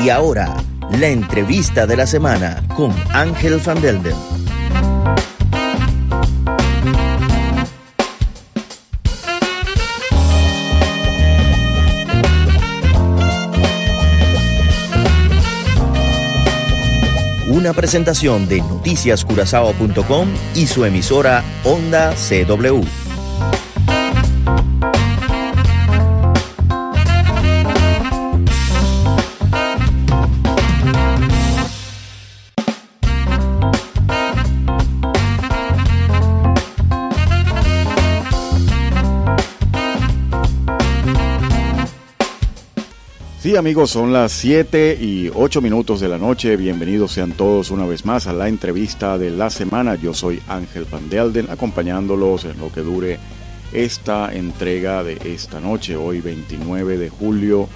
Y 0.00 0.10
ahora, 0.10 0.56
la 0.92 1.08
entrevista 1.08 1.84
de 1.86 1.96
la 1.96 2.06
semana 2.06 2.62
con 2.76 2.94
Ángel 3.12 3.60
Van 3.64 3.80
Delden. 3.80 4.14
Una 17.48 17.72
presentación 17.72 18.46
de 18.46 18.58
noticiascurazao.com 18.58 20.28
y 20.54 20.68
su 20.68 20.84
emisora 20.84 21.42
Onda 21.64 22.14
CW. 22.14 23.07
Sí, 43.48 43.56
amigos, 43.56 43.92
son 43.92 44.12
las 44.12 44.32
7 44.32 44.98
y 45.00 45.30
8 45.34 45.62
minutos 45.62 46.00
de 46.00 46.08
la 46.08 46.18
noche. 46.18 46.54
Bienvenidos 46.58 47.12
sean 47.12 47.32
todos 47.32 47.70
una 47.70 47.86
vez 47.86 48.04
más 48.04 48.26
a 48.26 48.34
la 48.34 48.46
entrevista 48.46 49.16
de 49.16 49.30
la 49.30 49.48
semana. 49.48 49.94
Yo 49.94 50.12
soy 50.12 50.42
Ángel 50.48 50.84
Van 50.84 51.08
Delden, 51.08 51.48
acompañándolos 51.48 52.44
en 52.44 52.58
lo 52.58 52.70
que 52.70 52.82
dure 52.82 53.18
esta 53.72 54.34
entrega 54.34 55.02
de 55.02 55.18
esta 55.24 55.60
noche, 55.60 55.96
hoy 55.96 56.20
29 56.20 56.98
de 56.98 57.08
julio 57.08 57.70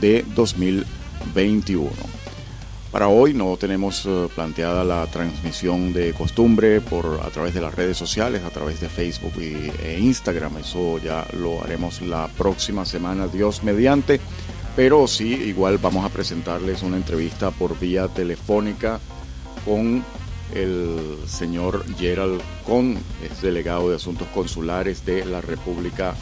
de 0.00 0.24
2021. 0.36 1.90
Para 2.92 3.08
hoy 3.08 3.34
no 3.34 3.56
tenemos 3.56 4.06
eh, 4.06 4.28
planteada 4.32 4.84
la 4.84 5.08
transmisión 5.08 5.92
de 5.92 6.12
costumbre 6.12 6.80
por 6.80 7.20
a 7.24 7.30
través 7.30 7.52
de 7.52 7.60
las 7.60 7.74
redes 7.74 7.96
sociales, 7.96 8.44
a 8.44 8.50
través 8.50 8.80
de 8.80 8.88
Facebook 8.88 9.32
e 9.40 9.98
Instagram. 9.98 10.58
Eso 10.58 10.98
ya 10.98 11.26
lo 11.32 11.64
haremos 11.64 12.00
la 12.00 12.28
próxima 12.28 12.84
semana, 12.84 13.26
Dios 13.26 13.64
mediante 13.64 14.20
pero 14.76 15.08
sí, 15.08 15.32
igual 15.32 15.78
vamos 15.78 16.04
a 16.04 16.10
presentarles 16.10 16.82
una 16.82 16.98
entrevista 16.98 17.50
por 17.50 17.78
vía 17.80 18.08
telefónica 18.08 19.00
con 19.64 20.04
el 20.54 21.18
señor 21.26 21.84
Gerald 21.96 22.40
Con, 22.66 22.98
es 23.24 23.40
delegado 23.40 23.88
de 23.88 23.96
Asuntos 23.96 24.28
Consulares 24.28 25.04
de 25.06 25.24
la 25.24 25.40
República 25.40 26.14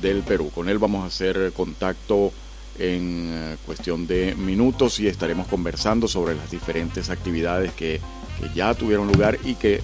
del 0.00 0.22
Perú. 0.22 0.50
Con 0.54 0.68
él 0.68 0.78
vamos 0.78 1.02
a 1.02 1.08
hacer 1.08 1.52
contacto 1.52 2.32
en 2.78 3.28
eh, 3.30 3.56
cuestión 3.66 4.06
de 4.06 4.36
minutos 4.36 5.00
y 5.00 5.08
estaremos 5.08 5.48
conversando 5.48 6.06
sobre 6.06 6.36
las 6.36 6.50
diferentes 6.50 7.10
actividades 7.10 7.72
que, 7.72 8.00
que 8.40 8.48
ya 8.54 8.74
tuvieron 8.74 9.08
lugar 9.08 9.38
y 9.44 9.56
que 9.56 9.82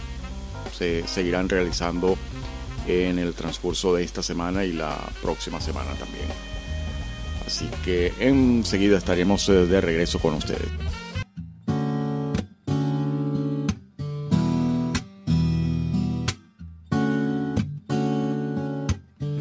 se 0.77 1.07
seguirán 1.07 1.49
realizando 1.49 2.17
en 2.87 3.19
el 3.19 3.35
transcurso 3.35 3.95
de 3.95 4.05
esta 4.05 4.23
semana 4.23 4.65
y 4.65 4.73
la 4.73 4.97
próxima 5.21 5.61
semana 5.61 5.91
también. 5.99 6.29
Así 7.49 7.67
que 7.83 8.13
enseguida 8.21 8.99
estaremos 8.99 9.49
eh, 9.49 9.65
de 9.65 9.81
regreso 9.81 10.19
con 10.19 10.35
ustedes. 10.35 10.69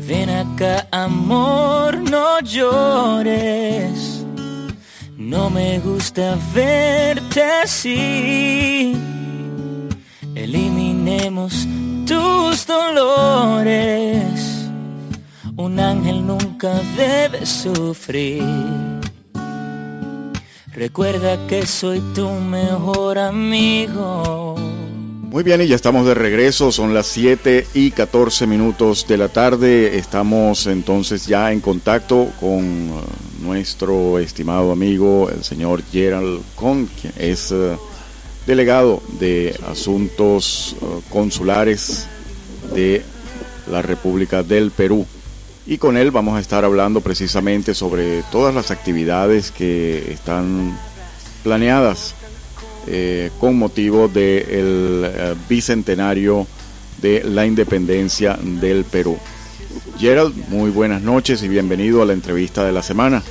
Ven 0.08 0.30
acá, 0.30 0.88
amor, 0.90 1.98
no 1.98 2.40
llores. 2.40 4.24
No 5.18 5.50
me 5.50 5.80
gusta 5.80 6.38
verte 6.56 7.44
así. 7.44 8.96
Eliminemos 10.34 11.68
tus 12.06 12.66
dolores 12.66 14.48
un 15.58 15.80
ángel 15.80 16.26
nunca 16.26 16.47
debe 16.66 17.46
sufrir. 17.46 18.44
Recuerda 20.74 21.48
que 21.48 21.66
soy 21.66 22.00
tu 22.14 22.30
mejor 22.30 23.18
amigo. 23.18 24.56
Muy 25.30 25.44
bien, 25.44 25.62
y 25.62 25.68
ya 25.68 25.76
estamos 25.76 26.08
de 26.08 26.14
regreso, 26.14 26.72
son 26.72 26.94
las 26.94 27.08
7 27.08 27.68
y 27.74 27.92
14 27.92 28.48
minutos 28.48 29.06
de 29.08 29.18
la 29.18 29.28
tarde. 29.28 29.98
Estamos 29.98 30.68
entonces 30.68 31.28
ya 31.28 31.52
en 31.52 31.60
contacto 31.60 32.30
con 32.40 32.92
uh, 32.92 33.02
nuestro 33.42 34.20
estimado 34.20 34.72
amigo, 34.72 35.30
el 35.30 35.44
señor 35.44 35.84
Gerald 35.92 36.42
Con, 36.56 36.86
quien 36.86 37.14
es 37.18 37.52
uh, 37.52 37.78
delegado 38.48 39.04
de 39.20 39.60
Asuntos 39.70 40.76
uh, 40.82 41.02
Consulares 41.10 42.08
de 42.74 43.04
la 43.70 43.82
República 43.82 44.44
del 44.44 44.72
Perú 44.72 45.06
y 45.68 45.78
con 45.78 45.98
él 45.98 46.12
vamos 46.12 46.38
a 46.38 46.40
estar 46.40 46.64
hablando 46.64 47.02
precisamente 47.02 47.74
sobre 47.74 48.24
todas 48.32 48.56
las 48.56 48.72
actividades 48.72 49.52
que 49.52 50.14
están 50.14 50.80
planeadas 51.44 52.16
eh, 52.88 53.32
con 53.38 53.58
motivo 53.58 54.08
del 54.08 55.12
eh, 55.14 55.36
bicentenario 55.50 56.48
de 57.02 57.22
la 57.26 57.46
independencia 57.46 58.38
del 58.42 58.86
Perú. 58.86 59.20
Gerald, 60.00 60.36
muy 60.48 60.70
buenas 60.70 61.02
noches 61.02 61.44
y 61.44 61.50
bienvenido 61.50 62.02
a 62.02 62.06
la 62.06 62.14
entrevista 62.14 62.64
de 62.64 62.72
la 62.72 62.82
semana. 62.82 63.22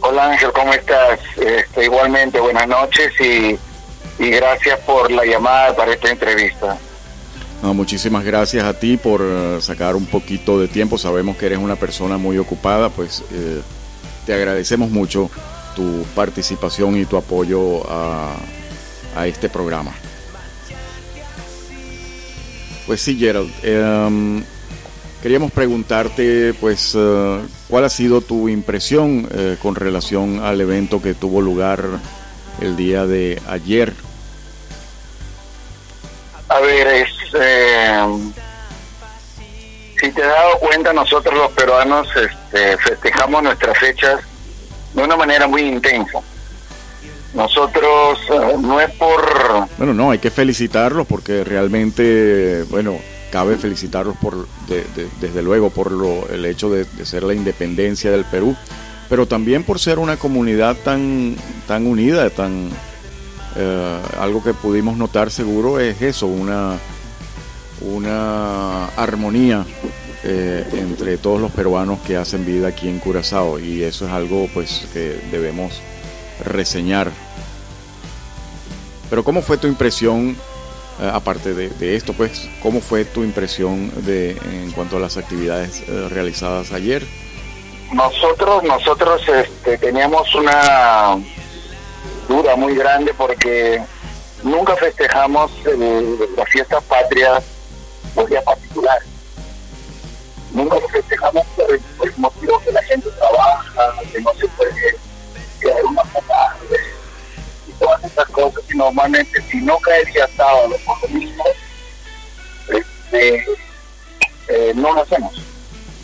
Hola 0.00 0.32
Ángel, 0.32 0.50
¿cómo 0.52 0.72
estás? 0.72 1.20
Este, 1.36 1.84
igualmente, 1.84 2.40
buenas 2.40 2.66
noches 2.66 3.12
y, 3.20 3.58
y 4.18 4.30
gracias 4.30 4.80
por 4.80 5.10
la 5.10 5.26
llamada 5.26 5.76
para 5.76 5.92
esta 5.92 6.10
entrevista 6.10 6.78
muchísimas 7.62 8.24
gracias 8.24 8.64
a 8.64 8.74
ti 8.74 8.96
por 8.96 9.22
eh, 9.22 9.58
sacar 9.60 9.94
un 9.94 10.06
poquito 10.06 10.58
de 10.58 10.66
tiempo. 10.66 10.98
Sabemos 10.98 11.36
que 11.36 11.46
eres 11.46 11.58
una 11.58 11.76
persona 11.76 12.18
muy 12.18 12.36
ocupada, 12.38 12.88
pues 12.90 13.22
eh, 13.32 13.60
te 14.26 14.34
agradecemos 14.34 14.90
mucho 14.90 15.30
tu 15.76 16.04
participación 16.14 16.96
y 16.96 17.06
tu 17.06 17.16
apoyo 17.16 17.82
a, 17.88 18.36
este 19.26 19.48
programa. 19.48 19.92
Pues 22.86 23.00
sí, 23.00 23.16
Gerald, 23.18 23.52
em, 23.62 24.42
queríamos 25.22 25.52
preguntarte, 25.52 26.54
pues, 26.54 26.94
eh, 26.96 27.40
¿cuál 27.68 27.84
ha 27.84 27.90
sido 27.90 28.22
tu 28.22 28.48
impresión 28.48 29.28
con 29.60 29.74
relación 29.74 30.40
al 30.40 30.60
evento 30.60 31.00
que 31.00 31.14
tuvo 31.14 31.40
lugar 31.40 31.84
el 32.60 32.74
día 32.74 33.06
de 33.06 33.40
ayer? 33.46 33.92
A 36.48 36.60
ver, 36.60 36.88
si 40.02 40.10
te 40.10 40.22
has 40.22 40.28
dado 40.28 40.58
cuenta, 40.58 40.92
nosotros 40.92 41.32
los 41.32 41.52
peruanos 41.52 42.08
este, 42.16 42.76
festejamos 42.78 43.42
nuestras 43.42 43.78
fechas 43.78 44.20
de 44.94 45.02
una 45.02 45.16
manera 45.16 45.46
muy 45.46 45.62
intensa. 45.62 46.18
Nosotros 47.34 48.18
eh, 48.30 48.56
no 48.60 48.80
es 48.80 48.90
por... 48.92 49.22
Bueno, 49.78 49.94
no, 49.94 50.10
hay 50.10 50.18
que 50.18 50.30
felicitarlos 50.30 51.06
porque 51.06 51.44
realmente, 51.44 52.64
bueno, 52.68 52.98
cabe 53.30 53.56
felicitarlos 53.56 54.16
por, 54.16 54.46
desde 55.20 55.42
luego, 55.42 55.70
por 55.70 55.92
lo, 55.92 56.28
el 56.28 56.44
hecho 56.46 56.68
de, 56.68 56.84
ser 57.04 57.22
la 57.22 57.32
independencia 57.32 58.10
del 58.10 58.24
Perú, 58.24 58.56
pero 59.08 59.26
también 59.26 59.62
por 59.62 59.78
ser 59.78 59.98
una 59.98 60.16
comunidad 60.16 60.76
tan, 60.84 61.36
tan 61.66 61.86
unida, 61.86 62.28
tan... 62.30 62.70
Eh, 63.54 63.98
algo 64.18 64.42
que 64.42 64.54
pudimos 64.54 64.96
notar 64.96 65.30
seguro 65.30 65.78
es 65.78 66.00
eso, 66.00 66.26
una 66.26 66.78
una 67.84 68.86
armonía 68.96 69.64
eh, 70.24 70.64
entre 70.72 71.18
todos 71.18 71.40
los 71.40 71.50
peruanos 71.50 71.98
que 72.06 72.16
hacen 72.16 72.46
vida 72.46 72.68
aquí 72.68 72.88
en 72.88 73.00
Curazao 73.00 73.58
y 73.58 73.82
eso 73.82 74.06
es 74.06 74.12
algo 74.12 74.48
pues 74.54 74.86
que 74.92 75.20
debemos 75.32 75.80
reseñar. 76.44 77.10
Pero 79.10 79.24
¿cómo 79.24 79.42
fue 79.42 79.58
tu 79.58 79.66
impresión, 79.66 80.36
eh, 81.00 81.10
aparte 81.12 81.54
de, 81.54 81.96
esto, 81.96 82.12
pues, 82.12 82.48
cómo 82.62 82.80
fue 82.80 83.04
tu 83.04 83.24
impresión 83.24 83.92
de, 84.06 84.30
en 84.30 84.70
cuanto 84.72 84.96
a 84.96 85.00
las 85.00 85.16
actividades 85.16 85.82
eh, 85.88 86.08
realizadas 86.08 86.72
ayer? 86.72 87.04
Nosotros, 87.92 88.62
nosotros 88.62 89.20
este, 89.28 89.76
teníamos 89.76 90.32
una 90.34 91.18
duda 92.28 92.56
muy 92.56 92.74
grande 92.74 93.12
porque 93.12 93.82
nunca 94.44 94.76
festejamos 94.76 95.50
las 96.36 96.48
fiestas 96.48 96.82
patrias 96.84 97.44
día 98.28 98.42
particular. 98.42 98.98
Nunca 100.52 100.78
nos 100.78 100.90
festejamos 100.90 101.46
por 101.56 101.70
el, 101.70 101.80
motivo 102.16 102.60
que 102.60 102.72
la 102.72 102.82
gente 102.82 103.08
trabaja, 103.10 104.02
que 104.12 104.20
no 104.20 104.34
se 104.34 104.48
puede 104.48 104.96
quedar 105.60 105.84
una 105.84 106.02
tarde 106.02 106.80
y 107.66 107.72
todas 107.72 108.04
esas 108.04 108.28
cosas. 108.28 108.62
Y 108.70 108.76
normalmente, 108.76 109.42
si 109.50 109.60
no 109.62 109.78
cae 109.78 110.04
día 110.04 110.28
sábado 110.36 110.76
por 110.84 111.02
lo 111.02 111.08
mismo, 111.18 111.44
este, 112.68 113.46
eh, 114.48 114.72
no 114.74 114.92
lo 114.92 115.02
hacemos. 115.02 115.32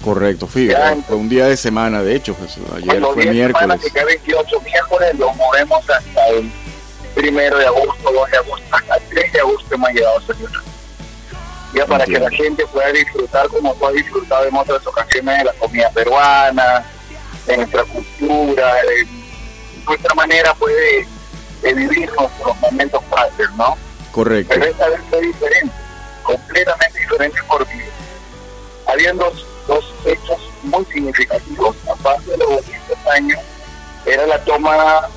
Correcto, 0.02 0.46
fui, 0.46 0.72
fue 1.06 1.16
un 1.16 1.28
día 1.28 1.46
de 1.46 1.56
semana, 1.56 2.02
de 2.02 2.14
hecho, 2.14 2.32
pues, 2.34 2.56
ayer 2.76 3.02
fue 3.02 3.26
miércoles. 3.26 3.80
que 3.92 4.04
28 4.04 4.60
miércoles 4.60 5.18
lo 5.18 5.34
movemos 5.34 5.90
hasta 5.90 6.28
el 6.28 6.50
primero 7.14 7.58
de 7.58 7.66
agosto, 7.66 8.12
2 8.12 8.30
de 8.30 8.36
agosto, 8.36 8.66
hasta 8.70 8.96
el 8.96 9.02
3 9.08 9.32
de 9.32 9.40
agosto 9.40 9.74
hemos 9.74 9.90
llegado 9.90 10.18
a. 10.18 10.77
Ya 11.74 11.86
para 11.86 12.04
que 12.06 12.18
la 12.18 12.30
gente 12.30 12.66
pueda 12.66 12.90
disfrutar 12.92 13.46
como 13.48 13.74
tú 13.74 13.86
has 13.86 13.92
disfrutado 13.94 14.46
en 14.46 14.56
otras 14.56 14.86
ocasiones 14.86 15.38
de 15.38 15.44
la 15.44 15.52
comida 15.54 15.90
peruana, 15.90 16.84
de 17.46 17.56
nuestra 17.58 17.84
cultura, 17.84 18.74
de 18.74 19.06
nuestra 19.86 20.14
manera 20.14 20.54
puede 20.54 21.06
de 21.62 21.74
vivir 21.74 22.10
nuestros 22.18 22.56
momentos 22.60 23.02
patrios, 23.04 23.50
¿no? 23.56 23.76
Correcto. 24.12 24.54
Pero 24.54 24.66
esta 24.66 24.88
vez 24.88 25.00
fue 25.10 25.20
diferente, 25.20 25.74
completamente 26.22 26.98
diferente 26.98 27.38
porque 27.46 27.88
habían 28.86 29.16
dos, 29.18 29.46
dos 29.66 29.94
hechos 30.04 30.38
muy 30.62 30.84
significativos, 30.86 31.76
aparte 31.90 32.30
de 32.30 32.38
los 32.38 32.48
200 32.48 33.06
años, 33.08 33.40
era 34.06 34.26
la 34.26 34.42
toma 34.44 35.08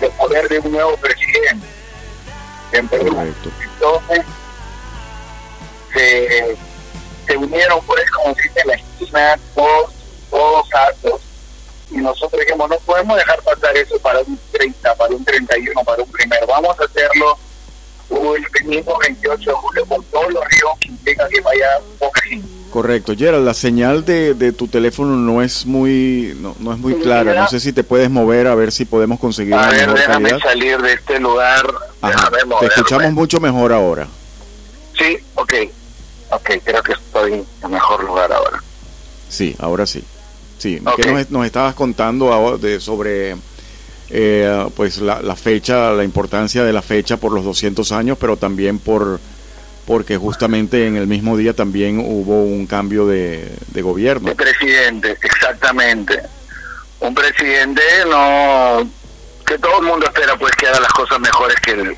de 0.00 0.08
poder 0.10 0.48
de 0.48 0.58
un 0.58 0.72
nuevo 0.72 0.96
presidente 0.96 1.66
en 2.72 2.88
Perú. 2.88 3.14
Correcto. 3.14 3.50
Entonces, 3.62 4.26
se, 5.96 6.56
se 7.26 7.36
unieron, 7.36 7.80
pues, 7.86 8.10
como 8.10 8.34
dice 8.34 8.60
la 8.66 8.74
esquina, 8.74 9.38
todos, 9.54 9.92
todos 10.30 10.66
actos 10.74 11.20
y 11.90 11.98
nosotros 11.98 12.40
dijimos, 12.40 12.68
no 12.68 12.76
podemos 12.80 13.16
dejar 13.16 13.40
pasar 13.42 13.76
eso 13.76 13.98
para 14.00 14.20
un 14.20 14.38
30, 14.52 14.94
para 14.96 15.14
un 15.14 15.24
31, 15.24 15.84
para 15.84 16.02
un 16.02 16.10
primero, 16.10 16.46
vamos 16.46 16.76
a 16.80 16.84
hacerlo 16.84 17.38
el 18.10 18.66
mismo 18.66 18.98
28 18.98 19.50
de 19.50 19.56
julio 19.56 19.86
con 19.86 20.02
todos 20.04 20.32
los 20.32 20.44
ríos 20.44 20.72
que 20.80 20.88
implica 20.88 21.28
que 21.28 21.40
vaya 21.40 21.66
poca 21.98 22.20
gente. 22.22 22.48
Correcto, 22.72 23.14
Gerald, 23.16 23.44
la 23.44 23.54
señal 23.54 24.04
de, 24.04 24.34
de 24.34 24.52
tu 24.52 24.68
teléfono 24.68 25.16
no 25.16 25.42
es 25.42 25.64
muy 25.64 26.36
no, 26.40 26.54
no 26.58 26.72
es 26.72 26.78
muy 26.78 26.94
clara, 26.96 27.34
no 27.34 27.48
sé 27.48 27.58
si 27.58 27.72
te 27.72 27.84
puedes 27.84 28.10
mover 28.10 28.48
a 28.48 28.54
ver 28.54 28.70
si 28.70 28.84
podemos 28.84 29.18
conseguir 29.18 29.54
a 29.54 29.70
ver, 29.70 29.92
déjame 29.94 30.38
salir 30.40 30.78
de 30.78 30.92
este 30.92 31.18
lugar. 31.18 31.64
Ajá, 32.02 32.30
te 32.60 32.66
escuchamos 32.66 33.12
mucho 33.12 33.40
mejor 33.40 33.72
ahora. 33.72 34.06
Sí, 34.98 35.18
ok, 35.34 35.54
ok, 36.30 36.50
creo 36.64 36.82
que 36.82 36.92
estoy 36.92 37.44
en 37.62 37.70
mejor 37.70 38.04
lugar 38.04 38.32
ahora. 38.32 38.62
Sí, 39.28 39.54
ahora 39.58 39.86
sí. 39.86 40.04
Sí, 40.58 40.80
que 40.96 41.26
nos, 41.28 41.46
estabas 41.46 41.74
contando 41.74 42.56
de, 42.58 42.80
sobre 42.80 43.36
eh, 44.08 44.68
pues 44.74 44.98
la, 44.98 45.36
fecha, 45.36 45.90
la 45.92 46.02
importancia 46.02 46.64
de 46.64 46.72
la 46.72 46.82
fecha 46.82 47.18
por 47.18 47.32
los 47.32 47.44
200 47.44 47.92
años, 47.92 48.16
pero 48.18 48.36
también 48.36 48.78
por 48.78 49.20
porque 49.86 50.16
justamente 50.16 50.86
en 50.86 50.96
el 50.96 51.06
mismo 51.06 51.36
día 51.36 51.52
también 51.52 52.00
hubo 52.00 52.42
un 52.42 52.66
cambio 52.66 53.06
de, 53.06 53.52
de 53.68 53.82
gobierno. 53.82 54.28
De 54.28 54.34
presidente, 54.34 55.16
exactamente. 55.22 56.20
Un 56.98 57.14
presidente 57.14 57.82
no 58.08 58.88
que 59.46 59.58
todo 59.58 59.80
el 59.80 59.86
mundo 59.86 60.06
espera 60.06 60.36
pues 60.36 60.52
que 60.56 60.66
haga 60.66 60.80
las 60.80 60.92
cosas 60.92 61.20
mejores 61.20 61.56
que 61.60 61.70
el, 61.70 61.96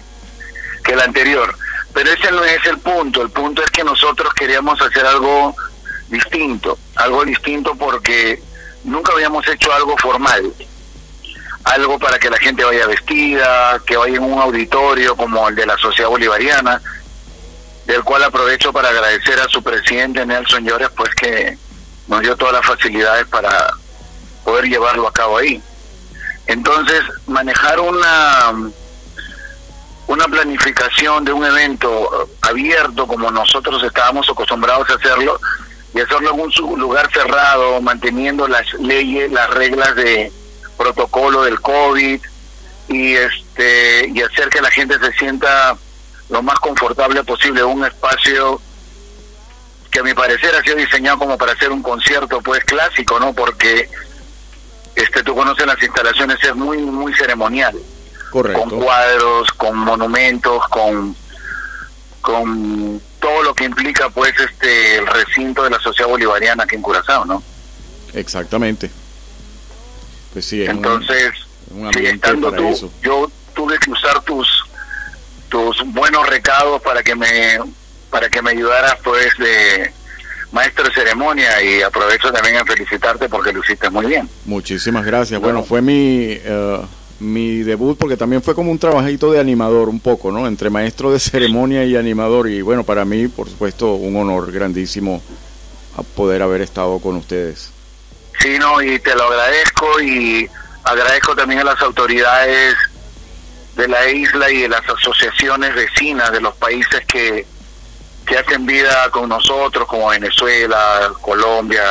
que 0.85 0.93
el 0.93 1.01
anterior. 1.01 1.55
Pero 1.93 2.11
ese 2.11 2.31
no 2.31 2.45
es 2.45 2.65
el 2.67 2.79
punto, 2.79 3.23
el 3.23 3.31
punto 3.31 3.63
es 3.63 3.71
que 3.71 3.83
nosotros 3.83 4.33
queríamos 4.35 4.81
hacer 4.81 5.05
algo 5.07 5.55
distinto, 6.09 6.79
algo 6.97 7.25
distinto 7.25 7.75
porque 7.75 8.43
nunca 8.85 9.13
habíamos 9.13 9.47
hecho 9.49 9.73
algo 9.73 9.97
formal, 9.97 10.53
algo 11.65 11.99
para 11.99 12.19
que 12.19 12.31
la 12.31 12.39
gente 12.39 12.65
vaya 12.65 12.87
vestida, 12.87 13.81
que 13.87 13.97
vaya 13.97 14.17
en 14.17 14.25
un 14.25 14.41
auditorio 14.41 15.17
como 15.17 15.49
el 15.49 15.55
de 15.55 15.67
la 15.67 15.77
Sociedad 15.77 16.11
Bolivariana, 16.11 16.81
del 17.87 18.05
cual 18.05 18.23
aprovecho 18.25 18.73
para 18.73 18.91
agradecer 18.91 19.41
a 19.41 19.49
su 19.49 19.63
presidente 19.63 20.25
Nelson 20.25 20.65
Llores, 20.65 20.91
pues 20.97 21.15
que 21.15 21.57
nos 22.07 22.21
dio 22.21 22.37
todas 22.37 22.55
las 22.55 22.67
facilidades 22.67 23.27
para 23.27 23.73
poder 24.45 24.67
llevarlo 24.67 25.09
a 25.09 25.13
cabo 25.13 25.39
ahí. 25.39 25.61
Entonces, 26.47 27.03
manejar 27.27 27.81
una 27.81 28.71
una 30.09 30.25
planificación 30.25 31.25
de 31.25 31.33
un 31.33 31.45
evento 31.45 32.29
abierto 32.43 33.07
como 33.07 33.31
nosotros 33.31 33.83
estábamos 33.85 34.29
acostumbrados 34.29 34.91
a 34.91 34.95
hacerlo, 34.95 35.39
y 35.95 36.01
hacerlo 36.01 36.35
en 36.35 36.41
un 36.41 36.81
lugar 36.81 37.11
cerrado, 37.13 37.81
manteniendo 37.81 38.49
las 38.49 38.73
leyes, 38.75 39.31
las 39.31 39.49
reglas 39.51 39.95
de 39.97 40.33
protocolo 40.77 41.43
del 41.43 41.61
COVID 41.61 42.21
y 42.89 43.15
este 43.15 44.09
y 44.09 44.23
hacer 44.23 44.49
que 44.49 44.63
la 44.63 44.71
gente 44.71 44.99
se 44.99 45.13
sienta 45.13 45.77
lo 46.31 46.43
más 46.43 46.59
confortable 46.61 47.23
posible 47.25 47.65
un 47.65 47.85
espacio 47.85 48.61
que 49.91 49.99
a 49.99 50.03
mi 50.03 50.15
parecer 50.15 50.55
ha 50.55 50.63
sido 50.63 50.77
diseñado 50.77 51.19
como 51.19 51.37
para 51.37 51.53
hacer 51.53 51.71
un 51.71 51.83
concierto 51.83 52.41
pues 52.41 52.65
clásico, 52.65 53.19
¿no? 53.19 53.33
Porque 53.33 53.89
este 54.95 55.23
tú 55.23 55.35
conoces 55.35 55.67
las 55.67 55.83
instalaciones 55.83 56.39
es 56.43 56.55
muy 56.55 56.79
muy 56.79 57.13
ceremonial. 57.15 57.77
Correcto. 58.31 58.69
Con 58.69 58.81
cuadros, 58.81 59.53
con 59.53 59.77
monumentos, 59.79 60.63
con 60.69 61.17
con 62.21 63.01
todo 63.21 63.43
lo 63.43 63.55
que 63.55 63.65
implica 63.65 64.11
pues 64.11 64.33
este 64.39 64.99
el 64.99 65.07
recinto 65.07 65.63
de 65.65 65.71
la 65.71 65.79
sociedad 65.79 66.11
bolivariana 66.11 66.65
aquí 66.65 66.77
en 66.77 66.83
Curazao, 66.83 67.25
¿no? 67.25 67.43
Exactamente. 68.13 68.91
Pues 70.33 70.45
sí, 70.45 70.65
entonces 70.65 71.33
un, 71.71 71.89
estando 71.97 72.53
tú, 72.53 72.93
yo 73.03 73.31
tuve 73.55 73.79
que 73.79 73.91
usar 73.91 74.21
tus 74.23 74.47
tus 75.49 75.83
buenos 75.87 76.29
recados 76.29 76.83
para 76.83 77.03
que 77.03 77.15
me 77.15 77.59
para 78.11 78.29
que 78.29 78.43
me 78.43 78.51
ayudaras 78.51 78.97
pues 79.03 79.37
de 79.39 79.93
maestro 80.53 80.85
de 80.85 80.93
ceremonia 80.93 81.63
y 81.63 81.83
aprovecho 81.83 82.33
también 82.33 82.57
a 82.57 82.65
felicitarte 82.65 83.29
porque 83.29 83.53
lo 83.53 83.61
hiciste 83.61 83.91
muy 83.91 84.07
bien. 84.07 84.29
Muchísimas 84.45 85.05
gracias. 85.05 85.41
Bueno, 85.41 85.63
fue 85.63 85.83
mi 85.83 86.39
eh, 86.43 86.81
mi 87.21 87.63
debut 87.63 87.99
porque 87.99 88.17
también 88.17 88.43
fue 88.43 88.55
como 88.55 88.71
un 88.71 88.79
trabajito 88.79 89.33
de 89.33 89.41
animador 89.41 89.89
un 89.89 90.01
poco, 90.01 90.31
¿no? 90.31 90.47
Entre 90.47 90.71
maestro 90.71 91.13
de 91.13 91.19
ceremonia 91.19 91.85
y 91.85 91.97
animador 91.97 92.49
y 92.49 92.63
bueno, 92.63 92.85
para 92.85 93.05
mí, 93.05 93.29
por 93.29 93.49
supuesto, 93.49 93.95
un 93.95 94.17
honor 94.17 94.53
grandísimo 94.53 95.23
a 95.97 96.03
poder 96.03 96.43
haber 96.43 96.61
estado 96.61 96.99
con 97.01 97.17
ustedes. 97.17 97.73
Sí, 98.41 98.57
no, 98.59 98.81
y 98.81 99.01
te 99.01 99.15
lo 99.17 99.25
agradezco 99.25 100.01
y 100.01 100.49
agradezco 100.85 101.35
también 101.35 101.61
a 101.61 101.65
las 101.65 101.83
autoridades 101.83 102.77
de 103.75 103.89
la 103.89 104.09
isla 104.09 104.51
y 104.51 104.63
de 104.63 104.69
las 104.69 104.89
asociaciones 104.89 105.75
vecinas 105.75 106.31
de 106.31 106.41
los 106.41 106.55
países 106.55 107.05
que, 107.07 107.45
que 108.27 108.39
hacen 108.39 108.65
vida 108.65 109.11
con 109.11 109.29
nosotros, 109.29 109.89
como 109.89 110.09
Venezuela, 110.09 111.13
Colombia, 111.21 111.83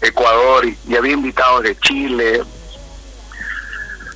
Ecuador, 0.00 0.66
y 0.66 0.96
había 0.96 1.12
invitados 1.12 1.62
de 1.64 1.76
Chile, 1.78 2.42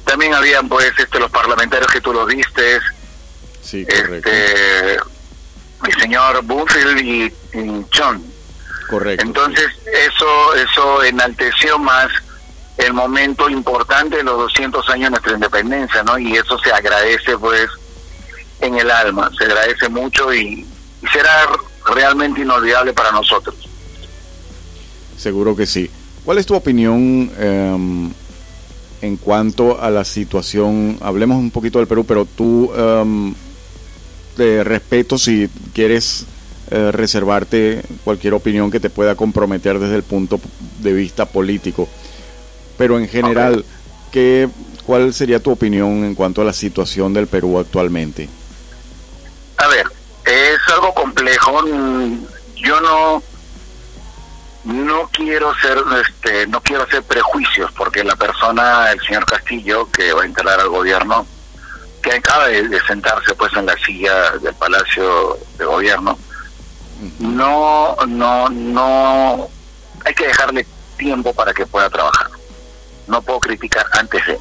también 0.08 0.34
habían 0.34 0.68
pues 0.68 0.90
este 0.98 1.18
los 1.18 1.30
parlamentarios 1.30 1.92
que 1.92 2.00
tú 2.00 2.12
los 2.12 2.26
viste 2.26 2.80
sí, 3.62 3.84
correcto. 3.84 4.30
este 4.30 4.96
el 5.86 6.00
señor 6.00 6.42
Buffield 6.44 7.00
y, 7.00 7.32
John 7.94 8.24
correcto. 8.88 9.24
Entonces 9.24 9.66
eso 9.86 10.54
eso 10.54 11.04
enalteció 11.04 11.78
más 11.78 12.08
el 12.78 12.94
momento 12.94 13.50
importante 13.50 14.16
de 14.16 14.22
los 14.22 14.38
200 14.38 14.88
años 14.88 15.04
de 15.04 15.10
nuestra 15.10 15.34
independencia 15.34 16.02
no 16.02 16.18
y 16.18 16.36
eso 16.36 16.58
se 16.58 16.72
agradece 16.72 17.36
pues 17.36 17.68
en 18.60 18.76
el 18.76 18.90
alma. 18.90 19.30
Se 19.36 19.44
agradece 19.44 19.88
mucho 19.88 20.32
y, 20.32 20.66
será 21.12 21.46
realmente 21.94 22.40
inolvidable 22.40 22.92
para 22.92 23.12
nosotros. 23.12 23.54
Seguro 25.16 25.54
que 25.54 25.66
sí. 25.66 25.90
¿Cuál 26.24 26.38
es 26.38 26.46
tu 26.46 26.54
opinión 26.54 27.30
eh, 27.36 28.10
en 29.02 29.16
cuanto 29.16 29.80
a 29.80 29.90
la 29.90 30.04
situación, 30.04 30.98
hablemos 31.00 31.38
un 31.38 31.50
poquito 31.50 31.78
del 31.78 31.88
Perú, 31.88 32.04
pero 32.04 32.24
tú 32.24 32.72
um, 32.72 33.34
te 34.36 34.64
respeto 34.64 35.18
si 35.18 35.48
quieres 35.72 36.26
eh, 36.70 36.92
reservarte 36.92 37.82
cualquier 38.04 38.34
opinión 38.34 38.70
que 38.70 38.80
te 38.80 38.90
pueda 38.90 39.14
comprometer 39.14 39.78
desde 39.78 39.96
el 39.96 40.02
punto 40.02 40.40
de 40.80 40.92
vista 40.92 41.26
político. 41.26 41.88
Pero 42.76 42.98
en 42.98 43.08
general, 43.08 43.64
¿qué, 44.12 44.48
¿cuál 44.84 45.14
sería 45.14 45.42
tu 45.42 45.50
opinión 45.50 46.04
en 46.04 46.14
cuanto 46.14 46.42
a 46.42 46.44
la 46.44 46.52
situación 46.52 47.14
del 47.14 47.26
Perú 47.26 47.58
actualmente? 47.58 48.28
A 49.56 49.66
ver, 49.68 49.86
es 50.26 50.58
algo 50.74 50.94
complejo. 50.94 51.64
Yo 52.56 52.80
no 52.80 53.22
no 54.68 55.08
quiero 55.12 55.54
ser 55.56 55.78
este 56.06 56.46
no 56.46 56.60
quiero 56.60 56.84
hacer 56.84 57.02
prejuicios 57.02 57.72
porque 57.72 58.04
la 58.04 58.16
persona 58.16 58.92
el 58.92 59.00
señor 59.00 59.24
Castillo 59.24 59.90
que 59.90 60.12
va 60.12 60.22
a 60.22 60.26
entrar 60.26 60.60
al 60.60 60.68
gobierno 60.68 61.26
que 62.02 62.12
acaba 62.12 62.48
de, 62.48 62.80
sentarse 62.86 63.34
pues 63.34 63.52
en 63.54 63.66
la 63.66 63.76
silla 63.78 64.32
del 64.42 64.54
palacio 64.54 65.38
de 65.58 65.64
gobierno 65.64 66.18
no 67.18 67.96
no 68.06 68.48
no 68.50 69.48
hay 70.04 70.14
que 70.14 70.26
dejarle 70.26 70.66
tiempo 70.98 71.32
para 71.32 71.54
que 71.54 71.64
pueda 71.64 71.88
trabajar. 71.88 72.28
No 73.06 73.22
puedo 73.22 73.40
criticar 73.40 73.86
antes 73.92 74.26
de. 74.26 74.38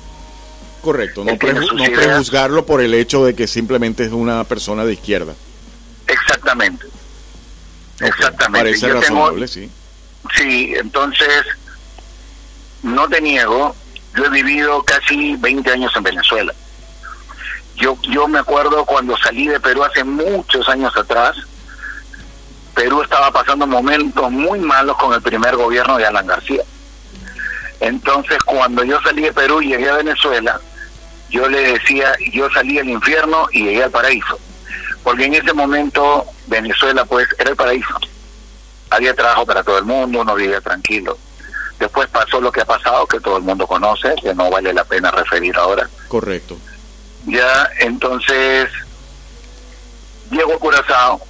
Correcto 0.82 1.24
no, 1.24 1.38
prejuzgarlo 1.38 2.66
por 2.66 2.82
el 2.82 2.94
hecho 2.94 3.26
de 3.26 3.36
que 3.36 3.48
simplemente 3.48 4.06
es 4.06 4.12
una 4.12 4.44
persona 4.44 4.84
de 4.86 4.94
izquierda. 4.94 5.34
Exactamente. 6.06 6.86
Exactamente. 8.00 8.60
parece 8.60 8.94
razonable 8.94 9.48
sí 9.48 9.72
Sí, 10.36 10.74
entonces, 10.76 11.46
no 12.84 13.08
te 13.08 13.22
niego, 13.22 13.76
yo 14.16 14.26
he 14.26 14.30
vivido 14.30 14.84
casi 14.84 15.36
20 15.36 15.72
años 15.72 15.96
en 15.96 16.04
Venezuela. 16.04 16.54
Yo, 17.76 17.98
yo 18.04 18.28
me 18.28 18.40
acuerdo 18.40 18.86
cuando 18.86 19.16
salí 19.18 19.48
de 19.48 19.60
Perú 19.60 19.84
hace 19.84 20.04
muchos 20.04 20.68
años 20.68 20.96
atrás, 20.98 21.36
Perú 22.74 23.02
estaba 23.02 23.32
pasando 23.32 23.66
momentos 23.66 24.32
muy 24.32 24.60
malos 24.60 24.98
con 24.98 25.14
el 25.14 25.22
primer 25.22 25.56
gobierno 25.56 25.98
de 25.98 26.06
Alan 26.06 26.28
García. 26.28 26.64
Entonces, 27.80 28.38
cuando 28.44 28.84
yo 28.84 29.00
salí 29.02 29.24
de 29.24 29.34
Perú 29.34 29.62
y 29.62 29.70
llegué 29.70 29.90
a 29.90 29.98
Venezuela, 29.98 30.60
yo 31.30 31.48
le 31.48 31.74
decía, 31.74 32.14
yo 32.32 32.50
salí 32.50 32.76
del 32.76 32.90
infierno 32.90 33.48
y 33.52 33.64
llegué 33.64 33.84
al 33.84 33.92
paraíso. 33.92 34.40
Porque 35.04 35.26
en 35.26 35.36
ese 35.36 35.54
momento 35.54 36.26
Venezuela, 36.48 37.06
pues, 37.06 37.28
era 37.38 37.52
el 37.52 37.56
paraíso. 37.56 38.00
Había 38.98 39.14
trabajo 39.14 39.46
para 39.46 39.64
todo 39.64 39.78
el 39.78 39.86
mundo, 39.86 40.22
uno 40.22 40.34
vivía 40.34 40.60
tranquilo. 40.60 41.16
Después 41.80 42.08
pasó 42.10 42.42
lo 42.42 42.52
que 42.52 42.62
ha 42.62 42.66
pasado, 42.66 43.06
que 43.06 43.20
todo 43.20 43.38
el 43.38 43.44
mundo 43.44 43.68
conoce, 43.68 44.16
que 44.20 44.34
no 44.34 44.50
vale 44.50 44.74
la 44.74 44.84
pena 44.84 45.12
referir 45.12 45.56
ahora. 45.56 45.88
Correcto. 46.08 46.58
Ya, 47.28 47.70
entonces, 47.82 48.70
llego 50.32 50.56
a 50.56 50.58
Curazao 50.60 51.22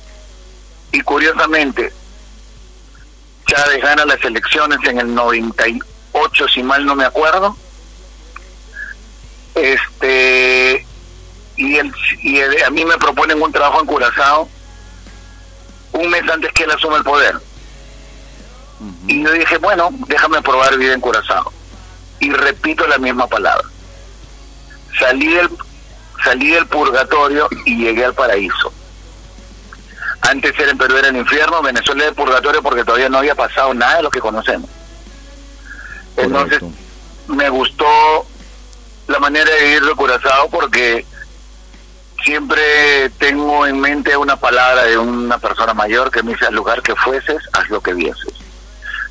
y 0.94 1.02
curiosamente, 1.02 1.92
Chávez 3.48 3.82
gana 3.82 4.06
las 4.06 4.24
elecciones 4.24 4.80
en 4.86 5.00
el 5.00 5.14
98, 5.14 6.48
si 6.48 6.64
mal 6.64 6.86
no 6.86 6.96
me 6.96 7.04
acuerdo. 7.04 7.58
Este, 9.56 10.86
y, 11.58 11.76
el, 11.78 11.92
y 12.22 12.38
el- 12.40 12.64
a 12.64 12.70
mí 12.70 12.86
me 12.86 12.98
proponen 12.98 13.42
un 13.42 13.52
trabajo 13.52 13.82
en 13.82 13.88
Curazao 13.88 14.50
un 15.94 16.10
mes 16.12 16.22
antes 16.30 16.52
que 16.54 16.64
él 16.64 16.72
asuma 16.72 16.98
el 16.98 17.04
poder. 17.04 17.36
Y 19.08 19.24
yo 19.24 19.32
dije, 19.32 19.58
bueno, 19.58 19.90
déjame 20.08 20.42
probar 20.42 20.78
vida 20.78 20.94
en 20.94 21.02
Curazao. 21.02 21.52
Y 22.20 22.32
repito 22.32 22.86
la 22.88 22.98
misma 22.98 23.28
palabra. 23.28 23.68
Salí 25.00 25.34
del, 25.34 25.50
salí 26.24 26.52
del 26.52 26.68
purgatorio 26.68 27.48
y 27.66 27.78
llegué 27.78 28.06
al 28.06 28.14
paraíso. 28.14 28.72
Antes 30.22 30.58
era 30.60 30.72
en 30.72 30.78
Perú 30.78 30.98
era 30.98 31.10
el 31.10 31.18
infierno, 31.18 31.62
Venezuela 31.62 32.02
era 32.02 32.10
el 32.10 32.16
purgatorio 32.16 32.62
porque 32.62 32.84
todavía 32.84 33.10
no 33.10 33.20
había 33.20 33.36
pasado 33.36 33.74
nada 33.74 33.98
de 33.98 34.04
lo 34.04 34.10
que 34.10 34.20
conocemos. 34.20 34.70
Entonces, 36.18 36.60
Correcto. 36.60 37.34
me 37.34 37.50
gustó 37.50 38.26
la 39.08 39.20
manera 39.20 39.50
de 39.50 39.62
vivir 39.62 39.84
de 39.84 39.96
Curazao 39.96 40.50
porque 40.50 41.06
siempre 42.24 43.10
tengo 43.20 43.66
en 43.66 43.80
mente 43.80 44.18
una 44.18 44.36
palabra 44.36 44.84
de 44.84 44.98
una 44.98 45.38
persona 45.38 45.74
mayor 45.74 46.12
que 46.12 46.24
me 46.24 46.34
dice 46.34 46.48
al 46.48 46.56
lugar 46.56 46.82
que 46.82 46.96
fueses, 46.96 47.38
haz 47.54 47.70
lo 47.70 47.80
que 47.82 47.94
vieses. 47.94 48.34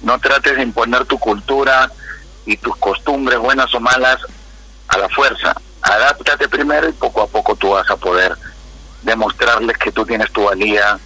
No 0.06 0.20
trates 0.20 0.54
de 0.54 0.62
imponer 0.62 1.04
tu 1.04 1.18
cultura 1.18 1.90
y 2.44 2.56
tus 2.58 2.76
costumbres, 2.76 3.40
buenas 3.40 3.74
o 3.74 3.80
malas, 3.80 4.18
a 4.86 4.98
la 4.98 5.08
fuerza. 5.08 5.52
Adáptate 5.82 6.48
primero 6.48 6.88
y 6.88 6.92
poco 6.92 7.22
a 7.22 7.26
poco 7.26 7.56
tú 7.56 7.70
vas 7.70 7.90
a 7.90 7.96
poder 7.96 8.36
demostrarles 9.02 9.76
que 9.78 9.90
tú 9.90 10.06
tienes 10.06 10.30
tu 10.30 10.44
valía 10.44 10.96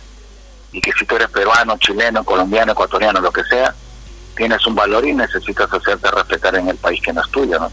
y 0.71 0.83
que 0.83 0.93
si 0.93 1.07
tú 1.07 1.17
eres 1.17 1.31
peruano, 1.31 1.79
chileno, 1.79 2.23
colombiano, 2.25 2.73
ecuatoriano, 2.73 3.23
lo 3.23 3.33
que 3.33 3.43
sea, 3.45 3.75
tienes 4.37 4.67
un 4.67 4.75
valor 4.75 5.07
y 5.07 5.15
necesitas 5.15 5.73
hacerte 5.73 6.11
respetar 6.11 6.57
en 6.57 6.69
el 6.69 6.77
país 6.77 7.01
que 7.01 7.15
no 7.15 7.23
es 7.23 7.31
tuyo, 7.31 7.59
¿no? 7.59 7.73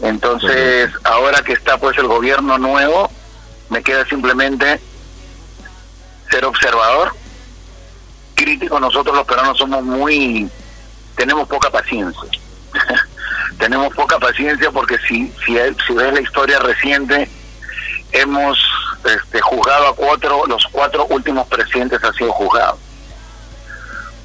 Entonces, 0.00 0.90
ahora 1.04 1.42
que 1.42 1.52
está 1.52 1.78
pues 1.78 1.96
el 1.96 2.08
gobierno 2.08 2.58
nuevo, 2.58 3.08
me 3.68 3.84
queda 3.84 4.04
simplemente 4.06 4.80
ser 6.28 6.44
observador, 6.44 7.14
crítico. 8.40 8.80
Nosotros 8.80 9.14
los 9.14 9.26
peruanos 9.26 9.58
somos 9.58 9.82
muy, 9.82 10.48
tenemos 11.16 11.46
poca 11.48 11.70
paciencia. 11.70 12.30
tenemos 13.58 13.94
poca 13.94 14.18
paciencia 14.18 14.70
porque 14.70 14.96
si, 15.06 15.32
si, 15.44 15.54
ves 15.54 16.12
la 16.14 16.20
historia 16.20 16.58
reciente, 16.60 17.28
hemos 18.12 18.58
este, 19.04 19.40
juzgado 19.40 19.88
a 19.88 19.94
cuatro, 19.94 20.46
los 20.46 20.64
cuatro 20.72 21.06
últimos 21.10 21.46
presidentes 21.48 22.02
han 22.02 22.14
sido 22.14 22.32
juzgados. 22.32 22.78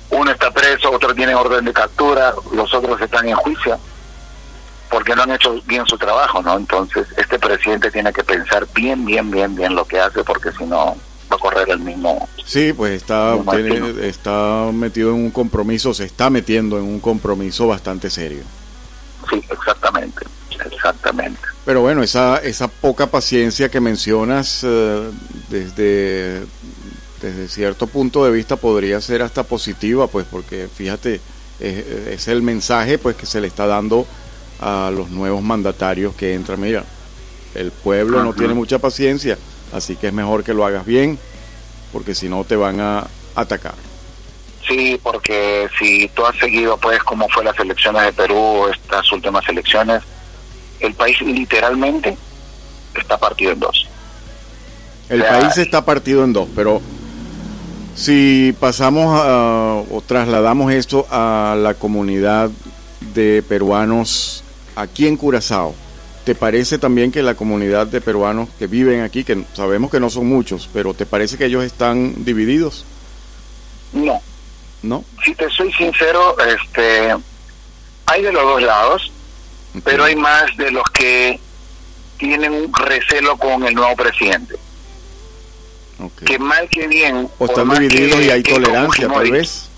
Uno 0.09 0.31
está 0.31 0.51
preso, 0.51 0.91
otro 0.91 1.13
tiene 1.13 1.35
orden 1.35 1.65
de 1.65 1.73
captura, 1.73 2.33
los 2.53 2.73
otros 2.73 3.01
están 3.01 3.27
en 3.27 3.35
juicio 3.35 3.79
porque 4.89 5.15
no 5.15 5.23
han 5.23 5.31
hecho 5.31 5.59
bien 5.65 5.85
su 5.87 5.97
trabajo, 5.97 6.41
¿no? 6.41 6.55
Entonces, 6.55 7.07
este 7.17 7.37
presidente 7.37 7.91
tiene 7.91 8.13
que 8.13 8.23
pensar 8.23 8.65
bien, 8.73 9.03
bien, 9.03 9.29
bien, 9.29 9.53
bien 9.53 9.75
lo 9.75 9.83
que 9.83 9.99
hace, 9.99 10.23
porque 10.23 10.51
si 10.53 10.63
no 10.63 10.95
correr 11.49 11.69
el 11.69 11.79
mismo. 11.79 12.27
Sí, 12.45 12.73
pues 12.73 12.93
está, 12.93 13.37
tiene- 13.51 14.07
está 14.07 14.69
metido 14.73 15.09
en 15.09 15.15
un 15.15 15.31
compromiso, 15.31 15.93
se 15.93 16.05
está 16.05 16.29
metiendo 16.29 16.77
en 16.77 16.83
un 16.85 16.99
compromiso 16.99 17.67
bastante 17.67 18.09
serio. 18.09 18.43
Sí, 19.29 19.41
exactamente, 19.49 20.25
exactamente. 20.71 21.39
Pero 21.65 21.81
bueno, 21.81 22.03
esa, 22.03 22.37
esa 22.37 22.67
poca 22.67 23.07
paciencia 23.07 23.69
que 23.69 23.79
mencionas 23.79 24.61
eh, 24.63 25.09
desde, 25.49 26.41
desde 27.21 27.47
cierto 27.47 27.87
punto 27.87 28.23
de 28.25 28.31
vista 28.31 28.55
podría 28.55 29.01
ser 29.01 29.21
hasta 29.23 29.43
positiva, 29.43 30.07
pues 30.07 30.25
porque 30.29 30.67
fíjate, 30.73 31.19
es, 31.59 31.77
es 31.87 32.27
el 32.27 32.41
mensaje 32.43 32.97
pues 32.99 33.15
que 33.15 33.25
se 33.25 33.41
le 33.41 33.47
está 33.47 33.65
dando 33.65 34.05
a 34.59 34.91
los 34.93 35.09
nuevos 35.09 35.41
mandatarios 35.41 36.13
que 36.15 36.33
entran. 36.35 36.61
Mira, 36.61 36.83
el 37.55 37.71
pueblo 37.71 38.23
no 38.23 38.33
tiene 38.33 38.53
mucha 38.53 38.77
paciencia, 38.77 39.37
así 39.73 39.95
que 39.95 40.07
es 40.07 40.13
mejor 40.13 40.43
que 40.43 40.53
lo 40.53 40.65
hagas 40.65 40.85
bien, 40.85 41.17
porque 41.95 42.13
si 42.13 42.27
no 42.27 42.43
te 42.43 42.57
van 42.57 42.81
a 42.81 43.07
atacar. 43.35 43.73
Sí, 44.67 44.99
porque 45.01 45.69
si 45.79 46.09
tú 46.13 46.25
has 46.25 46.35
seguido, 46.37 46.75
pues, 46.75 47.01
cómo 47.03 47.29
fue 47.29 47.41
las 47.45 47.57
elecciones 47.57 48.03
de 48.03 48.11
Perú, 48.11 48.67
estas 48.69 49.09
últimas 49.13 49.47
elecciones, 49.47 50.03
el 50.81 50.93
país 50.93 51.21
literalmente 51.21 52.17
está 52.99 53.17
partido 53.17 53.53
en 53.53 53.61
dos. 53.61 53.87
El 55.07 55.23
país 55.23 55.57
está 55.57 55.85
partido 55.85 56.25
en 56.25 56.33
dos, 56.33 56.49
pero 56.53 56.81
si 57.95 58.53
pasamos 58.59 59.17
a- 59.17 59.81
o 59.89 60.03
trasladamos 60.05 60.73
esto 60.73 61.07
a 61.09 61.55
la 61.57 61.75
comunidad 61.75 62.49
de 63.13 63.41
peruanos 63.47 64.43
aquí 64.75 65.07
en 65.07 65.15
Curazao, 65.15 65.73
¿te 66.25 66.35
parece 66.35 66.77
también 66.79 67.11
que 67.11 67.21
la 67.21 67.35
comunidad 67.35 67.87
de 67.87 68.01
peruanos 68.01 68.49
que 68.57 68.67
viven 68.67 69.01
aquí, 69.01 69.23
que 69.23 69.43
sabemos 69.53 69.91
que 69.91 69.99
no 69.99 70.09
son 70.09 70.25
muchos, 70.27 70.67
pero 70.73 70.93
¿te 70.93 71.05
parece 71.05 71.37
que 71.37 71.45
ellos 71.45 71.63
están 71.63 72.25
divididos? 72.25 72.83
No, 73.93 74.19
¿No? 74.81 75.03
si 75.23 75.33
te 75.35 75.49
soy 75.51 75.71
sincero, 75.73 76.35
este, 76.39 77.15
hay 78.07 78.21
de 78.23 78.31
los 78.33 78.43
dos 78.43 78.61
lados, 78.63 79.11
pero 79.83 80.03
hay 80.03 80.15
más 80.15 80.45
de 80.57 80.71
los 80.71 80.83
que 80.89 81.39
tienen 82.17 82.53
un 82.53 82.73
recelo 82.73 83.37
con 83.37 83.63
el 83.65 83.75
nuevo 83.75 83.95
presidente. 83.95 84.55
Ok. 85.99 86.23
Que 86.25 86.39
mal 86.39 86.67
que 86.69 86.87
bien. 86.87 87.29
O 87.37 87.45
están 87.45 87.69
divididos 87.69 88.19
que- 88.19 88.25
y 88.25 88.29
hay 88.31 88.43
tolerancia, 88.43 89.07
tal 89.07 89.31
vez. 89.31 89.69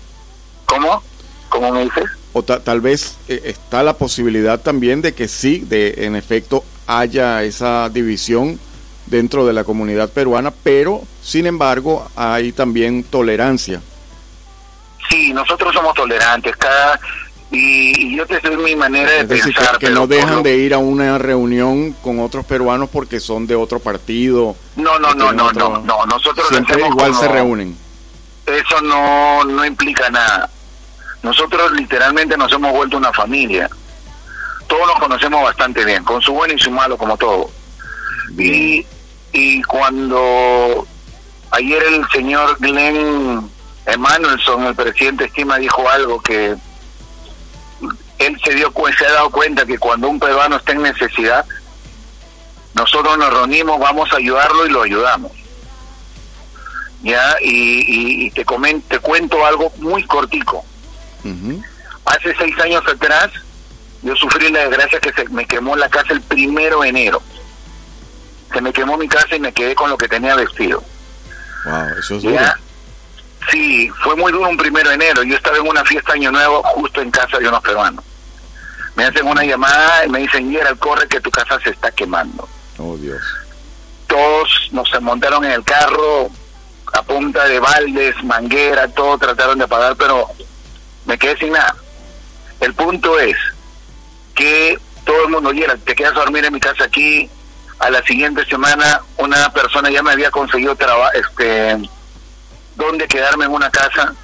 ¿Cómo? 0.66 1.02
¿Cómo 1.48 1.72
me 1.72 1.84
dices? 1.84 2.04
O 2.38 2.42
ta- 2.44 2.60
tal 2.60 2.80
vez 2.80 3.16
eh, 3.28 3.42
está 3.46 3.82
la 3.82 3.94
posibilidad 3.94 4.60
también 4.60 5.02
de 5.02 5.12
que 5.12 5.26
sí, 5.26 5.58
de 5.68 6.04
en 6.06 6.14
efecto 6.14 6.62
haya 6.86 7.42
esa 7.42 7.88
división 7.88 8.60
dentro 9.06 9.44
de 9.44 9.52
la 9.52 9.64
comunidad 9.64 10.08
peruana, 10.10 10.52
pero 10.52 11.02
sin 11.20 11.46
embargo 11.46 12.08
hay 12.14 12.52
también 12.52 13.02
tolerancia. 13.02 13.80
Sí, 15.10 15.32
nosotros 15.32 15.74
somos 15.74 15.94
tolerantes. 15.94 16.54
Cada 16.56 17.00
y, 17.50 18.14
yo 18.16 18.24
te 18.26 18.38
doy 18.40 18.56
mi 18.58 18.76
manera 18.76 19.10
de 19.10 19.20
Es 19.22 19.28
decir, 19.28 19.46
que- 19.52 19.58
pensar. 19.58 19.78
que, 19.78 19.86
pero 19.86 19.98
no 20.00 20.06
dejan 20.06 20.42
de 20.44 20.56
ir 20.58 20.74
a 20.74 20.78
una 20.78 21.18
reunión 21.18 21.92
con 22.00 22.20
otros 22.20 22.44
peruanos 22.46 22.88
porque 22.92 23.18
son 23.18 23.48
de 23.48 23.56
otro 23.56 23.80
partido. 23.80 24.54
No, 24.76 24.96
no, 25.00 25.12
no, 25.14 25.32
no, 25.32 25.46
otro- 25.46 25.70
no, 25.70 25.80
no. 25.80 26.06
Nosotros 26.06 26.46
Siempre 26.50 26.86
igual 26.86 27.08
como- 27.10 27.20
se 27.20 27.26
reúnen. 27.28 27.76
Eso 28.46 28.80
no, 28.82 29.42
no 29.44 29.64
implica 29.64 30.08
nada. 30.10 30.48
Nosotros 31.22 31.72
literalmente 31.72 32.36
nos 32.36 32.52
hemos 32.52 32.72
vuelto 32.72 32.96
una 32.96 33.12
familia. 33.12 33.68
Todos 34.66 34.86
nos 34.86 34.98
conocemos 34.98 35.42
bastante 35.42 35.84
bien, 35.84 36.04
con 36.04 36.20
su 36.22 36.32
bueno 36.32 36.54
y 36.54 36.58
su 36.58 36.70
malo, 36.70 36.96
como 36.96 37.16
todo. 37.16 37.50
Y, 38.36 38.86
y 39.32 39.62
cuando 39.62 40.86
ayer 41.50 41.82
el 41.84 42.06
señor 42.10 42.56
Glenn 42.60 43.50
Emanuelson, 43.86 44.66
el 44.66 44.74
presidente 44.74 45.24
Estima, 45.24 45.56
dijo 45.58 45.88
algo 45.88 46.20
que 46.20 46.54
él 48.18 48.40
se 48.44 48.54
dio 48.54 48.72
se 48.98 49.06
ha 49.06 49.12
dado 49.12 49.30
cuenta 49.30 49.64
que 49.64 49.78
cuando 49.78 50.08
un 50.08 50.18
peruano 50.20 50.56
está 50.56 50.72
en 50.72 50.82
necesidad, 50.82 51.44
nosotros 52.74 53.16
nos 53.16 53.32
reunimos, 53.32 53.78
vamos 53.80 54.12
a 54.12 54.16
ayudarlo 54.16 54.66
y 54.66 54.70
lo 54.70 54.82
ayudamos. 54.82 55.32
Ya, 57.02 57.36
y, 57.40 57.50
y- 57.50 58.26
y 58.26 58.30
te, 58.32 58.44
comen- 58.44 58.82
te 58.88 58.98
cuento 58.98 59.44
algo 59.46 59.72
muy 59.78 60.04
cortico. 60.04 60.64
Hace 61.24 62.34
seis 62.36 62.58
años 62.60 62.82
atrás, 62.86 63.30
yo 64.02 64.14
sufrí 64.16 64.50
la 64.50 64.60
desgracia 64.60 65.00
que 65.00 65.12
se 65.12 65.28
me 65.28 65.46
quemó 65.46 65.76
la 65.76 65.88
casa 65.88 66.12
el 66.12 66.22
primero 66.22 66.80
de 66.80 66.88
enero. 66.88 67.22
Se 68.52 68.60
me 68.60 68.72
quemó 68.72 68.96
mi 68.96 69.08
casa 69.08 69.36
y 69.36 69.40
me 69.40 69.52
quedé 69.52 69.74
con 69.74 69.90
lo 69.90 69.98
que 69.98 70.08
tenía 70.08 70.34
vestido. 70.34 70.82
Wow, 71.64 71.98
eso 71.98 72.16
es 72.16 72.22
duro. 72.22 72.44
Sí, 73.50 73.90
fue 74.02 74.16
muy 74.16 74.32
duro 74.32 74.48
un 74.48 74.56
primero 74.56 74.88
de 74.88 74.94
enero. 74.94 75.22
Yo 75.22 75.36
estaba 75.36 75.56
en 75.56 75.68
una 75.68 75.84
fiesta 75.84 76.12
Año 76.12 76.30
Nuevo 76.30 76.62
justo 76.62 77.00
en 77.00 77.10
casa 77.10 77.38
de 77.38 77.48
unos 77.48 77.62
peruanos. 77.62 78.04
Me 78.94 79.04
hacen 79.04 79.26
una 79.26 79.44
llamada 79.44 80.04
y 80.04 80.08
me 80.08 80.20
dicen, 80.20 80.50
Gerald, 80.50 80.78
corre 80.78 81.06
que 81.06 81.20
tu 81.20 81.30
casa 81.30 81.58
se 81.62 81.70
está 81.70 81.90
quemando. 81.92 82.48
Oh, 82.78 82.96
Dios. 82.96 83.20
Todos 84.06 84.48
nos 84.72 84.88
montaron 85.00 85.44
en 85.44 85.52
el 85.52 85.64
carro 85.64 86.30
a 86.92 87.02
punta 87.02 87.44
de 87.44 87.60
baldes, 87.60 88.22
manguera, 88.24 88.88
todo 88.88 89.18
trataron 89.18 89.58
de 89.58 89.64
apagar, 89.64 89.94
pero 89.96 90.28
me 91.08 91.18
quedé 91.18 91.36
sin 91.38 91.52
nada. 91.52 91.74
El 92.60 92.74
punto 92.74 93.18
es 93.18 93.36
que 94.34 94.78
todo 95.04 95.24
el 95.24 95.30
mundo, 95.30 95.50
Gerald, 95.52 95.82
te 95.82 95.96
quedas 95.96 96.12
a 96.12 96.20
dormir 96.20 96.44
en 96.44 96.52
mi 96.52 96.60
casa 96.60 96.84
aquí. 96.84 97.28
A 97.80 97.90
la 97.90 98.02
siguiente 98.02 98.44
semana 98.44 99.00
una 99.16 99.52
persona 99.52 99.88
ya 99.88 100.02
me 100.02 100.12
había 100.12 100.30
conseguido 100.30 100.74
trabajo, 100.76 101.12
este, 101.14 101.78
donde 102.76 103.06
quedarme 103.06 103.46
en 103.46 103.52
una 103.52 103.70
casa 103.70 104.14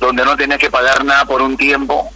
donde 0.00 0.24
no 0.24 0.36
tenía 0.36 0.58
que 0.58 0.68
pagar 0.68 1.04
nada 1.04 1.24
por 1.24 1.40
un 1.40 1.56
tiempo. 1.56 2.10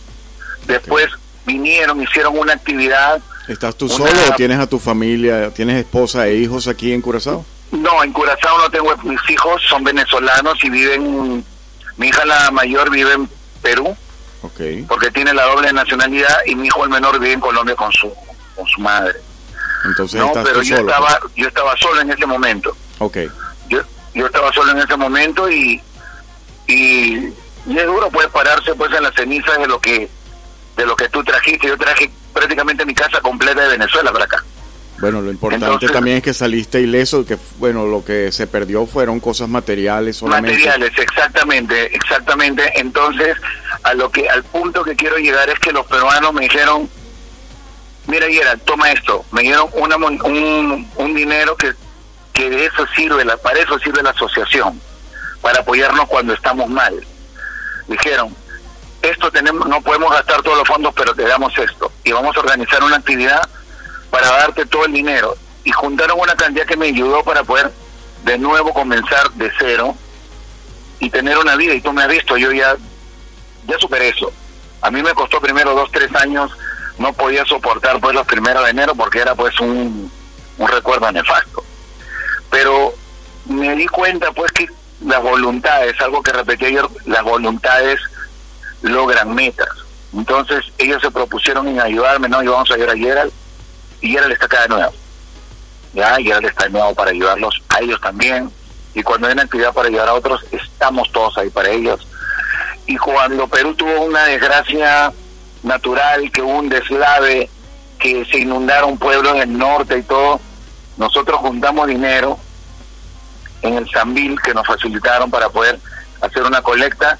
Después 0.66 1.08
vinieron, 1.46 2.02
hicieron 2.02 2.36
una 2.36 2.52
actividad. 2.52 3.22
¿Estás 3.48 3.76
tú 3.76 3.88
solo 3.88 4.10
o 4.28 4.34
tienes 4.34 4.58
a 4.58 4.66
tu 4.66 4.78
familia, 4.78 5.50
tienes 5.54 5.76
esposa 5.76 6.26
e 6.26 6.34
hijos 6.34 6.68
aquí 6.68 6.92
en 6.92 7.00
Curazao? 7.00 7.46
No, 7.70 8.02
en 8.02 8.12
Curazao 8.12 8.58
no 8.58 8.68
tengo, 8.70 8.94
mis 9.04 9.30
hijos 9.30 9.62
son 9.68 9.84
venezolanos 9.84 10.62
y 10.64 10.68
viven, 10.68 11.44
mi 11.96 12.08
hija 12.08 12.24
la 12.24 12.50
mayor 12.50 12.90
vive 12.90 13.14
en 13.14 13.28
Perú, 13.62 13.96
okay. 14.42 14.82
porque 14.82 15.10
tiene 15.10 15.32
la 15.34 15.44
doble 15.44 15.72
nacionalidad 15.72 16.38
y 16.46 16.54
mi 16.54 16.66
hijo 16.66 16.84
el 16.84 16.90
menor 16.90 17.18
vive 17.18 17.32
en 17.32 17.40
Colombia 17.40 17.74
con 17.76 17.92
su 17.92 18.12
con 18.56 18.66
su 18.66 18.80
madre. 18.80 19.14
Entonces 19.84 20.20
no, 20.20 20.26
estás 20.28 20.44
pero 20.44 20.60
tú 20.60 20.62
yo 20.62 20.76
solo. 20.76 20.88
estaba 20.90 21.20
yo 21.36 21.48
estaba 21.48 21.76
solo 21.76 22.00
en 22.00 22.10
ese 22.10 22.26
momento. 22.26 22.76
Ok, 22.98 23.18
Yo 23.68 23.80
yo 24.14 24.26
estaba 24.26 24.52
solo 24.52 24.72
en 24.72 24.78
ese 24.78 24.96
momento 24.96 25.50
y 25.50 25.80
y, 26.66 27.32
y 27.66 27.78
es 27.78 27.86
duro 27.86 28.10
pues 28.10 28.28
pararse 28.28 28.74
pues 28.74 28.92
en 28.92 29.02
las 29.02 29.14
cenizas 29.14 29.58
de 29.58 29.66
lo 29.66 29.80
que 29.80 30.08
de 30.76 30.86
lo 30.86 30.96
que 30.96 31.08
tú 31.08 31.22
trajiste. 31.24 31.68
Yo 31.68 31.78
traje 31.78 32.10
prácticamente 32.32 32.84
mi 32.86 32.94
casa 32.94 33.20
completa 33.20 33.62
de 33.62 33.68
Venezuela 33.78 34.12
para 34.12 34.24
acá. 34.24 34.44
Bueno, 35.00 35.20
lo 35.22 35.30
importante 35.30 35.66
Entonces- 35.66 35.92
también 35.92 36.18
es 36.18 36.22
que 36.22 36.34
saliste 36.34 36.80
ileso, 36.80 37.24
que 37.24 37.38
bueno, 37.58 37.86
lo 37.86 38.04
que 38.04 38.30
se 38.32 38.46
perdió 38.46 38.86
fueron 38.86 39.18
cosas 39.20 39.48
materiales 39.48 40.16
solamente. 40.18 40.52
Materiales, 40.58 40.92
exactamente, 40.98 41.94
exactamente. 41.96 42.72
Entonces, 42.76 43.36
a 43.82 43.94
lo 43.94 44.10
que 44.10 44.28
al 44.28 44.44
punto 44.44 44.84
que 44.84 44.94
quiero 44.96 45.16
llegar 45.16 45.48
es 45.48 45.58
que 45.58 45.72
los 45.72 45.86
peruanos 45.86 46.32
me 46.34 46.42
dijeron, 46.42 46.88
mira, 48.06 48.26
Gerald, 48.28 48.62
toma 48.64 48.92
esto. 48.92 49.24
Me 49.32 49.42
dieron 49.42 49.68
una, 49.72 49.96
un, 49.96 50.88
un 50.96 51.14
dinero 51.14 51.56
que, 51.56 51.72
que 52.32 52.50
de 52.50 52.66
eso 52.66 52.86
sirve, 52.94 53.24
la, 53.24 53.36
para 53.38 53.58
eso 53.60 53.78
sirve 53.78 54.02
la 54.02 54.10
asociación, 54.10 54.80
para 55.40 55.60
apoyarnos 55.60 56.06
cuando 56.08 56.34
estamos 56.34 56.68
mal. 56.68 56.94
Dijeron, 57.88 58.34
esto 59.02 59.30
tenemos, 59.30 59.66
no 59.66 59.80
podemos 59.80 60.12
gastar 60.12 60.42
todos 60.42 60.58
los 60.58 60.68
fondos, 60.68 60.92
pero 60.94 61.14
te 61.14 61.22
damos 61.22 61.56
esto. 61.58 61.90
Y 62.04 62.12
vamos 62.12 62.36
a 62.36 62.40
organizar 62.40 62.82
una 62.84 62.96
actividad 62.96 63.48
para 64.10 64.28
darte 64.30 64.66
todo 64.66 64.84
el 64.84 64.92
dinero. 64.92 65.36
Y 65.64 65.72
juntaron 65.72 66.18
una 66.20 66.34
cantidad 66.34 66.66
que 66.66 66.76
me 66.76 66.86
ayudó 66.86 67.22
para 67.22 67.44
poder 67.44 67.72
de 68.24 68.38
nuevo 68.38 68.72
comenzar 68.72 69.30
de 69.32 69.50
cero 69.58 69.94
y 70.98 71.10
tener 71.10 71.38
una 71.38 71.56
vida. 71.56 71.74
Y 71.74 71.80
tú 71.80 71.92
me 71.92 72.02
has 72.02 72.08
visto, 72.08 72.36
yo 72.36 72.52
ya, 72.52 72.76
ya 73.66 73.78
superé 73.78 74.08
eso. 74.08 74.32
A 74.82 74.90
mí 74.90 75.02
me 75.02 75.14
costó 75.14 75.40
primero 75.40 75.74
dos, 75.74 75.90
tres 75.92 76.14
años, 76.14 76.50
no 76.98 77.12
podía 77.12 77.44
soportar 77.44 78.00
pues 78.00 78.14
los 78.14 78.26
primeros 78.26 78.64
de 78.64 78.70
enero 78.70 78.94
porque 78.94 79.20
era 79.20 79.34
pues 79.34 79.58
un, 79.60 80.10
un 80.58 80.68
recuerdo 80.68 81.10
nefasto. 81.12 81.62
Pero 82.50 82.94
me 83.46 83.74
di 83.76 83.86
cuenta 83.86 84.32
pues 84.32 84.50
que 84.52 84.66
las 85.04 85.22
voluntades, 85.22 86.00
algo 86.00 86.22
que 86.22 86.32
repetí 86.32 86.66
ayer, 86.66 86.86
las 87.06 87.22
voluntades 87.22 88.00
logran 88.82 89.34
metas. 89.34 89.68
Entonces 90.12 90.64
ellos 90.78 91.00
se 91.00 91.10
propusieron 91.10 91.68
en 91.68 91.80
ayudarme, 91.80 92.28
no, 92.28 92.42
y 92.42 92.46
vamos 92.46 92.70
a 92.70 92.74
ayudar 92.74 92.90
a 92.90 92.98
Gerald, 92.98 93.32
y 94.00 94.10
Gerald 94.10 94.32
está 94.32 94.46
acá 94.46 94.62
de 94.62 94.68
nuevo. 94.68 94.92
Ya, 95.92 96.16
Gerald 96.16 96.46
está 96.46 96.64
de 96.64 96.70
nuevo 96.70 96.94
para 96.94 97.10
ayudarlos 97.10 97.62
a 97.68 97.80
ellos 97.80 98.00
también, 98.00 98.50
y 98.94 99.02
cuando 99.02 99.26
hay 99.26 99.34
una 99.34 99.42
actividad 99.42 99.72
para 99.72 99.88
ayudar 99.88 100.08
a 100.08 100.14
otros, 100.14 100.44
estamos 100.50 101.10
todos 101.12 101.36
ahí 101.38 101.50
para 101.50 101.70
ellos. 101.70 102.06
Y 102.86 102.96
cuando 102.96 103.46
Perú 103.46 103.74
tuvo 103.74 104.02
una 104.02 104.24
desgracia 104.24 105.12
natural, 105.62 106.30
que 106.32 106.42
hubo 106.42 106.58
un 106.58 106.68
deslave, 106.68 107.48
que 107.98 108.24
se 108.24 108.38
inundaron 108.38 108.98
pueblos 108.98 109.36
en 109.36 109.42
el 109.42 109.58
norte 109.58 109.98
y 109.98 110.02
todo, 110.02 110.40
nosotros 110.96 111.38
juntamos 111.40 111.86
dinero 111.86 112.38
en 113.62 113.76
el 113.76 113.88
Sambil 113.90 114.40
que 114.40 114.54
nos 114.54 114.66
facilitaron 114.66 115.30
para 115.30 115.48
poder 115.50 115.78
hacer 116.20 116.42
una 116.42 116.62
colecta 116.62 117.18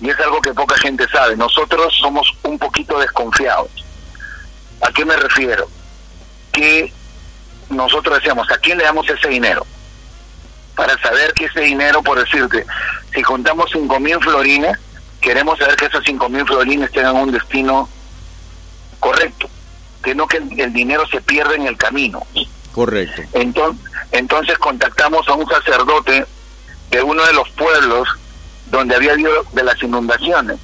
y 0.00 0.10
es 0.10 0.18
algo 0.20 0.40
que 0.40 0.52
poca 0.52 0.76
gente 0.76 1.06
sabe. 1.08 1.36
Nosotros 1.36 1.94
somos 2.00 2.28
un 2.42 2.58
poquito 2.58 2.98
desconfiados. 2.98 3.70
¿A 4.82 4.90
qué 4.92 5.04
me 5.04 5.16
refiero? 5.16 5.68
Que 6.52 6.92
nosotros 7.70 8.16
decíamos, 8.16 8.50
¿a 8.50 8.58
quién 8.58 8.78
le 8.78 8.84
damos 8.84 9.08
ese 9.08 9.28
dinero? 9.28 9.66
Para 10.76 10.96
saber 10.98 11.32
que 11.34 11.46
ese 11.46 11.60
dinero, 11.60 12.02
por 12.02 12.18
decirte, 12.18 12.66
si 13.14 13.22
juntamos 13.22 13.70
cinco 13.72 13.98
mil 13.98 14.18
florines, 14.20 14.78
queremos 15.20 15.58
saber 15.58 15.76
que 15.76 15.86
esos 15.86 16.04
cinco 16.04 16.28
mil 16.28 16.46
florines 16.46 16.90
tengan 16.92 17.16
un 17.16 17.32
destino 17.32 17.88
correcto, 19.00 19.48
que 20.02 20.14
no 20.14 20.26
que 20.26 20.38
el, 20.38 20.60
el 20.60 20.72
dinero 20.72 21.06
se 21.08 21.20
pierda 21.20 21.54
en 21.54 21.66
el 21.66 21.76
camino. 21.76 22.26
Correcto. 22.72 23.22
Entonces, 23.32 23.84
entonces 24.12 24.58
contactamos 24.58 25.28
a 25.28 25.34
un 25.34 25.48
sacerdote 25.48 26.26
de 26.90 27.02
uno 27.02 27.24
de 27.24 27.32
los 27.32 27.48
pueblos 27.50 28.08
donde 28.70 28.96
había 28.96 29.12
habido 29.12 29.44
de 29.52 29.62
las 29.62 29.82
inundaciones. 29.82 30.58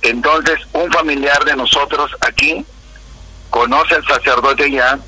Entonces, 0.00 0.58
un 0.72 0.90
familiar 0.90 1.44
de 1.44 1.56
nosotros 1.56 2.10
aquí 2.20 2.64
conoce 3.52 3.96
al 3.96 4.04
sacerdote 4.06 4.70
ya 4.70 4.98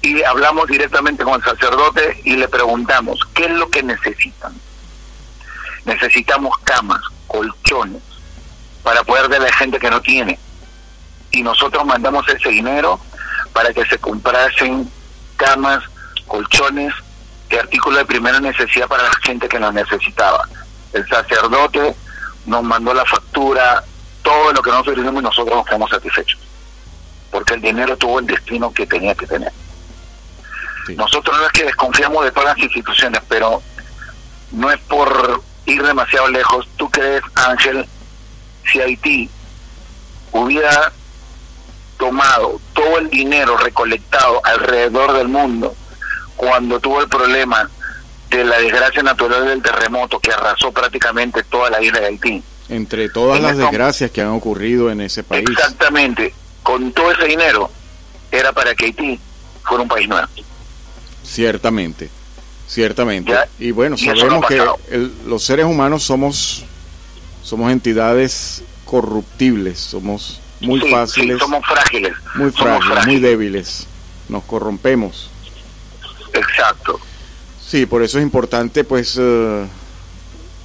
y 0.00 0.22
hablamos 0.22 0.68
directamente 0.68 1.24
con 1.24 1.34
el 1.34 1.42
sacerdote 1.42 2.20
y 2.22 2.36
le 2.36 2.46
preguntamos, 2.46 3.18
¿qué 3.34 3.46
es 3.46 3.50
lo 3.50 3.68
que 3.68 3.82
necesitan? 3.82 4.54
Necesitamos 5.84 6.56
camas, 6.58 7.00
colchones, 7.26 8.00
para 8.84 9.02
poder 9.02 9.34
a 9.34 9.40
la 9.40 9.52
gente 9.54 9.80
que 9.80 9.90
no 9.90 10.00
tiene. 10.00 10.38
Y 11.32 11.42
nosotros 11.42 11.84
mandamos 11.84 12.28
ese 12.28 12.48
dinero 12.48 13.00
para 13.52 13.74
que 13.74 13.84
se 13.86 13.98
comprasen 13.98 14.88
camas, 15.36 15.82
colchones, 16.28 16.94
de 17.50 17.58
artículos 17.58 17.98
de 17.98 18.04
primera 18.04 18.38
necesidad 18.38 18.86
para 18.86 19.02
la 19.02 19.14
gente 19.24 19.48
que 19.48 19.58
los 19.58 19.74
necesitaba. 19.74 20.48
El 20.92 21.08
sacerdote 21.08 21.96
nos 22.46 22.62
mandó 22.62 22.94
la 22.94 23.04
factura, 23.04 23.82
todo 24.22 24.52
lo 24.52 24.62
que 24.62 24.70
nosotros 24.70 24.98
hicimos 24.98 25.22
y 25.22 25.24
nosotros 25.24 25.56
nos 25.56 25.66
quedamos 25.66 25.90
satisfechos. 25.90 26.47
Porque 27.30 27.54
el 27.54 27.60
dinero 27.60 27.96
tuvo 27.96 28.20
el 28.20 28.26
destino 28.26 28.72
que 28.72 28.86
tenía 28.86 29.14
que 29.14 29.26
tener. 29.26 29.52
Sí. 30.86 30.96
Nosotros 30.96 31.36
no 31.36 31.46
es 31.46 31.52
que 31.52 31.64
desconfiamos 31.64 32.24
de 32.24 32.32
todas 32.32 32.56
las 32.56 32.58
instituciones, 32.58 33.20
pero 33.28 33.62
no 34.52 34.70
es 34.70 34.80
por 34.80 35.42
ir 35.66 35.82
demasiado 35.82 36.28
lejos. 36.28 36.68
¿Tú 36.76 36.90
crees, 36.90 37.22
Ángel, 37.34 37.86
si 38.70 38.80
Haití 38.80 39.30
hubiera 40.32 40.92
tomado 41.98 42.60
todo 42.72 42.98
el 42.98 43.10
dinero 43.10 43.56
recolectado 43.56 44.40
alrededor 44.44 45.12
del 45.14 45.28
mundo 45.28 45.74
cuando 46.36 46.78
tuvo 46.80 47.02
el 47.02 47.08
problema 47.08 47.68
de 48.30 48.44
la 48.44 48.58
desgracia 48.58 49.02
natural 49.02 49.46
del 49.46 49.62
terremoto 49.62 50.20
que 50.20 50.30
arrasó 50.30 50.70
prácticamente 50.70 51.42
toda 51.44 51.70
la 51.70 51.82
isla 51.82 52.00
de 52.00 52.06
Haití? 52.06 52.42
Entre 52.68 53.08
todas 53.08 53.38
En 53.38 53.44
las 53.44 53.56
desgracias 53.56 54.10
que 54.10 54.20
han 54.20 54.28
ocurrido 54.28 54.90
en 54.90 55.00
ese 55.00 55.22
país. 55.22 55.44
Exactamente. 55.48 56.34
Con 56.68 56.92
todo 56.92 57.10
ese 57.12 57.24
dinero 57.24 57.70
era 58.30 58.52
para 58.52 58.74
que 58.74 58.84
Haití 58.84 59.18
fuera 59.64 59.82
un 59.84 59.88
país 59.88 60.06
nuevo. 60.06 60.28
Ciertamente, 61.24 62.10
ciertamente. 62.68 63.32
Ya, 63.32 63.48
y 63.58 63.70
bueno, 63.70 63.96
y 63.98 64.02
eso 64.04 64.12
no 64.12 64.42
sabemos 64.42 64.46
que 64.46 64.94
el- 64.94 65.12
los 65.26 65.42
seres 65.42 65.64
humanos 65.64 66.02
somos 66.02 66.64
somos 67.42 67.72
entidades 67.72 68.62
corruptibles, 68.84 69.78
somos 69.78 70.40
muy 70.60 70.78
Sí, 70.82 70.90
fáciles, 70.90 71.36
sí, 71.36 71.40
somos 71.40 71.64
frágiles. 71.66 72.12
muy 72.34 72.52
somos 72.52 72.84
frágiles, 72.84 73.06
muy 73.06 73.16
débiles, 73.20 73.86
nos 74.28 74.44
corrompemos. 74.44 75.30
Exacto. 76.34 77.00
Sí, 77.66 77.86
por 77.86 78.02
eso 78.02 78.18
es 78.18 78.24
importante 78.24 78.84
pues 78.84 79.16
eh, 79.18 79.64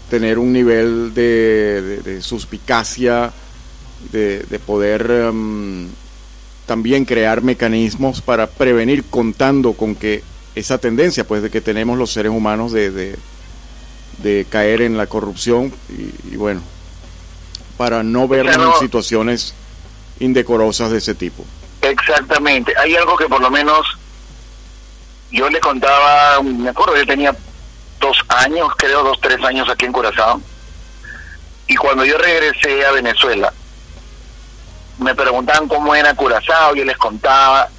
tener 0.09 0.37
un 0.37 0.51
nivel 0.51 1.13
de, 1.13 1.81
de- 1.81 1.97
de 2.01 2.21
suspicacia, 2.21 3.31
de, 4.11 4.39
de 4.39 4.59
poder 4.59 5.09
em, 5.09 5.87
también 6.65 7.05
crear 7.05 7.41
mecanismos 7.41 8.21
para 8.21 8.47
prevenir 8.47 9.03
contando 9.09 9.73
con 9.73 9.95
que 9.95 10.23
esa 10.55 10.77
tendencia 10.77 11.25
pues 11.27 11.41
de 11.41 11.49
que 11.49 11.61
tenemos 11.61 11.97
los 11.97 12.11
seres 12.13 12.31
humanos 12.31 12.71
de, 12.71 12.91
de, 12.91 13.15
de 14.19 14.45
caer 14.49 14.81
en 14.81 14.97
la 14.97 15.07
corrupción 15.07 15.73
y, 15.89 16.33
y 16.33 16.37
bueno, 16.37 16.61
para 17.77 18.03
no 18.03 18.27
vernos 18.27 18.55
Claro. 18.55 18.73
en 18.75 18.79
situaciones 18.79 19.53
indecorosas 20.19 20.91
de 20.91 20.99
ese 20.99 21.15
tipo. 21.15 21.43
Exactamente. 21.81 22.73
Hay 22.77 22.95
algo 22.95 23.17
que 23.17 23.25
por 23.27 23.41
lo 23.41 23.49
menos 23.49 23.85
yo 25.31 25.49
le 25.49 25.59
contaba, 25.59 26.41
me 26.43 26.69
acuerdo, 26.69 26.95
yo 26.95 27.05
tenía 27.05 27.35
dos 27.99 28.17
años, 28.29 28.67
creo, 28.77 29.03
dos, 29.03 29.19
tres 29.19 29.43
años 29.43 29.67
aquí 29.69 29.85
en 29.85 29.91
Curazao. 29.91 30.39
Y 31.67 31.75
cuando 31.75 32.05
yo 32.05 32.17
regresé 32.17 32.85
a 32.85 32.91
Venezuela, 32.91 33.51
me 35.03 35.13
preguntaban 35.13 35.67
cómo 35.67 35.93
era 35.93 36.15
Curazao, 36.15 36.75
yo 36.75 36.83
les 36.85 36.97
contaba. 36.97 37.69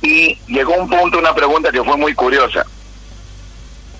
Y 0.00 0.38
llegó 0.46 0.74
un 0.74 0.88
punto, 0.88 1.18
una 1.18 1.34
pregunta 1.34 1.70
que 1.70 1.82
fue 1.82 1.96
muy 1.96 2.14
curiosa. 2.14 2.64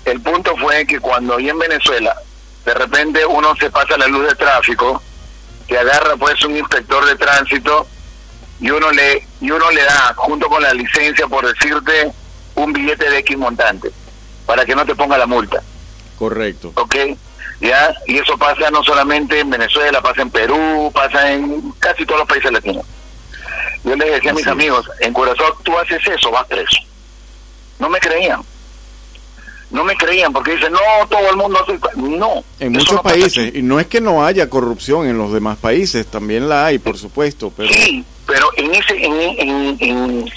El 0.05 0.21
punto 0.21 0.55
fue 0.57 0.85
que 0.85 0.99
cuando 0.99 1.35
ahí 1.35 1.49
en 1.49 1.59
Venezuela, 1.59 2.15
de 2.63 2.73
repente 2.73 3.25
uno 3.25 3.55
se 3.55 3.69
pasa 3.69 3.97
la 3.97 4.07
luz 4.07 4.27
de 4.27 4.35
tráfico, 4.35 5.01
que 5.67 5.77
agarra 5.77 6.15
pues 6.15 6.43
un 6.45 6.57
inspector 6.57 7.05
de 7.05 7.15
tránsito 7.15 7.87
y 8.59 8.69
uno 8.69 8.91
le 8.91 9.27
y 9.41 9.51
uno 9.51 9.69
le 9.71 9.83
da 9.83 10.13
junto 10.15 10.47
con 10.47 10.61
la 10.61 10.73
licencia 10.73 11.27
por 11.27 11.45
decirte 11.45 12.11
un 12.55 12.71
billete 12.71 13.09
de 13.09 13.17
X 13.19 13.37
montante 13.37 13.91
para 14.45 14.65
que 14.65 14.75
no 14.75 14.85
te 14.85 14.95
ponga 14.95 15.17
la 15.17 15.25
multa. 15.25 15.61
Correcto. 16.17 16.71
¿Ok? 16.75 16.95
¿Ya? 17.61 17.95
Y 18.07 18.17
eso 18.17 18.37
pasa 18.37 18.69
no 18.69 18.83
solamente 18.83 19.39
en 19.39 19.49
Venezuela, 19.49 20.01
pasa 20.01 20.21
en 20.21 20.29
Perú, 20.29 20.91
pasa 20.93 21.31
en 21.31 21.71
casi 21.79 22.05
todos 22.05 22.19
los 22.19 22.27
países 22.27 22.51
latinos. 22.51 22.85
Yo 23.83 23.95
les 23.95 24.11
decía 24.11 24.31
a 24.31 24.33
mis 24.33 24.47
amigos, 24.47 24.89
en 24.99 25.13
Curazao 25.13 25.57
tú 25.63 25.77
haces 25.77 26.01
eso, 26.07 26.31
vas 26.31 26.45
preso. 26.47 26.77
No 27.79 27.89
me 27.89 27.99
creían. 27.99 28.41
No 29.71 29.83
me 29.83 29.95
creían 29.95 30.31
porque 30.31 30.55
dicen, 30.55 30.71
no, 30.71 31.07
todo 31.09 31.29
el 31.29 31.37
mundo 31.37 31.59
hace... 31.61 31.79
No. 31.95 32.43
En 32.59 32.71
muchos 32.71 33.01
países, 33.01 33.53
y 33.55 33.61
no 33.61 33.79
es 33.79 33.87
que 33.87 34.01
no 34.01 34.25
haya 34.25 34.49
corrupción 34.49 35.07
en 35.07 35.17
los 35.17 35.31
demás 35.33 35.57
países, 35.57 36.05
también 36.07 36.47
la 36.47 36.67
hay, 36.67 36.79
por 36.79 36.97
supuesto. 36.97 37.51
Pero... 37.55 37.69
Sí, 37.73 38.03
pero 38.25 38.47
en 38.57 38.73
ese 38.73 39.05
en, 39.05 39.77
en, 39.79 40.31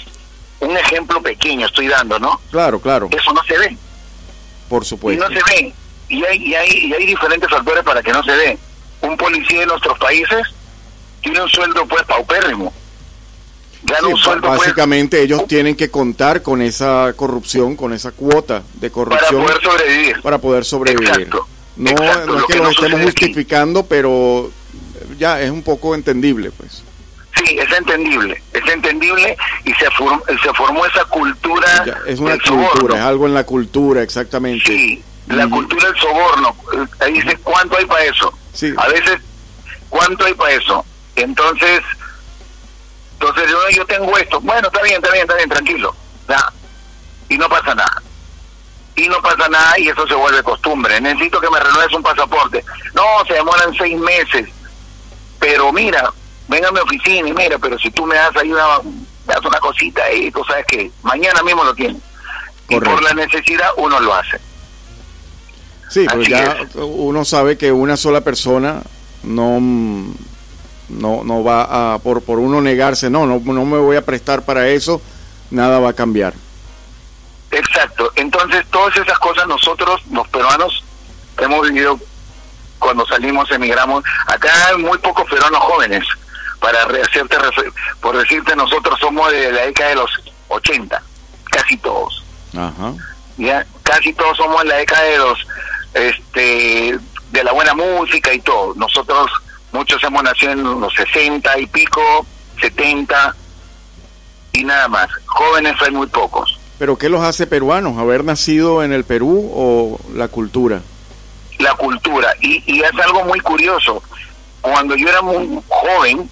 un 0.59 0.77
ejemplo 0.77 1.21
pequeño 1.21 1.67
estoy 1.67 1.87
dando, 1.87 2.19
¿no? 2.19 2.39
Claro, 2.51 2.79
claro. 2.79 3.09
Eso 3.11 3.33
no 3.33 3.43
se 3.43 3.57
ve. 3.57 3.77
Por 4.67 4.85
supuesto. 4.85 5.23
Y 5.23 5.27
no 5.27 5.33
se 5.33 5.43
ve. 5.55 5.73
Y 6.09 6.23
hay, 6.23 6.37
y 6.43 6.55
hay, 6.55 6.69
y 6.69 6.93
hay 6.93 7.05
diferentes 7.05 7.49
factores 7.49 7.83
para 7.83 8.01
que 8.01 8.11
no 8.11 8.23
se 8.23 8.31
ve. 8.31 8.57
Un 9.01 9.15
policía 9.15 9.61
de 9.61 9.65
nuestros 9.67 9.97
países 9.97 10.41
tiene 11.21 11.41
un 11.41 11.49
sueldo 11.49 11.85
pues 11.85 12.03
paupérrimo. 12.03 12.73
Gana 13.83 14.07
un 14.07 14.17
sueldo, 14.17 14.47
pues, 14.47 14.59
básicamente 14.59 15.21
ellos 15.21 15.47
tienen 15.47 15.75
que 15.75 15.89
contar 15.89 16.41
con 16.41 16.61
esa 16.61 17.13
corrupción, 17.15 17.75
con 17.75 17.93
esa 17.93 18.11
cuota 18.11 18.63
de 18.73 18.91
corrupción. 18.91 19.45
Para 19.45 19.57
poder 19.57 19.61
sobrevivir. 19.61 20.21
Para 20.21 20.37
poder 20.37 20.65
sobrevivir. 20.65 21.29
No, 21.77 21.91
no 22.25 22.39
es 22.39 22.45
que 22.45 22.57
lo, 22.57 22.69
estemos 22.71 23.01
justificando, 23.03 23.85
pero 23.85 24.51
ya 25.17 25.39
es 25.41 25.49
un 25.49 25.63
poco 25.63 25.95
entendible, 25.95 26.51
pues. 26.51 26.83
Sí, 27.37 27.57
es 27.57 27.71
entendible, 27.71 28.41
es 28.51 28.67
entendible 28.67 29.37
y 29.63 29.73
se, 29.75 29.85
se 29.85 30.53
formó 30.55 30.85
esa 30.85 31.05
cultura. 31.05 31.85
es 32.05 32.19
una 32.19 32.37
cultura, 32.37 32.97
es 32.97 33.01
algo 33.01 33.27
en 33.27 33.33
la 33.33 33.45
cultura, 33.45 34.01
exactamente. 34.01 34.65
Sí, 34.65 35.01
la 35.29 35.47
cultura 35.47 35.87
del 35.87 35.99
soborno. 35.99 36.55
Ahí 36.99 37.13
dice, 37.13 37.37
¿cuánto 37.43 37.77
hay 37.77 37.85
para 37.85 38.03
eso? 38.03 38.33
Sí. 38.53 38.73
A 38.77 38.87
veces, 38.87 39.19
¿cuánto 39.89 40.25
hay 40.25 40.33
para 40.33 40.53
eso? 40.53 40.85
Entonces, 41.15 41.81
entonces 43.13 43.49
yo, 43.49 43.69
yo 43.69 43.85
tengo 43.85 44.17
esto. 44.17 44.39
Bueno, 44.41 44.67
está 44.67 44.81
bien, 44.81 44.95
está 44.95 45.11
bien, 45.11 45.23
está 45.23 45.35
bien, 45.35 45.49
tranquilo. 45.49 45.95
Y 47.29 47.37
no 47.37 47.47
pasa 47.47 47.75
nada. 47.75 48.01
Y 48.95 49.07
no 49.07 49.21
pasa 49.21 49.47
nada 49.49 49.77
y 49.79 49.87
eso 49.87 50.07
se 50.07 50.15
vuelve 50.15 50.41
costumbre. 50.43 50.99
Necesito 50.99 51.39
que 51.39 51.49
me 51.49 51.59
renueves 51.59 51.93
un 51.93 52.03
pasaporte. 52.03 52.65
No, 52.93 53.03
se 53.27 53.35
demoran 53.35 53.73
seis 53.75 53.97
meses. 53.97 54.49
Pero 55.39 55.71
mira, 55.71 56.11
venga 56.47 56.69
a 56.69 56.71
mi 56.71 56.79
oficina 56.79 57.29
y 57.29 57.33
mira, 57.33 57.57
pero 57.59 57.77
si 57.77 57.91
tú 57.91 58.05
me 58.05 58.15
das 58.15 58.35
ahí 58.35 58.51
una, 58.51 58.79
me 58.79 59.33
das 59.33 59.45
una 59.45 59.59
cosita 59.59 60.11
y 60.11 60.31
tú 60.31 60.43
sabes 60.43 60.65
que 60.65 60.91
mañana 61.03 61.43
mismo 61.43 61.63
lo 61.63 61.73
tienes. 61.73 62.01
Y 62.67 62.79
por 62.79 63.01
la 63.01 63.13
necesidad 63.13 63.69
uno 63.77 63.99
lo 63.99 64.13
hace. 64.13 64.39
Sí, 65.89 66.05
pues 66.11 66.27
ya 66.27 66.57
uno 66.75 67.25
sabe 67.25 67.57
que 67.57 67.71
una 67.71 67.97
sola 67.97 68.21
persona 68.21 68.81
no 69.23 69.59
no 70.89 71.23
no 71.23 71.43
va 71.43 71.93
a 71.93 71.99
por 71.99 72.21
por 72.21 72.39
uno 72.39 72.61
negarse, 72.61 73.09
no, 73.09 73.25
no 73.25 73.39
no 73.39 73.65
me 73.65 73.77
voy 73.77 73.97
a 73.97 74.05
prestar 74.05 74.43
para 74.43 74.69
eso, 74.69 75.01
nada 75.51 75.79
va 75.79 75.89
a 75.89 75.93
cambiar. 75.93 76.33
Exacto. 77.51 78.11
Entonces, 78.15 78.63
todas 78.69 78.95
esas 78.95 79.17
cosas 79.19 79.47
nosotros 79.47 80.01
los 80.11 80.27
peruanos 80.27 80.83
hemos 81.39 81.67
vivido 81.67 81.99
cuando 82.77 83.05
salimos, 83.07 83.49
emigramos. 83.51 84.03
Acá 84.27 84.49
hay 84.67 84.77
muy 84.77 84.97
pocos 84.99 85.27
peruanos 85.29 85.59
jóvenes 85.59 86.05
para 86.59 86.83
hacerte 86.83 87.37
por 88.01 88.17
decirte 88.17 88.55
nosotros 88.55 88.99
somos 88.99 89.31
de 89.31 89.51
la 89.51 89.61
década 89.65 89.89
de 89.89 89.95
los 89.95 90.11
80 90.49 91.01
casi 91.45 91.77
todos 91.77 92.23
ya 93.37 93.65
casi 93.83 94.13
todos 94.13 94.37
somos 94.37 94.61
en 94.63 94.67
la 94.67 94.75
década 94.75 95.03
de 95.03 95.17
los 95.17 95.47
este 95.93 96.97
de 97.31 97.43
la 97.43 97.51
buena 97.51 97.73
música 97.73 98.33
y 98.33 98.39
todo. 98.39 98.73
Nosotros 98.75 99.29
muchos 99.71 100.03
hemos 100.03 100.23
nacido 100.23 100.51
en 100.53 100.63
los 100.63 100.93
60 100.93 101.59
y 101.59 101.67
pico 101.67 102.25
70 102.61 103.35
y 104.53 104.63
nada 104.63 104.87
más. 104.87 105.09
Jóvenes 105.25 105.75
hay 105.81 105.91
muy 105.91 106.07
pocos. 106.07 106.59
Pero 106.77 106.97
qué 106.97 107.09
los 107.09 107.21
hace 107.21 107.45
peruanos 107.45 107.97
haber 107.97 108.23
nacido 108.23 108.83
en 108.83 108.93
el 108.93 109.03
Perú 109.03 109.51
o 109.53 109.99
la 110.13 110.27
cultura 110.27 110.81
la 111.59 111.75
cultura. 111.75 112.33
Y, 112.41 112.63
y 112.65 112.81
es 112.81 112.91
algo 113.03 113.23
muy 113.25 113.39
curioso. 113.41 114.01
Cuando 114.61 114.95
yo 114.95 115.07
era 115.07 115.21
muy 115.21 115.61
joven 115.67 116.29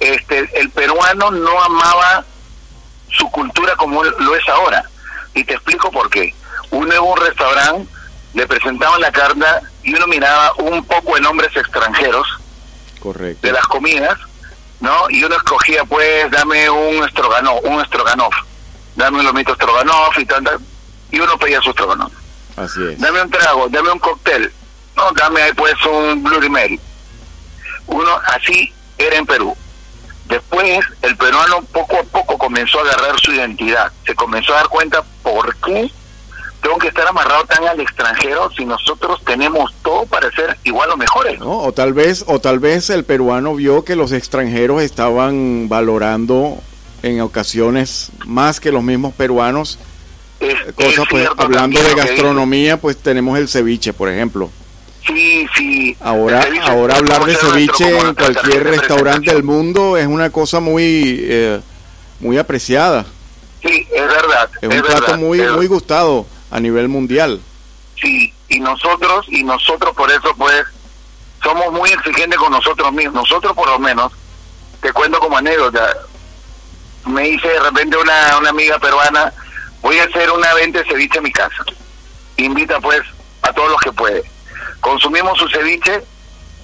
este, 0.00 0.48
el 0.58 0.68
peruano 0.70 1.30
no 1.30 1.62
amaba 1.62 2.24
su 3.08 3.30
cultura 3.30 3.76
como 3.76 4.02
lo 4.02 4.36
es 4.36 4.48
ahora. 4.48 4.84
Y 5.34 5.44
te 5.44 5.54
explico 5.54 5.90
por 5.90 6.10
qué. 6.10 6.34
Uno 6.70 6.92
en 6.92 7.00
un 7.00 7.16
restaurante, 7.16 7.91
le 8.34 8.46
presentaban 8.46 9.00
la 9.00 9.12
carta 9.12 9.62
y 9.82 9.94
uno 9.94 10.06
miraba 10.06 10.52
un 10.58 10.84
poco 10.84 11.14
de 11.14 11.20
nombres 11.20 11.54
extranjeros 11.56 12.26
Correcto. 13.00 13.46
de 13.46 13.52
las 13.52 13.66
comidas, 13.66 14.18
¿no? 14.80 15.10
Y 15.10 15.22
uno 15.24 15.36
escogía, 15.36 15.84
pues, 15.84 16.30
dame 16.30 16.68
un 16.70 17.04
estroganov, 17.04 17.64
un 17.64 17.80
estroganov, 17.80 18.32
dame 18.96 19.18
un 19.18 19.24
lomito 19.24 19.52
estroganov 19.52 20.12
y 20.18 20.24
tal, 20.24 20.58
y 21.10 21.20
uno 21.20 21.38
pedía 21.38 21.60
su 21.60 21.70
estroganov. 21.70 22.10
Así 22.56 22.80
es. 22.84 23.00
Dame 23.00 23.22
un 23.22 23.30
trago, 23.30 23.68
dame 23.68 23.90
un 23.90 23.98
cóctel, 23.98 24.52
no, 24.96 25.10
dame 25.12 25.42
ahí 25.42 25.52
pues 25.54 25.74
un 25.84 26.22
Bloody 26.22 26.48
Mary. 26.48 26.80
Uno 27.86 28.10
así 28.26 28.72
era 28.98 29.16
en 29.16 29.26
Perú. 29.26 29.56
Después, 30.26 30.80
el 31.02 31.16
peruano 31.16 31.62
poco 31.72 31.98
a 31.98 32.04
poco 32.04 32.38
comenzó 32.38 32.78
a 32.78 32.82
agarrar 32.82 33.18
su 33.20 33.32
identidad. 33.32 33.92
Se 34.06 34.14
comenzó 34.14 34.54
a 34.54 34.58
dar 34.58 34.68
cuenta 34.68 35.02
por 35.22 35.54
qué 35.56 35.90
tengo 36.62 36.78
que 36.78 36.88
estar 36.88 37.06
amarrado 37.06 37.44
tan 37.44 37.66
al 37.66 37.80
extranjero 37.80 38.50
si 38.56 38.64
nosotros 38.64 39.20
tenemos 39.24 39.74
todo 39.82 40.06
para 40.06 40.30
ser 40.30 40.56
igual 40.64 40.90
o 40.90 40.96
mejores. 40.96 41.38
¿no? 41.40 41.58
O 41.58 41.72
tal 41.72 41.92
vez, 41.92 42.24
o 42.26 42.40
tal 42.40 42.60
vez 42.60 42.88
el 42.90 43.04
peruano 43.04 43.54
vio 43.56 43.84
que 43.84 43.96
los 43.96 44.12
extranjeros 44.12 44.80
estaban 44.80 45.68
valorando 45.68 46.58
en 47.02 47.20
ocasiones 47.20 48.10
más 48.26 48.60
que 48.60 48.70
los 48.70 48.82
mismos 48.82 49.12
peruanos. 49.12 49.78
cosas, 50.76 51.04
pues, 51.10 51.28
hablando 51.36 51.82
de 51.82 51.94
gastronomía, 51.94 52.76
pues 52.76 52.96
tenemos 52.96 53.36
el 53.38 53.48
ceviche, 53.48 53.92
por 53.92 54.08
ejemplo. 54.08 54.48
Sí, 55.04 55.46
sí. 55.56 55.96
Ahora, 55.98 56.46
ahora 56.62 56.96
hablar 56.96 57.24
de 57.24 57.34
ceviche 57.34 57.98
en 57.98 58.14
cualquier 58.14 58.62
restaurante 58.62 59.32
del 59.32 59.42
mundo 59.42 59.96
es 59.96 60.06
una 60.06 60.30
cosa 60.30 60.60
muy, 60.60 61.18
eh, 61.22 61.60
muy 62.20 62.38
apreciada. 62.38 63.04
Sí, 63.60 63.84
es 63.92 64.06
verdad. 64.06 64.48
Es, 64.60 64.68
un 64.68 64.82
plato 64.82 65.16
muy, 65.16 65.40
muy 65.40 65.66
gustado 65.66 66.24
a 66.52 66.60
nivel 66.60 66.88
mundial. 66.88 67.40
Sí, 68.00 68.32
y 68.48 68.60
nosotros, 68.60 69.26
y 69.28 69.42
nosotros 69.42 69.94
por 69.96 70.10
eso 70.10 70.34
pues 70.36 70.64
somos 71.42 71.72
muy 71.72 71.90
exigentes 71.90 72.38
con 72.38 72.52
nosotros 72.52 72.92
mismos. 72.92 73.14
Nosotros 73.14 73.52
por 73.54 73.68
lo 73.68 73.78
menos, 73.78 74.12
te 74.80 74.92
cuento 74.92 75.18
como 75.18 75.38
anécdota, 75.38 75.92
me 77.06 77.22
dice 77.22 77.48
de 77.48 77.60
repente 77.60 77.96
una, 77.96 78.38
una 78.38 78.50
amiga 78.50 78.78
peruana, 78.78 79.32
voy 79.80 79.98
a 79.98 80.04
hacer 80.04 80.30
una 80.30 80.54
venta 80.54 80.78
de 80.78 80.84
ceviche 80.84 81.18
en 81.18 81.24
mi 81.24 81.32
casa. 81.32 81.64
Invita 82.36 82.80
pues 82.80 83.00
a 83.42 83.52
todos 83.52 83.70
los 83.70 83.80
que 83.80 83.92
puede 83.92 84.32
consumimos 84.82 85.38
su 85.38 85.48
ceviche, 85.48 86.02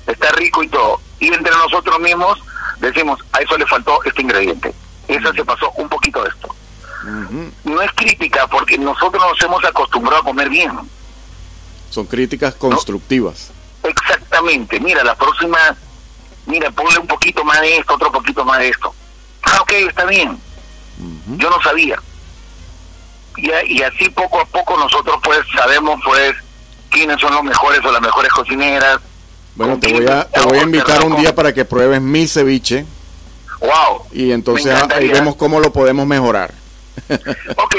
está 0.06 0.30
rico 0.32 0.62
y 0.62 0.68
todo. 0.68 1.00
Y 1.20 1.32
entre 1.32 1.52
nosotros 1.52 1.98
mismos 2.00 2.38
decimos, 2.80 3.18
a 3.32 3.38
eso 3.38 3.56
le 3.56 3.66
faltó 3.66 4.02
este 4.04 4.20
ingrediente. 4.20 4.74
Eso 5.06 5.32
se 5.32 5.44
pasó 5.44 5.70
un 5.76 5.88
poquito 5.88 6.22
de 6.22 6.28
esto. 6.28 6.54
No 7.64 7.80
es 7.82 7.92
crítica 7.92 8.46
porque 8.46 8.78
nosotros 8.78 9.22
nos 9.22 9.42
hemos 9.42 9.64
acostumbrado 9.64 10.22
a 10.22 10.24
comer 10.24 10.48
bien. 10.48 10.72
Son 11.90 12.06
críticas 12.06 12.54
constructivas. 12.54 13.50
Exactamente. 13.82 14.80
Mira, 14.80 15.04
la 15.04 15.14
próxima, 15.14 15.58
mira, 16.46 16.70
ponle 16.70 16.98
un 16.98 17.06
poquito 17.06 17.44
más 17.44 17.60
de 17.60 17.78
esto, 17.78 17.94
otro 17.94 18.12
poquito 18.12 18.44
más 18.44 18.58
de 18.58 18.68
esto. 18.68 18.94
Ah, 19.42 19.58
ok, 19.62 19.72
está 19.88 20.04
bien. 20.04 20.38
Yo 21.36 21.48
no 21.50 21.62
sabía. 21.62 22.00
Y, 23.36 23.50
y 23.66 23.82
así 23.82 24.08
poco 24.10 24.40
a 24.40 24.44
poco 24.46 24.76
nosotros 24.76 25.16
pues 25.22 25.38
sabemos 25.54 26.00
pues 26.04 26.34
quiénes 26.90 27.20
son 27.20 27.32
los 27.32 27.44
mejores 27.44 27.84
o 27.84 27.92
las 27.92 28.02
mejores 28.02 28.32
cocineras. 28.32 28.98
Bueno, 29.54 29.78
te 29.78 29.92
voy 29.92 30.06
a, 30.06 30.28
te 30.28 30.40
voy 30.40 30.58
a 30.58 30.62
invitar 30.62 31.04
un 31.04 31.16
día 31.16 31.34
para 31.34 31.52
que 31.52 31.64
pruebes 31.64 32.00
mi 32.00 32.26
ceviche. 32.26 32.84
Wow. 33.60 34.06
Y 34.12 34.30
entonces 34.32 34.72
ahí 34.94 35.08
vemos 35.08 35.36
cómo 35.36 35.60
lo 35.60 35.72
podemos 35.72 36.06
mejorar. 36.06 36.52
ok, 37.56 37.76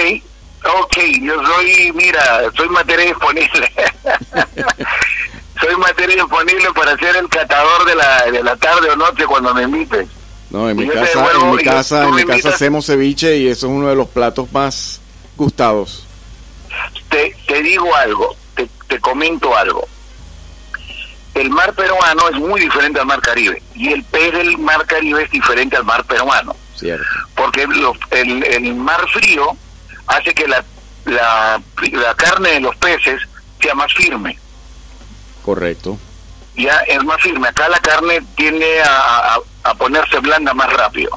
Ok, 0.64 0.98
yo 1.22 1.34
soy, 1.46 1.92
mira, 1.94 2.52
soy 2.56 2.68
materia 2.70 3.06
disponible. 3.06 3.72
soy 5.62 5.76
materia 5.78 6.16
disponible 6.16 6.68
para 6.76 6.98
ser 6.98 7.16
el 7.16 7.30
catador 7.30 7.86
de 7.86 7.96
la, 7.96 8.24
de 8.26 8.44
la 8.44 8.56
tarde 8.58 8.90
o 8.90 8.96
noche 8.96 9.26
cuando 9.26 9.54
me 9.54 9.64
invites. 9.64 10.08
No, 10.50 10.70
en 10.70 10.78
mi 10.78 10.88
casa, 10.88 11.18
devuelvo, 11.18 11.50
en 11.52 11.56
mi 11.56 11.64
casa, 11.64 12.08
en 12.08 12.16
mi 12.16 12.26
casa 12.26 12.50
hacemos 12.50 12.88
ceviche 12.88 13.38
y 13.38 13.48
eso 13.48 13.68
es 13.68 13.72
uno 13.72 13.88
de 13.88 13.96
los 13.96 14.10
platos 14.10 14.52
más 14.52 15.00
gustados. 15.38 16.06
Te, 17.08 17.36
te 17.48 17.62
digo 17.62 17.96
algo, 17.96 18.36
te, 18.56 18.68
te 18.88 19.00
comento 19.00 19.56
algo. 19.56 19.88
El 21.36 21.52
mar 21.52 21.74
peruano 21.74 22.28
es 22.30 22.36
muy 22.38 22.60
diferente 22.60 23.00
al 23.00 23.06
mar 23.06 23.22
Caribe 23.22 23.62
y 23.76 23.94
el 23.94 24.04
pez 24.04 24.34
del 24.34 24.58
mar 24.58 24.86
Caribe 24.88 25.24
es 25.24 25.32
diferente 25.32 25.78
al 25.78 25.86
mar 25.86 26.04
peruano. 26.04 26.56
Cierto. 26.80 27.06
porque 27.36 27.68
lo- 27.68 27.94
el, 28.12 28.44
el 28.44 28.76
mar 28.76 29.02
frío 29.10 29.56
hace 30.08 30.34
que 30.34 30.48
la, 30.48 30.64
la, 31.06 31.62
la 31.92 32.14
carne 32.16 32.52
de 32.52 32.60
los 32.62 32.76
peces 32.78 33.22
sea 33.62 33.76
más 33.76 33.94
firme. 33.94 34.40
Correcto. 35.44 35.98
Ya 36.56 36.78
es 36.88 37.04
más 37.04 37.22
firme. 37.22 37.48
Acá 37.48 37.68
la 37.70 37.80
carne 37.80 38.22
tiende 38.36 38.82
a, 38.82 39.36
a- 39.36 39.40
a 39.64 39.74
ponerse 39.76 40.20
blanda 40.20 40.54
más 40.54 40.72
rápido. 40.74 41.12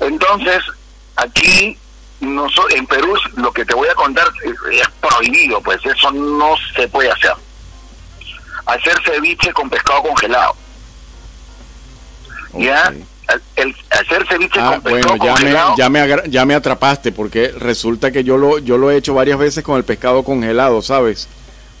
Entonces, 0.00 0.62
aquí 1.16 1.76
noso- 2.20 2.68
en 2.70 2.86
Perú 2.86 3.14
lo 3.36 3.52
que 3.52 3.64
te 3.64 3.74
voy 3.74 3.88
a 3.88 3.94
contar 3.94 4.26
es, 4.44 4.54
es 4.80 4.88
prohibido, 5.00 5.60
pues 5.62 5.80
eso 5.84 6.10
no 6.12 6.54
se 6.74 6.88
puede 6.88 7.10
hacer. 7.10 7.34
Hacer 8.66 8.94
ceviche 9.04 9.52
con 9.52 9.68
pescado 9.70 10.02
congelado. 10.02 10.56
Ya. 12.54 12.92
El, 13.56 13.74
hacer 13.90 14.26
ceviche 14.28 14.58
Ah, 14.60 14.80
con 14.82 14.92
bueno, 14.92 15.16
ya 15.16 15.34
me, 15.36 15.52
ya, 15.76 15.88
me 15.88 16.22
ya 16.30 16.44
me 16.44 16.54
atrapaste 16.54 17.12
porque 17.12 17.48
resulta 17.48 18.10
que 18.10 18.24
yo 18.24 18.36
lo, 18.36 18.58
yo 18.58 18.78
lo 18.78 18.90
he 18.90 18.96
hecho 18.96 19.14
varias 19.14 19.38
veces 19.38 19.62
con 19.64 19.76
el 19.76 19.84
pescado 19.84 20.22
congelado, 20.22 20.82
¿sabes? 20.82 21.28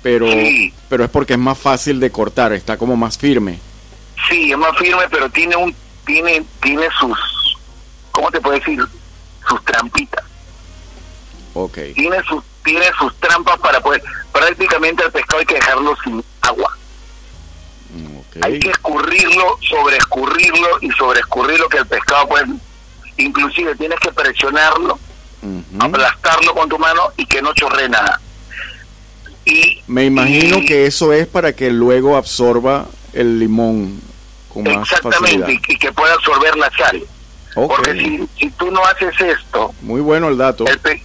Pero, 0.02 0.26
Sí. 0.30 0.72
pero 0.88 1.04
es 1.04 1.10
porque 1.10 1.34
es 1.34 1.38
más 1.38 1.58
fácil 1.58 2.00
de 2.00 2.10
cortar, 2.10 2.52
está 2.52 2.76
como 2.76 2.96
más 2.96 3.18
firme. 3.18 3.58
Sí, 4.28 4.50
es 4.52 4.58
más 4.58 4.76
firme, 4.78 5.02
pero 5.10 5.28
tiene 5.30 5.56
un 5.56 5.74
tiene 6.06 6.42
tiene 6.62 6.86
sus 6.98 7.18
¿cómo 8.10 8.30
te 8.30 8.40
puedo 8.40 8.58
decir? 8.58 8.80
sus 9.48 9.64
trampitas. 9.64 10.24
Ok. 11.54 11.78
Tiene 11.94 12.22
sus 12.24 12.42
tiene 12.64 12.86
sus 12.98 13.14
trampas 13.16 13.58
para 13.58 13.80
poder 13.80 14.02
prácticamente 14.32 15.02
al 15.02 15.10
pescado 15.12 15.40
hay 15.40 15.46
que 15.46 15.54
dejarlo 15.54 15.96
sin 16.04 16.22
agua. 16.42 16.76
Hay 18.42 18.58
que 18.60 18.70
escurrirlo, 18.70 19.58
sobreescurrirlo 19.68 20.68
y 20.80 20.90
sobreescurrirlo 20.92 21.68
que 21.68 21.78
el 21.78 21.86
pescado 21.86 22.28
pues 22.28 22.44
inclusive 23.16 23.74
tienes 23.76 23.98
que 24.00 24.12
presionarlo, 24.12 24.98
aplastarlo 25.78 26.54
con 26.54 26.68
tu 26.68 26.78
mano 26.78 27.02
y 27.16 27.26
que 27.26 27.42
no 27.42 27.52
chorre 27.54 27.88
nada. 27.88 28.20
Y 29.44 29.82
Me 29.86 30.04
imagino 30.04 30.58
y- 30.58 30.64
que 30.64 30.86
eso 30.86 31.12
es 31.12 31.26
para 31.26 31.52
que 31.54 31.70
luego 31.70 32.16
absorba 32.16 32.86
el 33.12 33.38
limón 33.38 34.00
con 34.52 34.62
más 34.64 34.90
exactamente 34.90 35.52
y, 35.52 35.72
y 35.72 35.78
que 35.78 35.92
pueda 35.92 36.14
absorber 36.14 36.56
la 36.56 36.70
sal. 36.70 37.02
Porque 37.54 37.92
si, 37.94 38.28
si 38.38 38.50
tú 38.52 38.70
no 38.70 38.80
haces 38.84 39.12
esto, 39.20 39.74
Muy 39.82 40.00
bueno 40.00 40.28
el 40.28 40.38
dato. 40.38 40.66
el, 40.66 40.78
pe- 40.78 41.02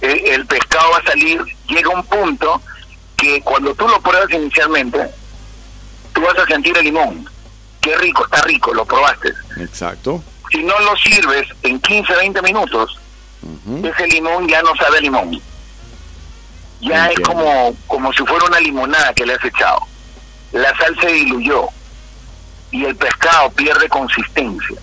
el, 0.00 0.18
el 0.26 0.46
pescado 0.46 0.90
va 0.90 0.98
a 0.98 1.04
salir, 1.04 1.40
llega 1.68 1.90
un 1.90 2.04
punto 2.04 2.60
que 3.16 3.40
cuando 3.42 3.72
tú 3.74 3.86
lo 3.86 4.00
pruebas 4.00 4.28
inicialmente, 4.32 4.98
tú 6.16 6.22
vas 6.22 6.38
a 6.38 6.46
sentir 6.46 6.76
el 6.78 6.84
limón. 6.84 7.28
Qué 7.82 7.94
rico, 7.98 8.24
está 8.24 8.40
rico, 8.42 8.72
lo 8.72 8.86
probaste. 8.86 9.32
Exacto. 9.58 10.22
Si 10.50 10.62
no 10.64 10.78
lo 10.80 10.96
sirves 10.96 11.46
en 11.62 11.78
15, 11.78 12.16
20 12.16 12.42
minutos, 12.42 12.98
ese 13.84 14.06
limón 14.08 14.48
ya 14.48 14.62
no 14.62 14.74
sabe 14.76 14.98
a 14.98 15.00
limón. 15.02 15.40
Ya 16.80 17.08
es 17.08 17.20
como, 17.20 17.76
como 17.86 18.12
si 18.14 18.24
fuera 18.24 18.46
una 18.46 18.60
limonada 18.60 19.12
que 19.12 19.26
le 19.26 19.34
has 19.34 19.44
echado. 19.44 19.80
La 20.52 20.74
sal 20.78 20.96
se 21.00 21.08
diluyó 21.08 21.66
y 22.70 22.84
el 22.84 22.96
pescado 22.96 23.50
pierde 23.50 23.88
consistencia. 23.88 24.76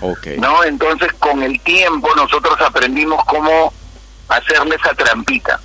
Ok. 0.00 0.26
¿no? 0.38 0.64
Entonces, 0.64 1.12
con 1.18 1.42
el 1.42 1.60
tiempo 1.60 2.08
nosotros 2.16 2.58
aprendimos 2.60 3.22
cómo 3.26 3.72
hacerle 4.28 4.76
esa 4.76 4.94
trampita, 4.94 5.60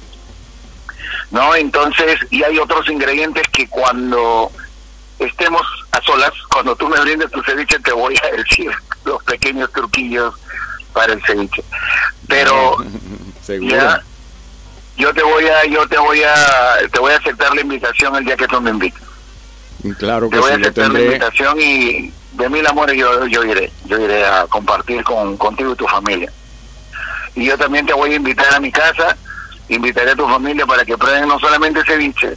¿no? 1.34 1.54
Entonces, 1.56 2.20
y 2.30 2.44
hay 2.44 2.58
otros 2.60 2.88
ingredientes 2.90 3.44
que 3.52 3.68
cuando 3.68 4.50
estemos 5.20 5.62
a 5.92 6.02
solas, 6.02 6.32
cuando 6.52 6.76
tú 6.76 6.88
me 6.88 7.00
brindes 7.02 7.30
tu 7.32 7.42
ceviche, 7.44 7.78
te 7.80 7.92
voy 7.92 8.16
a 8.24 8.38
decir 8.38 8.72
los 9.04 9.22
pequeños 9.24 9.70
truquillos 9.74 10.34
para 10.94 11.12
el 11.14 11.22
ceviche. 11.26 11.64
Pero 12.28 12.78
Seguro. 13.44 13.76
ya, 13.76 14.02
yo 14.96 15.14
te 15.14 15.24
voy 15.24 15.46
a, 15.48 15.66
yo 15.66 15.88
te 15.88 15.98
voy 15.98 16.22
a, 16.24 16.36
te 16.92 17.00
voy 17.00 17.12
a 17.12 17.18
aceptar 17.18 17.54
la 17.56 17.62
invitación 17.62 18.16
el 18.16 18.26
día 18.26 18.38
que 18.38 18.48
tú 18.48 18.62
me 18.62 18.70
invites. 18.70 19.02
Claro 19.98 20.30
Te 20.30 20.36
que 20.36 20.40
voy 20.40 20.52
a 20.52 20.56
sí, 20.56 20.62
aceptar 20.62 20.92
la 20.92 21.02
invitación 21.02 21.60
y 21.60 22.14
de 22.34 22.50
mil 22.50 22.66
amores 22.68 22.96
yo, 22.96 23.26
yo 23.26 23.44
iré. 23.44 23.72
Yo 23.86 24.00
iré 24.00 24.24
a 24.24 24.46
compartir 24.48 25.04
con, 25.04 25.36
contigo 25.36 25.74
y 25.74 25.76
tu 25.76 25.88
familia. 25.88 26.32
Y 27.36 27.46
yo 27.46 27.58
también 27.58 27.86
te 27.88 27.94
voy 27.94 28.14
a 28.14 28.16
invitar 28.16 28.54
a 28.54 28.60
mi 28.60 28.72
casa, 28.72 29.18
invitaré 29.70 30.12
a 30.12 30.16
tu 30.16 30.28
familia 30.28 30.66
para 30.66 30.84
que 30.86 30.98
prueben 30.98 31.28
no 31.28 31.40
solamente 31.40 31.82
ceviche, 31.86 32.36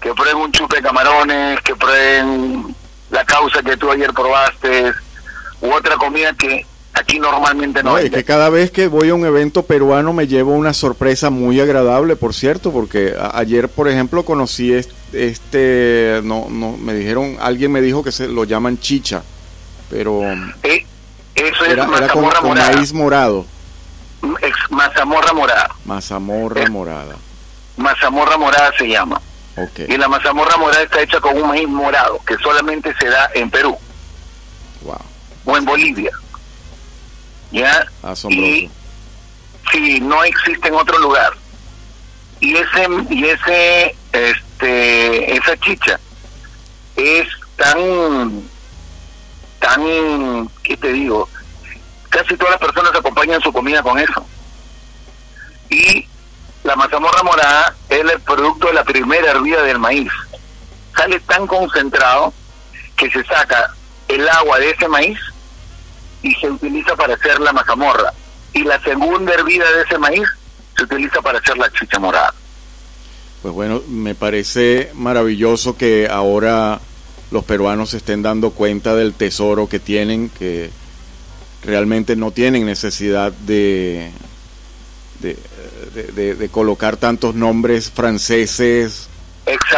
que 0.00 0.12
prueben 0.14 0.36
un 0.36 0.52
chupe 0.52 0.76
de 0.76 0.82
camarones, 0.82 1.60
que 1.62 1.74
prueben 1.76 2.74
la 3.10 3.24
causa 3.24 3.62
que 3.62 3.76
tú 3.76 3.90
ayer 3.90 4.12
probaste, 4.12 4.92
u 5.60 5.70
otra 5.72 5.96
comida 5.96 6.32
que 6.34 6.66
aquí 6.94 7.18
normalmente 7.18 7.82
no, 7.82 7.92
No, 7.92 7.96
es 7.98 8.04
venden. 8.04 8.20
que 8.20 8.24
cada 8.24 8.50
vez 8.50 8.70
que 8.70 8.86
voy 8.88 9.08
a 9.10 9.14
un 9.14 9.24
evento 9.24 9.62
peruano 9.62 10.12
me 10.12 10.26
llevo 10.26 10.52
una 10.52 10.72
sorpresa 10.74 11.30
muy 11.30 11.58
agradable, 11.60 12.16
por 12.16 12.34
cierto, 12.34 12.70
porque 12.72 13.14
ayer, 13.34 13.68
por 13.68 13.88
ejemplo, 13.88 14.24
conocí 14.24 14.72
es- 14.72 14.88
este, 15.12 16.20
no, 16.24 16.48
no, 16.50 16.76
me 16.76 16.94
dijeron, 16.94 17.36
alguien 17.40 17.70
me 17.72 17.80
dijo 17.80 18.02
que 18.04 18.12
se 18.12 18.28
lo 18.28 18.44
llaman 18.44 18.78
chicha, 18.78 19.22
pero 19.90 20.22
Eh, 20.62 20.84
eso 21.34 21.64
es 21.64 21.70
era, 21.72 21.86
era 21.96 22.08
con, 22.08 22.28
maíz 22.54 22.92
morado, 22.92 23.46
Es 24.40 24.52
mazamorra 24.70 25.32
morada. 25.32 25.68
mazamorra 25.84 26.62
Eh. 26.62 26.68
morada. 26.70 27.16
Mazamorra 27.76 28.36
morada 28.36 28.72
se 28.78 28.88
llama. 28.88 29.20
Ok, 29.56 29.80
Y 29.88 29.96
la 29.96 30.08
mazamorra 30.08 30.56
morada 30.56 30.82
está 30.82 31.00
hecha 31.02 31.20
con 31.20 31.36
un 31.40 31.48
maíz 31.48 31.68
morado, 31.68 32.20
que 32.26 32.36
solamente 32.38 32.94
se 32.98 33.06
da 33.08 33.30
en 33.34 33.50
Perú 33.50 33.76
wow, 34.82 34.96
o 35.44 35.56
en 35.56 35.64
Bolivia. 35.64 36.10
¿Ya? 37.50 37.86
asombroso. 38.02 38.46
Y 38.50 38.70
sí, 39.70 40.00
no 40.00 40.24
existe 40.24 40.68
en 40.68 40.74
otro 40.74 40.98
lugar. 40.98 41.32
Y 42.40 42.56
ese, 42.56 42.86
y 43.10 43.24
ese, 43.26 43.96
este, 44.12 45.36
esa 45.36 45.56
chicha 45.58 46.00
es 46.96 47.28
tan, 47.56 48.42
tan, 49.60 50.48
¿qué 50.62 50.76
te 50.76 50.92
digo? 50.92 51.28
Casi 52.12 52.36
todas 52.36 52.52
las 52.52 52.60
personas 52.60 52.94
acompañan 52.94 53.40
su 53.40 53.50
comida 53.50 53.82
con 53.82 53.98
eso. 53.98 54.22
Y 55.70 56.06
la 56.62 56.76
mazamorra 56.76 57.22
morada 57.22 57.74
es 57.88 58.00
el 58.00 58.20
producto 58.20 58.66
de 58.66 58.74
la 58.74 58.84
primera 58.84 59.30
hervida 59.30 59.62
del 59.62 59.78
maíz. 59.78 60.12
Sale 60.94 61.18
tan 61.20 61.46
concentrado 61.46 62.34
que 62.96 63.10
se 63.10 63.24
saca 63.24 63.74
el 64.08 64.28
agua 64.28 64.58
de 64.58 64.72
ese 64.72 64.88
maíz 64.88 65.18
y 66.20 66.34
se 66.34 66.50
utiliza 66.50 66.94
para 66.96 67.14
hacer 67.14 67.40
la 67.40 67.54
mazamorra. 67.54 68.12
Y 68.52 68.62
la 68.64 68.78
segunda 68.82 69.32
hervida 69.32 69.64
de 69.72 69.82
ese 69.82 69.96
maíz 69.96 70.28
se 70.76 70.82
utiliza 70.82 71.22
para 71.22 71.38
hacer 71.38 71.56
la 71.56 71.72
chicha 71.72 71.98
morada. 71.98 72.34
Pues 73.40 73.54
bueno, 73.54 73.80
me 73.88 74.14
parece 74.14 74.90
maravilloso 74.92 75.78
que 75.78 76.10
ahora 76.10 76.78
los 77.30 77.42
peruanos 77.44 77.88
se 77.90 77.96
estén 77.96 78.20
dando 78.20 78.50
cuenta 78.50 78.94
del 78.94 79.14
tesoro 79.14 79.66
que 79.66 79.80
tienen, 79.80 80.28
que 80.28 80.70
realmente 81.64 82.16
no 82.16 82.30
tienen 82.30 82.66
necesidad 82.66 83.32
de, 83.32 84.10
de, 85.20 86.34
de- 86.34 86.48
colocar 86.48 86.96
tantos 86.96 87.34
nombres 87.34 87.90
franceses 87.90 89.08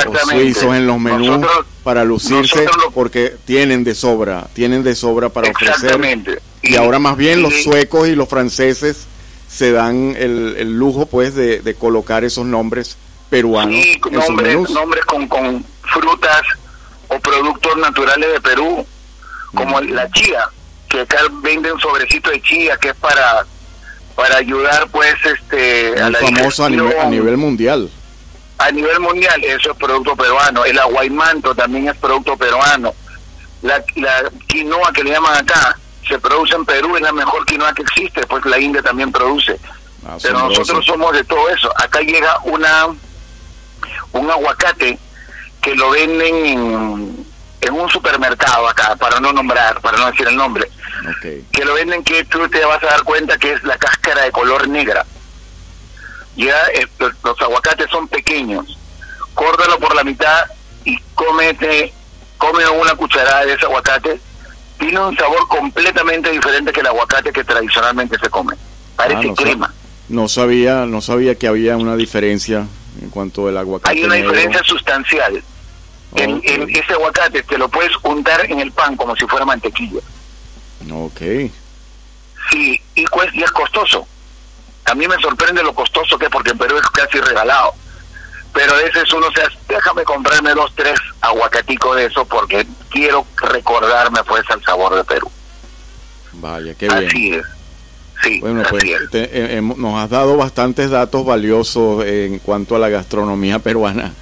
o 0.07 0.31
suizos 0.31 0.75
en 0.77 0.87
los 0.87 0.99
menús 0.99 1.39
Nosotros- 1.41 1.67
para 1.83 2.05
lucirse 2.05 2.65
lo- 2.65 2.91
porque 2.93 3.35
tienen 3.45 3.85
de 3.85 3.95
sobra, 3.95 4.47
tienen 4.55 4.83
de 4.83 4.95
sobra 4.95 5.29
para 5.29 5.51
ofrecer. 5.51 5.99
Y, 6.63 6.77
ahora 6.77 6.99
más 6.99 7.17
bien 7.17 7.41
y 7.41 7.43
los 7.43 7.63
suecos 7.63 8.09
y 8.09 8.15
los 8.15 8.29
franceses 8.29 9.07
se 9.49 9.71
dan 9.73 10.15
el, 10.19 10.57
el 10.59 10.79
lujo 10.79 11.07
pues 11.07 11.35
de, 11.35 11.61
de 11.61 11.75
colocar 11.75 12.25
esos 12.25 12.47
nombres 12.47 12.97
peruanos 13.29 13.75
Sí, 13.83 13.93
en 13.93 14.01
sus 14.03 14.13
nombres, 14.29 14.49
menús. 14.55 14.71
nombres 14.71 15.05
con, 15.05 15.29
con 15.29 15.65
frutas 15.93 16.43
o 17.09 17.19
productos 17.21 17.77
naturales 17.77 18.33
de 18.33 18.41
Perú, 18.41 18.87
como 19.55 19.81
Mm. 19.81 19.91
la 19.91 20.11
chía, 20.11 20.41
que 20.95 21.01
acá 21.01 21.19
venden 21.43 21.79
sobrecito 21.81 22.31
de 22.31 22.41
chía, 22.41 22.77
que 22.77 22.91
es 22.91 22.97
para 22.97 23.45
para 24.15 24.37
ayudar 24.37 24.87
pues 24.93 25.13
este 25.25 25.93
a 26.01 26.05
Muy 26.05 26.13
la 26.13 26.19
famoso 26.21 26.65
a 26.65 26.71
nivel, 26.71 26.99
a 27.01 27.05
nivel 27.07 27.37
mundial. 27.37 27.91
a 28.59 28.71
nivel 28.71 29.01
mundial 29.01 29.43
eso 29.43 29.73
es 29.73 29.77
producto 29.77 30.15
peruano 30.15 30.65
el 30.65 30.79
aguaymanto 30.79 31.53
también 31.53 31.89
es 31.89 31.97
producto 31.97 32.37
peruano 32.37 32.95
la, 33.63 33.83
la 33.97 34.31
quinoa 34.47 34.93
que 34.93 35.03
le 35.03 35.11
llaman 35.11 35.37
acá 35.37 35.77
se 36.07 36.19
produce 36.19 36.55
en 36.55 36.65
Perú, 36.65 36.95
es 36.97 37.03
la 37.03 37.13
mejor 37.13 37.45
quinoa 37.47 37.73
que 37.73 37.83
existe, 37.83 38.27
pues 38.27 38.45
la 38.45 38.59
India 38.59 38.83
también 38.83 39.11
produce. 39.11 39.59
Ah, 40.07 40.19
Pero 40.23 40.39
nosotros 40.39 40.85
somos 40.85 41.13
de 41.15 41.25
todo 41.25 41.49
eso. 41.49 41.73
Acá 41.77 42.01
llega 42.01 42.39
una 42.45 42.89
un 44.13 44.31
aguacate 44.31 44.99
que 45.63 45.75
lo 45.75 45.91
venden 45.91 46.45
en, 46.45 47.24
en 47.61 47.73
un 47.75 47.89
supermercado 47.89 48.69
acá, 48.69 48.95
para 48.97 49.19
no 49.21 49.33
nombrar, 49.33 49.81
para 49.81 49.99
no 49.99 50.11
decir 50.11 50.27
el 50.29 50.37
nombre, 50.37 50.69
que 51.51 51.65
lo 51.65 51.75
venden 51.75 52.03
que 52.05 52.25
tú 52.25 52.49
te 52.49 52.65
vas 52.65 52.83
a 52.83 52.87
dar 52.87 53.03
cuenta 53.05 53.37
que 53.39 53.53
es 53.53 53.63
la 53.65 53.77
cáscara 53.79 54.23
de 54.23 54.31
color 54.33 54.69
negra. 54.69 55.05
Ya 56.37 56.57
eh, 56.75 56.87
los, 56.99 57.13
los 57.23 57.41
aguacates 57.41 57.89
son 57.91 58.09
pequeños. 58.09 58.79
Córtalo 59.35 59.79
por 59.79 59.95
la 59.95 60.05
mitad 60.05 60.45
y 60.85 60.99
cómete, 61.15 61.93
come 62.39 62.67
una 62.69 62.95
cucharada 62.95 63.45
de 63.45 63.55
ese 63.55 63.65
aguacate. 63.67 64.21
Tiene 64.79 64.99
un 65.01 65.17
sabor 65.17 65.47
completamente 65.49 66.31
diferente 66.31 66.73
que 66.73 66.81
el 66.81 66.87
aguacate 66.89 67.33
que 67.33 67.45
tradicionalmente 67.45 68.19
se 68.19 68.29
come. 68.29 68.55
Parece 68.97 69.21
Ah, 69.21 69.25
no, 69.27 69.35
crema. 69.35 69.75
no 70.09 70.29
sabía, 70.29 70.87
no 70.87 71.01
sabía 71.01 71.37
que 71.37 71.47
había 71.47 71.77
una 71.77 71.97
diferencia 71.97 72.67
en 73.01 73.11
cuanto 73.11 73.49
al 73.49 73.57
aguacate. 73.57 73.97
Hay 73.97 74.05
una 74.05 74.15
negro. 74.17 74.33
diferencia 74.33 74.63
sustancial. 74.65 75.43
En, 76.15 76.35
Ok. 76.35 76.43
en 76.45 76.71
ese 76.71 76.93
aguacate 76.93 77.43
te 77.43 77.59
lo 77.59 77.69
puedes 77.69 77.93
untar 78.03 78.45
en 78.51 78.61
el 78.61 78.71
pan 78.73 78.97
como 78.97 79.17
si 79.17 79.27
fuera 79.27 79.45
mantequilla. 79.45 80.01
Ok. 80.93 81.21
Sí, 82.51 82.81
y, 82.95 83.05
y 83.33 83.43
es 83.43 83.51
costoso. 83.53 84.07
A 84.85 84.95
mí 84.95 85.09
me 85.09 85.17
sorprende 85.19 85.63
lo 85.63 85.75
costoso 85.75 86.19
que 86.19 86.27
es 86.27 86.31
porque 86.31 86.51
en 86.51 86.59
Perú 86.59 86.77
es 86.77 86.87
casi 86.91 87.19
regalado. 87.21 87.73
Pero 88.53 88.73
a 88.75 88.77
veces 88.77 89.13
uno 89.13 89.27
se 89.35 89.43
hace, 89.43 89.57
déjame 89.69 90.05
comprarme 90.05 90.55
dos, 90.55 90.73
tres 90.77 90.95
aguacaticos 91.21 91.97
de 91.97 92.07
eso 92.07 92.25
porque 92.27 92.65
quiero 92.91 93.27
recordarme 93.37 94.23
pues 94.25 94.45
al 94.51 94.63
sabor 94.63 94.95
de 94.95 95.03
Perú. 95.05 95.29
Vaya, 96.35 96.75
qué 96.75 96.87
bien. 96.89 97.09
Así 97.09 97.33
es. 97.35 97.45
Sí, 98.23 98.41
Bueno, 98.41 98.63
pues 98.71 98.85
te- 99.11 99.25
eh, 99.25 99.57
hemos- 99.57 99.77
nos 99.77 99.99
has 100.01 100.09
dado 100.09 100.37
bastantes 100.37 100.89
datos 100.91 101.25
valiosos 101.27 102.05
en 102.07 102.39
cuanto 102.39 102.77
a 102.77 102.79
la 102.79 102.89
gastronomía 102.89 103.59
peruana. 103.59 104.13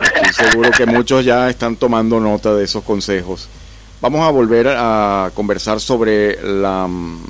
Estoy 0.00 0.32
seguro 0.50 0.70
que 0.70 0.86
muchos 0.86 1.24
ya 1.24 1.48
están 1.50 1.76
tomando 1.76 2.18
nota 2.20 2.54
de 2.54 2.64
esos 2.64 2.82
consejos. 2.84 3.48
Vamos 4.00 4.26
a 4.26 4.30
volver 4.30 4.68
a 4.68 5.30
conversar 5.34 5.80
sobre 5.80 6.40
la, 6.42 6.86
mm, 6.88 7.22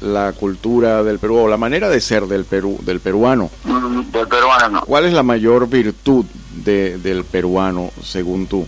la 0.00 0.32
cultura 0.32 1.02
del 1.02 1.18
Perú 1.18 1.36
o 1.38 1.48
la 1.48 1.56
manera 1.56 1.88
de 1.88 2.00
ser 2.00 2.24
del 2.26 2.44
Perú, 2.44 2.78
del 2.82 3.00
peruano. 3.00 3.50
Del 3.64 4.26
peruano. 4.28 4.82
¿Cuál 4.86 5.04
es 5.06 5.12
la 5.12 5.22
mayor 5.22 5.68
virtud 5.68 6.24
de- 6.52 6.98
del 6.98 7.24
peruano 7.24 7.92
según 8.02 8.46
tú? 8.46 8.66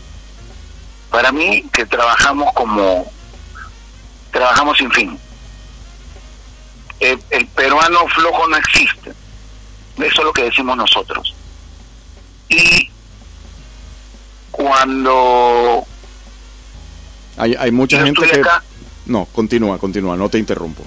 Para 1.11 1.33
mí 1.33 1.65
que 1.73 1.87
trabajamos 1.87 2.53
como 2.55 3.11
trabajamos 4.31 4.79
sin 4.79 4.91
fin. 4.93 5.19
El, 7.01 7.19
el 7.31 7.47
peruano 7.49 8.07
flojo 8.15 8.47
no 8.47 8.57
existe. 8.57 9.11
Eso 9.97 10.21
es 10.21 10.25
lo 10.25 10.33
que 10.33 10.45
decimos 10.45 10.77
nosotros. 10.77 11.35
Y 12.49 12.89
cuando 14.51 15.87
Hay, 17.37 17.55
hay 17.59 17.71
mucha 17.71 17.99
yo 17.99 18.05
gente 18.07 18.29
que... 18.29 18.41
acá, 18.41 18.63
No, 19.07 19.27
continúa, 19.27 19.79
continúa, 19.79 20.17
no 20.17 20.29
te 20.29 20.39
interrumpo. 20.39 20.83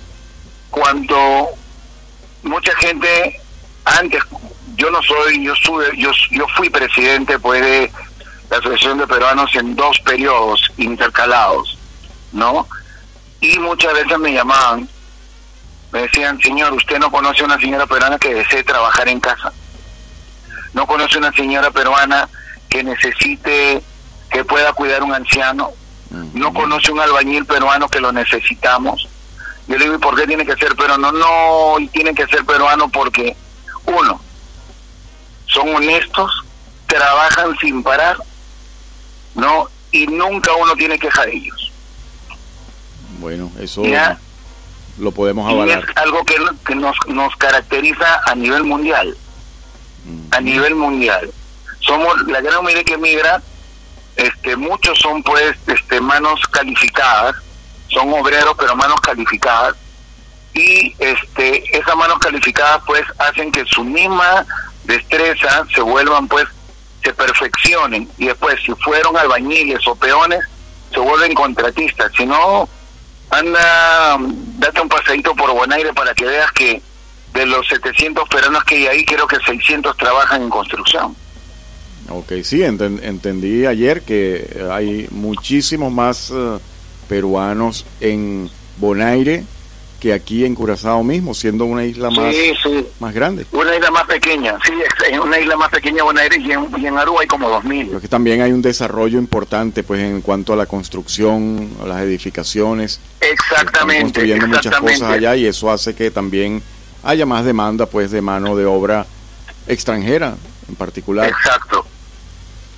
cuando 0.69 1.49
mucha 2.43 2.75
gente 2.77 3.39
antes 3.85 4.21
yo 4.75 4.89
no 4.91 5.01
soy 5.03 5.43
yo 5.43 5.53
sube 5.55 5.91
yo 5.97 6.11
yo 6.31 6.45
fui 6.55 6.69
presidente 6.69 7.37
pues 7.39 7.61
de 7.61 7.91
la 8.49 8.57
asociación 8.57 8.97
de 8.97 9.07
peruanos 9.07 9.53
en 9.55 9.75
dos 9.75 9.99
periodos 10.01 10.59
intercalados 10.77 11.77
no 12.31 12.67
y 13.41 13.59
muchas 13.59 13.93
veces 13.93 14.17
me 14.19 14.33
llamaban 14.33 14.87
me 15.91 16.01
decían 16.03 16.39
señor 16.41 16.73
usted 16.73 16.97
no 16.99 17.11
conoce 17.11 17.43
a 17.43 17.45
una 17.45 17.59
señora 17.59 17.85
peruana 17.85 18.17
que 18.17 18.33
desee 18.33 18.63
trabajar 18.63 19.07
en 19.07 19.19
casa. 19.19 19.53
No 20.73 20.87
conoce 20.87 21.19
una 21.19 21.31
señora 21.33 21.69
peruana 21.69 22.27
que 22.73 22.83
necesite 22.83 23.83
que 24.31 24.43
pueda 24.43 24.73
cuidar 24.73 25.03
un 25.03 25.13
anciano 25.13 25.69
no 26.33 26.51
conoce 26.53 26.91
un 26.91 26.99
albañil 26.99 27.43
peruano 27.45 27.87
que 27.89 27.99
lo 27.99 28.11
necesitamos. 28.11 29.07
Yo 29.67 29.77
le 29.77 29.85
digo, 29.85 29.95
¿y 29.95 29.99
por 29.99 30.15
qué 30.15 30.27
tiene 30.27 30.45
que 30.45 30.55
ser 30.55 30.75
peruano? 30.75 31.11
No, 31.11 31.79
y 31.79 31.87
tiene 31.87 32.13
que 32.13 32.27
ser 32.27 32.45
peruano 32.45 32.87
porque, 32.89 33.35
uno, 33.85 34.21
son 35.47 35.75
honestos, 35.75 36.31
trabajan 36.85 37.55
sin 37.59 37.81
parar, 37.81 38.17
¿no? 39.33 39.67
Y 39.91 40.05
nunca 40.05 40.51
uno 40.53 40.75
tiene 40.75 40.99
queja 40.99 41.25
de 41.25 41.35
ellos. 41.35 41.71
Bueno, 43.19 43.51
eso 43.59 43.83
Ya. 43.83 44.19
lo 44.99 45.11
podemos 45.11 45.45
Y 45.49 45.53
es 45.55 45.57
avalar. 45.77 45.93
algo 45.95 46.23
que, 46.25 46.35
que 46.65 46.75
nos, 46.75 46.95
nos 47.07 47.35
caracteriza 47.37 48.21
a 48.27 48.35
nivel 48.35 48.63
mundial. 48.65 49.17
A 50.31 50.39
nivel 50.41 50.75
mundial. 50.75 51.31
Somos 51.85 52.15
la 52.27 52.41
gran 52.41 52.63
mayoría 52.63 52.83
que 52.83 52.97
migra, 52.97 53.41
este, 54.15 54.55
muchos 54.55 54.97
son 54.99 55.21
pues 55.23 55.55
este, 55.67 55.99
manos 55.99 56.39
calificadas, 56.51 57.35
son 57.89 58.13
obreros 58.13 58.55
pero 58.57 58.75
manos 58.75 59.01
calificadas, 59.01 59.75
y 60.53 60.95
este, 60.99 61.77
esas 61.77 61.95
manos 61.95 62.19
calificadas 62.19 62.81
pues 62.85 63.01
hacen 63.17 63.51
que 63.51 63.65
su 63.65 63.83
misma 63.83 64.45
destreza 64.83 65.65
se 65.73 65.81
vuelvan 65.81 66.27
pues, 66.27 66.45
se 67.03 67.13
perfeccionen, 67.13 68.09
y 68.17 68.27
después 68.27 68.55
si 68.63 68.73
fueron 68.75 69.17
albañiles 69.17 69.85
o 69.87 69.95
peones, 69.95 70.39
se 70.91 70.99
vuelven 70.99 71.33
contratistas, 71.33 72.11
si 72.15 72.25
no, 72.25 72.69
anda, 73.29 74.17
date 74.19 74.79
un 74.79 74.89
pasadito 74.89 75.35
por 75.35 75.51
Bonaire 75.51 75.91
para 75.93 76.13
que 76.13 76.25
veas 76.25 76.51
que 76.51 76.81
de 77.33 77.45
los 77.47 77.67
700 77.67 78.29
peruanos 78.29 78.63
que 78.63 78.75
hay 78.75 78.87
ahí, 78.87 79.05
creo 79.05 79.27
que 79.27 79.37
600 79.37 79.97
trabajan 79.97 80.43
en 80.43 80.49
construcción. 80.49 81.15
Ok, 82.09 82.33
sí, 82.43 82.59
enten- 82.59 82.99
entendí 83.03 83.65
ayer 83.65 84.01
que 84.01 84.61
hay 84.71 85.07
muchísimos 85.11 85.91
más 85.91 86.31
eh, 86.31 86.57
peruanos 87.07 87.85
en 88.01 88.49
Bonaire 88.77 89.43
que 89.99 90.11
aquí 90.11 90.43
en 90.43 90.53
Curazao 90.53 91.01
mismo, 91.01 91.33
siendo 91.33 91.63
una 91.63 91.85
isla 91.85 92.09
más, 92.09 92.35
Sí, 92.35 92.51
sí. 92.61 92.85
más 92.99 93.13
grande. 93.13 93.45
Una 93.53 93.73
isla 93.73 93.89
más 93.89 94.03
pequeña, 94.03 94.57
sí, 94.65 94.73
en 95.09 95.21
una 95.21 95.39
isla 95.39 95.55
más 95.55 95.69
pequeña 95.69 96.03
Bonaire 96.03 96.37
y 96.41 96.51
en, 96.51 96.67
y 96.77 96.85
en 96.87 96.97
Aruba 96.97 97.21
hay 97.21 97.27
como 97.27 97.47
2.000. 97.49 97.87
Creo 97.87 98.01
que 98.01 98.09
también 98.09 98.41
hay 98.41 98.51
un 98.51 98.61
desarrollo 98.61 99.17
importante 99.17 99.81
pues 99.81 100.01
en 100.01 100.19
cuanto 100.19 100.51
a 100.51 100.57
la 100.57 100.65
construcción, 100.65 101.69
a 101.81 101.87
las 101.87 102.01
edificaciones. 102.01 102.99
Están 103.21 103.31
Exactamente, 103.31 104.01
construyendo 104.03 104.47
muchas 104.47 104.75
cosas 104.75 105.01
allá 105.03 105.37
y 105.37 105.45
eso 105.45 105.71
hace 105.71 105.95
que 105.95 106.11
también 106.11 106.61
haya 107.03 107.25
más 107.25 107.45
demanda 107.45 107.85
pues 107.85 108.11
de 108.11 108.21
mano 108.21 108.57
de 108.57 108.65
obra 108.65 109.05
extranjera 109.67 110.35
en 110.67 110.75
particular. 110.75 111.29
Exacto. 111.29 111.85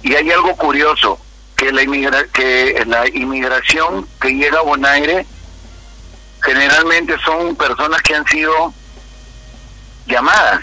Y 0.06 0.14
hay 0.16 0.32
algo 0.32 0.56
curioso, 0.56 1.20
que 1.56 1.72
la, 1.72 1.82
inmigra 1.82 2.26
que 2.28 2.84
la 2.86 3.08
inmigración 3.08 4.08
que 4.22 4.30
llega 4.30 4.60
a 4.60 4.62
Bonaire 4.62 5.26
generalmente 6.44 7.18
son 7.26 7.56
personas 7.56 8.04
que 8.04 8.14
han 8.14 8.24
sido 8.28 8.72
llamadas. 10.06 10.62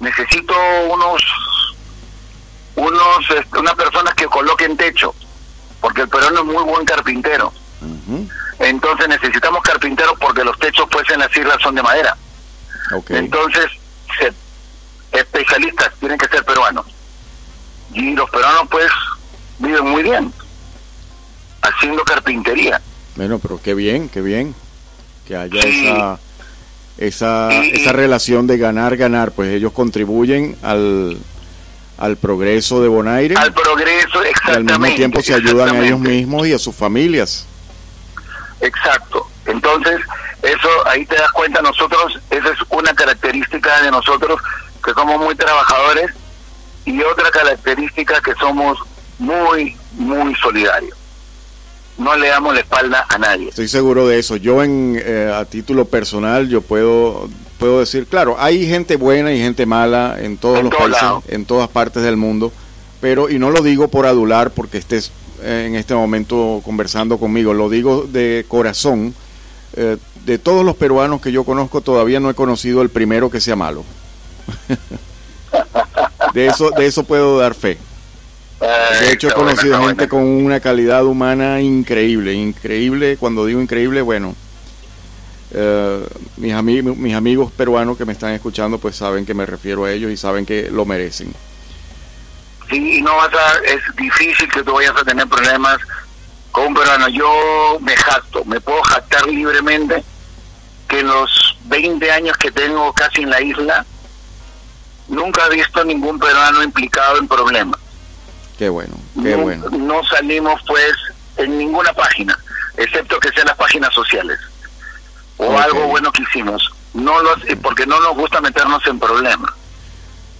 Necesito 0.00 0.54
unos, 0.90 1.22
unos, 2.76 3.30
este, 3.36 3.58
una 3.58 3.74
persona 3.74 4.10
que 4.16 4.24
coloquen 4.24 4.78
techo, 4.78 5.14
porque 5.82 6.00
el 6.00 6.08
peruano 6.08 6.40
es 6.40 6.46
muy 6.46 6.64
buen 6.64 6.86
carpintero. 6.86 7.52
Entonces 8.60 9.08
necesitamos 9.08 9.62
carpinteros 9.62 10.14
porque 10.18 10.42
los 10.42 10.58
techos 10.58 10.86
pues 10.90 11.04
en 11.10 11.18
las 11.18 11.36
islas 11.36 11.58
son 11.60 11.74
de 11.74 11.82
madera. 11.82 12.16
Entonces, 13.14 13.66
se- 14.18 14.32
especialistas 15.18 15.92
tienen 16.00 16.16
que 16.16 16.28
ser 16.28 16.42
peruanos. 16.46 16.86
Y 17.94 18.14
los 18.14 18.28
peruanos, 18.30 18.62
pues, 18.70 18.90
viven 19.58 19.84
muy 19.90 20.02
bien 20.02 20.32
haciendo 21.62 22.02
carpintería. 22.04 22.80
Bueno, 23.16 23.38
pero 23.38 23.60
qué 23.62 23.74
bien, 23.74 24.08
qué 24.08 24.20
bien 24.20 24.54
que 25.26 25.36
haya 25.36 25.62
Sí. 25.62 25.86
esa 25.86 26.18
esa 26.98 27.52
esa 27.62 27.92
relación 27.92 28.46
de 28.46 28.58
ganar 28.58 28.96
ganar, 28.96 29.32
pues 29.32 29.52
ellos 29.54 29.72
contribuyen 29.72 30.56
al 30.62 31.18
al 31.98 32.16
progreso 32.16 32.82
de 32.82 32.88
Bonaire 32.88 33.36
Al 33.36 33.52
progreso, 33.52 34.16
y 34.22 34.24
al 34.24 34.26
exactamente. 34.26 34.78
mismo 34.78 34.96
tiempo 34.96 35.22
se 35.22 35.34
ayudan 35.34 35.68
a 35.68 35.72
ellos 35.78 35.84
exactamente. 35.84 36.10
mismos 36.10 36.46
y 36.48 36.52
a 36.52 36.58
sus 36.58 36.74
familias. 36.74 37.46
Exacto. 38.60 39.28
Entonces, 39.46 40.00
eso 40.42 40.68
ahí 40.86 41.04
te 41.06 41.14
das 41.16 41.30
cuenta, 41.32 41.60
nosotros, 41.62 42.18
esa 42.30 42.48
es 42.48 42.58
una 42.70 42.92
característica 42.94 43.82
de 43.82 43.90
nosotros, 43.90 44.40
que 44.84 44.92
somos 44.94 45.20
muy 45.20 45.34
trabajadores, 45.36 46.10
otra 47.12 47.30
característica 47.30 48.20
que 48.20 48.34
somos 48.34 48.78
muy, 49.18 49.76
muy 49.92 50.34
solidarios. 50.36 50.96
No 51.98 52.16
le 52.16 52.28
damos 52.28 52.54
la 52.54 52.60
espalda 52.60 53.06
a 53.08 53.18
nadie. 53.18 53.50
Estoy 53.50 53.68
seguro 53.68 54.08
de 54.08 54.18
eso. 54.18 54.36
Yo 54.36 54.62
en 54.62 55.00
eh, 55.04 55.32
a 55.32 55.44
título 55.44 55.84
personal 55.84 56.48
yo 56.48 56.62
puedo 56.62 57.28
puedo 57.58 57.80
decir, 57.80 58.06
claro, 58.06 58.36
hay 58.40 58.66
gente 58.66 58.96
buena 58.96 59.32
y 59.32 59.38
gente 59.38 59.66
mala 59.66 60.16
en 60.18 60.36
todos 60.36 60.58
En 60.58 60.64
los 60.64 60.74
países, 60.74 61.02
en 61.28 61.44
todas 61.44 61.68
partes 61.68 62.02
del 62.02 62.16
mundo, 62.16 62.50
pero 63.00 63.30
y 63.30 63.38
no 63.38 63.50
lo 63.50 63.62
digo 63.62 63.86
por 63.86 64.06
adular 64.06 64.50
porque 64.50 64.78
estés 64.78 65.12
en 65.44 65.76
este 65.76 65.94
momento 65.94 66.60
conversando 66.64 67.18
conmigo. 67.18 67.52
Lo 67.52 67.68
digo 67.68 68.06
de 68.08 68.44
corazón. 68.48 69.14
Eh, 69.74 69.96
de 70.24 70.38
todos 70.38 70.64
los 70.64 70.76
peruanos 70.76 71.20
que 71.20 71.32
yo 71.32 71.44
conozco, 71.44 71.80
todavía 71.80 72.20
no 72.20 72.30
he 72.30 72.34
conocido 72.34 72.82
el 72.82 72.90
primero 72.90 73.30
que 73.30 73.40
sea 73.40 73.56
malo. 73.56 73.84
de 76.32 76.46
eso, 76.46 76.70
de 76.70 76.86
eso 76.86 77.04
puedo 77.04 77.38
dar 77.38 77.54
fe. 77.54 77.78
De 79.00 79.12
hecho, 79.12 79.28
he 79.28 79.32
conocido 79.32 79.82
gente 79.84 80.08
con 80.08 80.22
una 80.22 80.60
calidad 80.60 81.04
humana 81.04 81.60
increíble, 81.60 82.32
increíble. 82.34 83.16
Cuando 83.16 83.44
digo 83.44 83.60
increíble, 83.60 84.02
bueno, 84.02 84.36
eh, 85.50 86.06
mis, 86.36 86.54
amigos, 86.54 86.96
mis 86.96 87.14
amigos 87.14 87.50
peruanos 87.52 87.98
que 87.98 88.04
me 88.04 88.12
están 88.12 88.32
escuchando, 88.32 88.78
pues 88.78 88.96
saben 88.96 89.26
que 89.26 89.34
me 89.34 89.46
refiero 89.46 89.84
a 89.84 89.90
ellos 89.90 90.12
y 90.12 90.16
saben 90.16 90.46
que 90.46 90.70
lo 90.70 90.84
merecen. 90.84 91.34
Sí, 92.70 92.98
y 92.98 93.02
no 93.02 93.16
vas 93.16 93.34
a, 93.34 93.58
es 93.64 93.80
difícil 93.96 94.48
que 94.48 94.62
tú 94.62 94.74
vayas 94.74 94.96
a 94.96 95.04
tener 95.04 95.26
problemas 95.26 95.78
con 96.52 96.68
un 96.68 96.74
peruano. 96.74 97.08
Yo 97.08 97.78
me 97.80 97.96
jacto, 97.96 98.44
me 98.44 98.60
puedo 98.60 98.80
jactar 98.82 99.26
libremente 99.26 100.04
que 100.88 101.00
en 101.00 101.08
los 101.08 101.58
20 101.64 102.10
años 102.10 102.36
que 102.38 102.50
tengo 102.50 102.92
casi 102.92 103.22
en 103.22 103.30
la 103.30 103.42
isla, 103.42 103.84
nunca 105.08 105.46
he 105.46 105.56
visto 105.56 105.84
ningún 105.84 106.18
peruano 106.18 106.62
implicado 106.62 107.18
en 107.18 107.28
problemas. 107.28 107.80
Qué 108.58 108.68
bueno, 108.68 108.94
qué 109.22 109.36
no, 109.36 109.42
bueno. 109.42 109.70
No 109.70 110.04
salimos 110.04 110.60
pues 110.66 110.92
en 111.36 111.58
ninguna 111.58 111.92
página, 111.92 112.38
excepto 112.76 113.18
que 113.18 113.30
sean 113.30 113.46
las 113.46 113.56
páginas 113.56 113.92
sociales 113.94 114.38
o 115.36 115.58
algo 115.58 115.86
bueno 115.88 116.12
que 116.12 116.22
hicimos. 116.22 116.70
No 116.94 117.22
los, 117.22 117.38
porque 117.62 117.86
no 117.86 117.98
nos 118.00 118.16
gusta 118.16 118.40
meternos 118.40 118.86
en 118.86 118.98
problemas. 118.98 119.50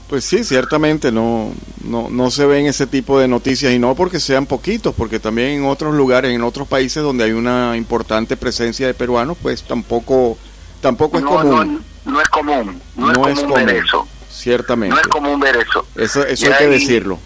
Pues 0.08 0.26
sí, 0.26 0.44
ciertamente 0.44 1.10
no, 1.10 1.52
no, 1.82 2.10
no 2.10 2.30
se 2.30 2.44
ven 2.44 2.66
ese 2.66 2.86
tipo 2.86 3.18
de 3.18 3.28
noticias 3.28 3.72
y 3.72 3.78
no 3.78 3.94
porque 3.94 4.20
sean 4.20 4.44
poquitos, 4.44 4.94
porque 4.94 5.18
también 5.18 5.48
en 5.48 5.64
otros 5.64 5.94
lugares, 5.94 6.34
en 6.34 6.42
otros 6.42 6.68
países 6.68 7.02
donde 7.02 7.24
hay 7.24 7.32
una 7.32 7.78
importante 7.78 8.36
presencia 8.36 8.86
de 8.86 8.92
peruanos, 8.92 9.38
pues 9.40 9.62
tampoco, 9.62 10.36
tampoco 10.82 11.16
es 11.16 11.24
no, 11.24 11.30
común. 11.30 11.82
no, 12.04 12.12
no 12.12 12.20
es 12.20 12.28
común, 12.28 12.82
no, 12.94 13.26
es 13.26 13.40
común 13.40 13.54
ver 13.54 13.70
eso. 13.70 14.06
Ciertamente. 14.42 14.92
No 14.92 15.00
es 15.00 15.06
común 15.06 15.38
ver 15.38 15.56
eso. 15.56 15.86
Eso, 15.94 16.26
eso 16.26 16.46
hay 16.46 16.58
que 16.58 16.66
decirlo. 16.66 17.20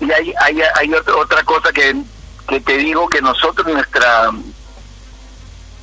Y 0.00 0.10
hay, 0.10 0.34
hay, 0.40 0.60
hay 0.74 0.92
otra, 0.94 1.44
cosa 1.44 1.72
que, 1.72 1.94
que 2.48 2.60
te 2.60 2.76
digo 2.76 3.08
que 3.08 3.22
nosotros 3.22 3.72
nuestra 3.72 4.32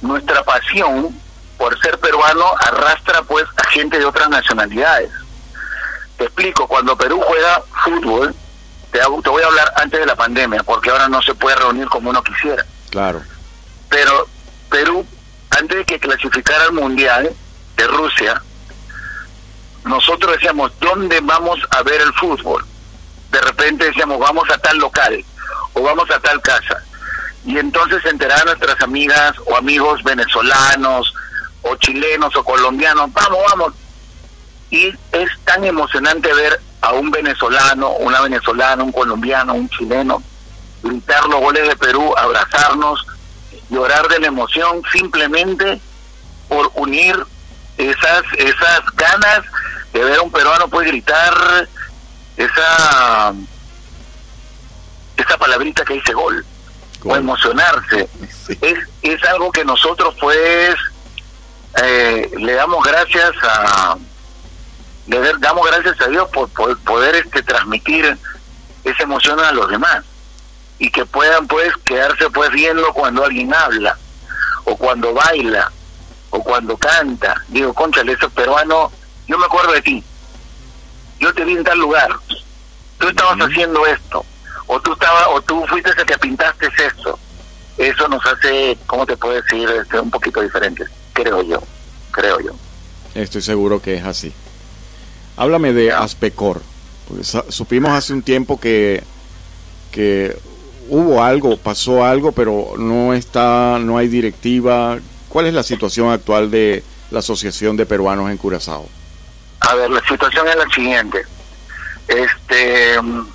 nuestra 0.02 0.44
pasión 0.44 1.18
por 1.58 1.80
ser 1.80 1.98
peruano 2.00 2.44
arrastra 2.60 3.22
pues 3.22 3.46
a 3.56 3.70
gente 3.70 3.98
de 3.98 4.04
otras 4.04 4.30
nacionalidades. 4.30 5.10
Te 6.18 6.26
explico, 6.26 6.68
cuando 6.68 6.98
Perú 6.98 7.22
juega 7.26 7.64
fútbol, 7.86 8.36
te, 8.92 9.00
te 9.00 9.30
voy 9.30 9.44
a 9.44 9.48
hablar 9.48 9.72
antes 9.78 10.02
de 10.02 10.06
la 10.06 10.18
pandemia, 10.18 10.64
porque 10.64 10.90
ahora 10.90 11.08
no 11.08 11.22
se 11.22 11.34
puede 11.34 11.56
reunir 11.56 11.88
como 11.88 12.10
uno 12.10 12.22
quisiera. 12.24 12.66
Claro. 12.90 13.22
Pero 13.88 14.28
Perú, 14.70 15.06
antes 15.52 15.78
de 15.78 15.86
que 15.86 15.98
clasificara 15.98 16.66
al 16.66 16.74
Mundial 16.74 17.34
de 17.78 17.88
Rusia, 17.88 18.42
nosotros 19.88 20.34
decíamos, 20.34 20.72
¿dónde 20.80 21.20
vamos 21.22 21.60
a 21.72 21.84
ver 21.84 22.02
el 22.02 22.14
fútbol? 22.14 22.66
De 23.32 23.42
repente 23.42 23.86
decíamos, 23.86 24.20
vamos 24.20 24.50
a 24.50 24.58
tal 24.58 24.78
local 24.78 25.24
o 25.74 25.82
vamos 25.82 26.10
a 26.12 26.20
tal 26.20 26.42
casa. 26.42 26.84
Y 27.46 27.58
entonces 27.58 28.02
se 28.02 28.10
enteraban 28.10 28.46
nuestras 28.46 28.82
amigas 28.82 29.34
o 29.46 29.56
amigos 29.56 30.04
venezolanos 30.04 31.14
o 31.62 31.76
chilenos 31.76 32.36
o 32.36 32.44
colombianos, 32.44 33.12
vamos, 33.14 33.40
vamos. 33.50 33.74
Y 34.70 34.88
es 34.88 35.30
tan 35.46 35.64
emocionante 35.64 36.34
ver 36.34 36.60
a 36.82 36.92
un 36.94 37.10
venezolano, 37.10 37.92
una 37.92 38.22
venezolana, 38.22 38.84
un 38.84 38.92
colombiano, 38.92 39.54
un 39.54 39.70
chileno, 39.70 40.22
gritar 40.84 41.26
los 41.26 41.40
goles 41.40 41.68
de 41.68 41.76
Perú, 41.78 42.14
abrazarnos, 42.18 43.06
llorar 43.70 44.08
de 44.08 44.20
la 44.20 44.28
emoción 44.28 44.82
simplemente 44.92 45.80
por 46.48 46.72
unir 46.76 47.16
esas 47.78 48.24
esas 48.38 48.82
ganas 48.96 49.44
de 49.98 50.04
ver 50.04 50.20
a 50.20 50.22
un 50.22 50.32
peruano 50.32 50.68
pues 50.68 50.88
gritar 50.88 51.68
esa 52.38 53.34
esa 55.18 55.38
palabrita 55.38 55.84
que 55.84 55.96
dice 55.96 56.14
gol 56.14 56.46
o 57.04 57.16
emocionarse. 57.16 58.08
Sí. 58.46 58.58
es 58.62 58.80
es 59.02 59.24
algo 59.26 59.52
que 59.52 59.66
nosotros 59.66 60.16
pues 60.20 60.76
eh, 61.82 62.30
le 62.38 62.54
damos 62.54 62.84
gracias 62.84 63.32
a 63.42 63.98
le 65.08 65.34
damos 65.40 65.66
gracias 65.66 66.00
a 66.02 66.08
Dios 66.08 66.30
por, 66.30 66.50
por 66.50 66.78
poder 66.80 67.16
este 67.16 67.42
transmitir 67.42 68.18
esa 68.84 69.04
emoción 69.04 69.40
a 69.40 69.52
los 69.52 69.70
demás. 69.70 70.04
Y 70.80 70.92
que 70.92 71.06
puedan 71.08 71.48
pues 71.48 71.74
quedarse 71.84 72.30
pues 72.30 72.52
viendo 72.52 72.94
cuando 72.94 73.26
alguien 73.26 73.52
habla 73.52 73.98
o 74.66 74.76
cuando 74.78 75.12
baila 75.14 75.72
o 76.30 76.44
cuando 76.44 76.78
canta. 76.78 77.42
Digo 77.48 77.74
conchale 77.74 78.14
ese 78.14 78.30
peruano 78.30 78.92
yo 79.28 79.38
me 79.38 79.46
acuerdo 79.46 79.72
de 79.74 79.82
ti 79.82 80.04
yo 81.20 81.34
te 81.34 81.44
vi 81.46 81.54
en 81.54 81.64
tal 81.64 81.80
lugar 81.80 82.10
tú 83.00 83.08
estabas 83.08 83.38
haciendo 83.40 83.86
esto 83.86 84.26
o 84.68 84.80
tú 84.82 84.94
estabas 84.94 85.26
o 85.34 85.42
tú 85.42 85.66
fuiste 85.68 85.90
el 85.98 86.06
que 86.06 86.18
pintaste 86.18 86.68
esto 86.86 87.18
eso 87.78 88.08
nos 88.08 88.26
hace 88.26 88.78
cómo 88.88 89.06
te 89.06 89.16
puedo 89.18 89.36
decir 89.42 89.70
este, 89.70 90.00
un 90.00 90.10
poquito 90.12 90.42
diferentes 90.42 90.90
creo 91.14 91.42
yo 91.44 91.62
creo 92.12 92.40
yo 92.40 92.52
Estoy 93.16 93.42
seguro 93.42 93.82
que 93.82 93.96
es 93.96 94.04
así. 94.06 94.32
Háblame 95.38 95.74
de 95.74 95.92
Aspecor. 95.92 96.62
Porque 97.08 97.24
sa- 97.24 97.46
supimos 97.50 97.90
hace 97.92 98.14
un 98.14 98.22
tiempo 98.22 98.60
que, 98.60 99.02
que 99.92 100.38
hubo 100.88 101.24
algo, 101.24 101.58
pasó 101.58 102.06
algo, 102.06 102.32
pero 102.32 102.74
no 102.78 103.16
está, 103.16 103.80
no 103.80 103.98
hay 103.98 104.08
directiva. 104.08 105.00
¿Cuál 105.30 105.48
es 105.48 105.54
la 105.56 105.64
situación 105.64 106.12
actual 106.12 106.52
de 106.52 106.84
la 107.10 107.20
Asociación 107.20 107.76
de 107.76 107.88
Peruanos 107.88 108.30
en 108.30 108.38
Curazao? 108.38 108.88
A 109.68 109.76
ver, 109.76 109.90
la 109.90 110.02
situación 110.08 110.48
es 110.48 110.56
la 110.56 110.70
siguiente. 110.70 111.26
Este, 112.08 113.02
mm, 113.02 113.28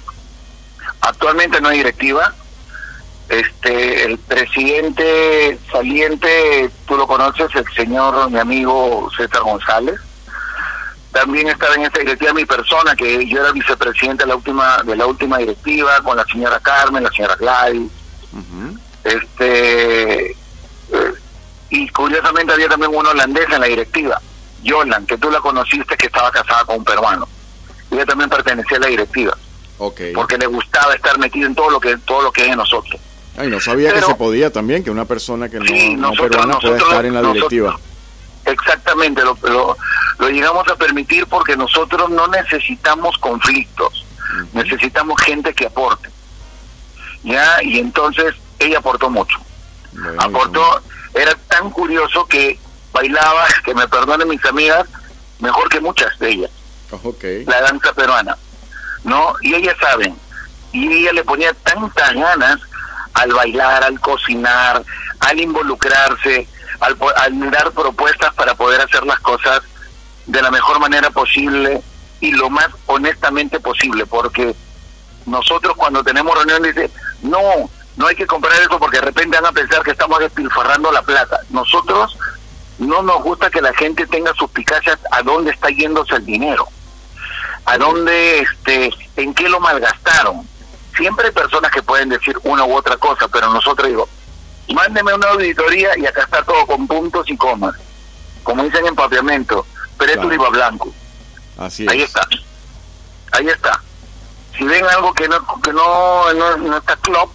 actualmente 1.03 1.61
no 1.61 1.69
hay 1.69 1.79
directiva. 1.79 2.35
Este, 3.29 4.05
el 4.05 4.19
presidente 4.19 5.59
saliente, 5.71 6.71
tú 6.87 6.97
lo 6.97 7.07
conoces, 7.07 7.55
el 7.55 7.67
señor, 7.75 8.31
mi 8.31 8.39
amigo 8.39 9.11
César 9.15 9.43
González. 9.43 10.01
También 11.13 11.49
estaba 11.49 11.75
en 11.75 11.83
esta 11.83 11.99
directiva 11.99 12.33
mi 12.33 12.47
persona, 12.47 12.97
que 12.97 13.29
yo 13.29 13.41
era 13.41 13.53
vicepresidente 13.53 14.25
de 14.25 14.29
la 14.29 14.37
última 14.37 14.83
de 14.85 14.97
la 14.97 15.07
última 15.07 15.37
directiva 15.37 16.01
con 16.03 16.17
la 16.17 16.25
señora 16.25 16.59
Carmen, 16.61 17.05
la 17.05 17.11
señora 17.11 17.37
Gladys. 17.37 17.93
Este 19.05 20.31
eh, 20.31 21.15
y 21.69 21.89
curiosamente 21.89 22.55
había 22.55 22.69
también 22.69 22.95
un 22.95 23.07
holandés 23.07 23.47
en 23.51 23.61
la 23.61 23.67
directiva, 23.67 24.21
Yolan, 24.63 25.07
que 25.07 25.19
tú 25.19 25.31
la 25.31 25.41
conociste 25.41 25.97
que 25.97 26.07
estaba 26.07 26.31
casada 26.31 26.65
con 26.65 26.77
un 26.79 26.85
peruano. 26.85 27.29
Ella 27.91 28.07
también 28.07 28.31
pertenecía 28.31 28.79
a 28.79 28.81
la 28.81 28.87
directiva, 28.87 29.37
porque 30.15 30.39
le 30.39 30.47
gustaba 30.47 30.95
estar 30.95 31.19
metido 31.19 31.47
en 31.47 31.55
todo 31.55 31.71
lo 31.71 31.81
que 31.81 31.97
todo 31.99 32.23
lo 32.23 32.33
que 32.33 32.43
hay 32.43 32.51
en 32.51 32.57
nosotros. 32.59 33.01
Ay, 33.37 33.49
no 33.49 33.61
sabía 33.61 33.91
Pero- 33.93 34.07
que 34.07 34.13
se 34.13 34.19
podía 34.19 34.53
también, 34.53 34.83
que 34.85 34.91
una 34.91 35.05
persona 35.05 35.49
que 35.49 35.59
no, 35.59 35.67
Sí, 35.67 35.95
no 35.95 36.09
nosotros- 36.09 36.29
peruana 36.31 36.59
pueda 36.59 36.77
estar 36.79 37.05
en 37.07 37.15
la 37.15 37.23
nosotros- 37.23 37.51
directiva. 37.51 37.79
Exactamente, 38.45 39.23
lo, 39.23 39.39
lo, 39.43 39.77
lo 40.19 40.29
llegamos 40.29 40.67
a 40.69 40.77
permitir 40.77 41.27
porque 41.27 41.57
nosotros 41.57 42.11
no 42.11 42.27
necesitamos 42.29 43.17
conflictos, 43.19 44.05
necesitamos 44.53 45.21
gente 45.23 45.55
que 45.55 45.67
aporte. 45.67 46.09
¿Ya? 47.23 47.63
Y 47.63 47.79
entonces 47.79 48.35
ella 48.59 48.79
aportó 48.79 49.09
mucho. 49.09 49.39
Bueno, 49.93 50.21
aportó, 50.21 50.83
era 51.15 51.33
tan 51.49 51.71
curioso 51.71 52.27
que 52.27 52.59
bailaba, 52.93 53.47
que 53.65 53.75
me 53.75 53.89
perdonen 53.89 54.29
mis 54.29 54.45
amigas, 54.45 54.87
mejor 55.39 55.69
que 55.69 55.81
muchas 55.81 56.17
de 56.19 56.31
ellas, 56.31 56.51
la 57.47 57.61
danza 57.63 57.93
peruana, 57.93 58.37
¿no? 59.05 59.35
Y 59.41 59.55
ellas 59.55 59.77
saben, 59.81 60.17
y 60.73 60.93
ella 60.93 61.13
le 61.13 61.25
ponía 61.25 61.53
tantas 61.55 62.13
ganas 62.15 62.59
al 63.15 63.33
bailar, 63.33 63.85
al 63.85 64.01
cocinar, 64.01 64.83
al 65.21 65.41
involucrarse, 65.41 66.49
al, 66.81 66.97
al 67.17 67.51
dar 67.51 67.73
propuestas 67.73 68.33
para 68.35 68.55
poder 68.55 68.81
hacer 68.81 69.05
las 69.05 69.21
cosas 69.21 69.63
de 70.27 70.43
la 70.43 70.51
mejor 70.51 70.81
manera 70.81 71.11
posible 71.11 71.83
y 72.21 72.33
lo 72.33 72.49
más 72.49 72.69
honestamente 72.87 73.59
posible, 73.61 74.07
porque 74.07 74.55
nosotros 75.27 75.75
cuando 75.77 76.03
tenemos 76.03 76.35
reuniones 76.37 76.75
dice, 76.75 76.91
no, 77.23 77.41
no 77.97 78.07
hay 78.07 78.15
que 78.15 78.27
comprar 78.27 78.55
eso 78.61 78.79
porque 78.79 78.99
de 78.99 79.07
repente 79.07 79.37
van 79.41 79.47
a 79.47 79.53
pensar 79.53 79.83
que 79.83 79.91
estamos 79.91 80.19
despilfarrando 80.21 80.91
la 80.93 81.03
plata. 81.03 81.41
Nosotros 81.51 82.17
no 82.83 83.03
nos 83.03 83.23
gusta 83.23 83.51
que 83.51 83.61
la 83.63 83.73
gente 83.75 84.07
tenga 84.07 84.33
suspicacias 84.35 84.99
a 85.11 85.23
dónde 85.23 85.51
está 85.53 85.69
yéndose 85.71 86.17
el 86.17 86.27
dinero, 86.27 86.67
a 87.65 87.79
dónde, 87.79 88.41
este, 88.41 88.91
en 89.17 89.33
qué 89.35 89.49
lo 89.49 89.61
malgastaron. 89.61 90.47
Siempre 90.97 91.27
hay 91.27 91.33
personas 91.33 91.71
que 91.71 91.83
pueden 91.83 92.09
decir 92.11 92.37
una 92.43 92.65
u 92.65 92.75
otra 92.75 92.97
cosa, 92.97 93.29
pero 93.29 93.53
nosotros 93.53 93.89
digo, 93.89 94.09
mándeme 94.75 95.15
una 95.15 95.29
auditoría 95.29 95.97
y 95.97 96.07
acá 96.07 96.23
está 96.23 96.43
todo 96.43 96.67
con 96.67 96.87
puntos 96.87 97.29
y 97.31 97.37
comas, 97.37 97.75
como 98.43 98.63
dicen 98.65 98.87
en 98.87 98.95
papiamento, 98.95 99.67
pero 99.97 100.13
Claro. 100.13 100.21
es 100.21 100.27
Uriba 100.27 100.49
Blanco. 100.51 100.93
Así 101.59 101.85
es. 101.87 101.93
Ahí 101.93 102.03
está. 102.03 102.27
Ahí 103.33 103.49
está. 103.49 103.81
Si 104.59 104.65
ven 104.65 104.85
algo 104.85 105.15
que 105.15 105.29
no 105.29 105.39
que 105.63 105.73
no, 105.73 106.33
no, 106.35 106.57
no 106.59 106.77
está 106.77 106.97
club, 106.97 107.31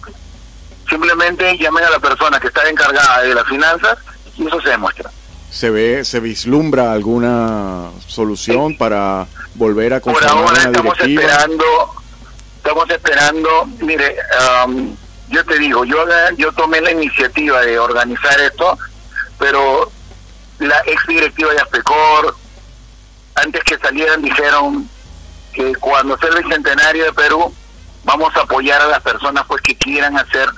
simplemente 0.88 1.56
llamen 1.58 1.84
a 1.84 1.90
la 1.90 1.98
persona 1.98 2.38
que 2.38 2.48
está 2.48 2.68
encargada 2.68 3.22
de 3.22 3.34
las 3.34 3.46
finanzas 3.48 3.98
y 4.36 4.46
eso 4.46 4.60
se 4.60 4.68
demuestra. 4.68 5.10
¿Se 5.50 5.70
ve, 5.70 6.04
se 6.04 6.20
vislumbra 6.20 6.92
alguna 6.92 7.90
solución 8.06 8.76
para 8.76 9.26
volver 9.54 9.94
a 9.94 10.00
Por 10.00 10.22
ahora 10.24 10.62
estamos 10.62 10.98
esperando, 11.00 11.64
estamos 12.56 12.90
esperando, 12.90 13.64
mire, 13.80 14.16
um, 14.66 14.94
yo 15.30 15.44
te 15.44 15.58
digo, 15.58 15.84
yo, 15.84 16.04
yo 16.36 16.52
tomé 16.52 16.80
la 16.80 16.92
iniciativa 16.92 17.62
de 17.62 17.78
organizar 17.78 18.38
esto, 18.40 18.78
pero 19.38 19.90
la 20.58 20.80
ex 20.86 21.06
directiva 21.06 21.52
de 21.52 21.60
Aspecor, 21.60 22.36
antes 23.34 23.64
que 23.64 23.78
salieran, 23.78 24.20
dijeron 24.20 24.88
que 25.52 25.74
cuando 25.76 26.18
sea 26.18 26.28
el 26.28 26.44
bicentenario 26.44 27.06
de 27.06 27.12
Perú, 27.14 27.54
vamos 28.04 28.36
a 28.36 28.40
apoyar 28.40 28.82
a 28.82 28.88
las 28.88 29.02
personas 29.02 29.44
pues 29.48 29.62
que 29.62 29.76
quieran 29.76 30.16
hacer, 30.18 30.48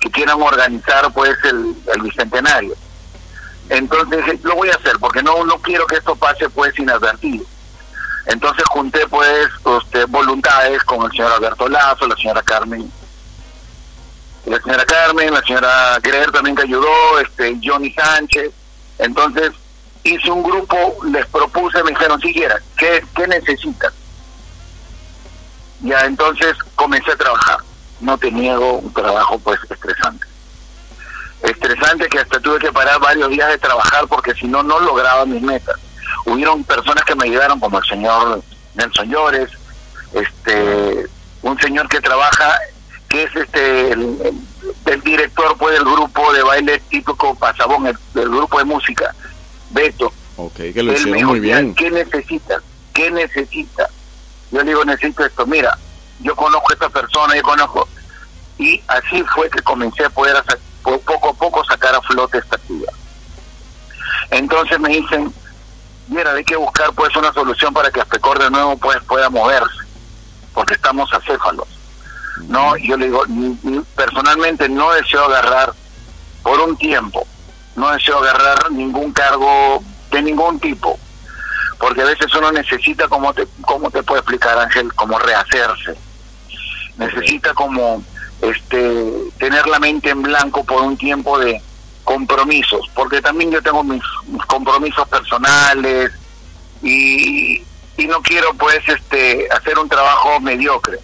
que 0.00 0.10
quieran 0.10 0.40
organizar 0.40 1.12
pues 1.12 1.36
el, 1.44 1.74
el 1.94 2.02
bicentenario. 2.02 2.74
Entonces 3.70 4.42
lo 4.42 4.56
voy 4.56 4.68
a 4.68 4.74
hacer 4.74 4.98
porque 4.98 5.22
no 5.22 5.44
no 5.44 5.56
quiero 5.58 5.86
que 5.86 5.96
esto 5.96 6.14
pase 6.16 6.50
pues 6.50 6.76
inadvertido. 6.78 7.44
Entonces 8.26 8.64
junté 8.68 9.06
pues 9.08 9.48
este, 9.82 10.04
voluntades 10.06 10.82
con 10.84 11.04
el 11.04 11.10
señor 11.12 11.32
Alberto 11.32 11.68
Lazo, 11.68 12.06
la 12.06 12.16
señora 12.16 12.42
Carmen, 12.42 12.90
la 14.44 14.60
señora 14.60 14.84
Carmen, 14.84 15.32
la 15.32 15.40
señora 15.42 15.98
Greer 16.02 16.32
también 16.32 16.56
que 16.56 16.62
ayudó, 16.62 17.18
este 17.20 17.58
Johnny 17.62 17.92
Sánchez. 17.92 18.50
Entonces 18.98 19.52
hice 20.02 20.30
un 20.30 20.42
grupo, 20.42 20.96
les 21.04 21.26
propuse, 21.26 21.82
me 21.84 21.90
dijeron, 21.90 22.20
siquiera, 22.20 22.60
¿qué, 22.76 23.04
qué 23.14 23.26
necesitan? 23.28 23.92
Ya 25.82 26.00
entonces 26.00 26.56
comencé 26.74 27.12
a 27.12 27.16
trabajar. 27.16 27.58
No 28.00 28.18
te 28.18 28.32
niego 28.32 28.78
un 28.78 28.92
trabajo 28.92 29.38
pues 29.38 29.60
estresante. 29.68 30.26
Estresante 31.42 32.08
que 32.08 32.18
hasta 32.18 32.40
tuve 32.40 32.58
que 32.58 32.72
parar 32.72 33.00
varios 33.00 33.30
días 33.30 33.48
de 33.48 33.58
trabajar 33.58 34.06
porque 34.08 34.34
si 34.34 34.46
no, 34.46 34.62
no 34.62 34.78
lograba 34.80 35.24
mis 35.26 35.42
metas. 35.42 35.76
Hubieron 36.26 36.64
personas 36.64 37.04
que 37.04 37.14
me 37.14 37.24
ayudaron 37.24 37.58
como 37.58 37.78
el 37.78 37.84
señor 37.84 38.42
Nelson 38.74 39.10
Llores, 39.10 39.50
este, 40.12 41.06
un 41.42 41.58
señor 41.60 41.88
que 41.88 42.00
trabaja, 42.00 42.58
que 43.08 43.24
es 43.24 43.36
este 43.36 43.92
el, 43.92 45.00
director 45.02 45.56
pues 45.58 45.74
del 45.74 45.84
grupo 45.84 46.32
de 46.32 46.42
baile 46.42 46.80
típico 46.88 47.34
Pasabón, 47.34 47.86
el, 47.86 47.96
del 48.14 48.28
grupo 48.28 48.58
de 48.58 48.64
música, 48.64 49.14
Beto. 49.70 50.12
Ok, 50.36 50.56
que 50.56 50.82
lo 50.82 50.92
hicieron 50.92 51.24
muy 51.24 51.40
bien. 51.40 51.74
¿Qué 51.74 51.90
necesita? 51.90 52.60
¿Qué 52.92 53.10
necesita? 53.10 53.88
Yo 54.50 54.62
le 54.62 54.70
digo, 54.70 54.84
necesito 54.84 55.24
esto. 55.24 55.46
Mira, 55.46 55.76
yo 56.20 56.34
conozco 56.34 56.70
a 56.70 56.74
esta 56.74 56.88
persona, 56.88 57.36
yo 57.36 57.42
conozco. 57.42 57.88
Y 58.58 58.82
así 58.88 59.22
fue 59.34 59.48
que 59.50 59.62
comencé 59.62 60.04
a 60.04 60.10
poder 60.10 60.36
hacer, 60.36 60.58
poco 60.82 61.29
sacar 61.80 61.94
a 61.94 62.02
flote 62.02 62.38
esta 62.38 62.56
actividad. 62.56 62.92
Entonces 64.30 64.78
me 64.78 64.90
dicen, 64.90 65.32
mira, 66.08 66.32
hay 66.32 66.44
que 66.44 66.56
buscar 66.56 66.92
pues 66.92 67.14
una 67.16 67.32
solución 67.32 67.72
para 67.72 67.90
que 67.90 68.00
Aspecor 68.00 68.38
de 68.38 68.50
nuevo 68.50 68.76
pues, 68.76 68.98
pueda 69.04 69.30
moverse, 69.30 69.84
porque 70.52 70.74
estamos 70.74 71.12
acéfalos. 71.12 71.66
No, 72.48 72.76
yo 72.76 72.96
le 72.96 73.06
digo, 73.06 73.24
personalmente 73.94 74.68
no 74.68 74.92
deseo 74.92 75.24
agarrar 75.24 75.72
por 76.42 76.60
un 76.60 76.76
tiempo, 76.76 77.26
no 77.76 77.90
deseo 77.90 78.18
agarrar 78.18 78.70
ningún 78.70 79.12
cargo 79.12 79.82
de 80.10 80.22
ningún 80.22 80.58
tipo, 80.58 80.98
porque 81.78 82.02
a 82.02 82.06
veces 82.06 82.34
uno 82.34 82.50
necesita, 82.52 83.08
como 83.08 83.32
te, 83.34 83.46
como 83.62 83.90
te 83.90 84.02
puedo 84.02 84.20
explicar 84.20 84.58
Ángel, 84.58 84.92
como 84.94 85.18
rehacerse, 85.18 85.96
necesita 86.96 87.52
como 87.52 88.02
este 88.40 89.12
tener 89.38 89.66
la 89.66 89.78
mente 89.78 90.10
en 90.10 90.22
blanco 90.22 90.64
por 90.64 90.82
un 90.82 90.96
tiempo 90.96 91.38
de 91.38 91.60
compromisos, 92.10 92.90
porque 92.92 93.22
también 93.22 93.52
yo 93.52 93.62
tengo 93.62 93.84
mis, 93.84 94.02
compromisos 94.48 95.06
personales 95.08 96.10
y, 96.82 97.62
y 97.96 98.06
no 98.08 98.20
quiero 98.20 98.52
pues 98.54 98.80
este 98.88 99.46
hacer 99.52 99.78
un 99.78 99.88
trabajo 99.88 100.40
mediocre. 100.40 100.98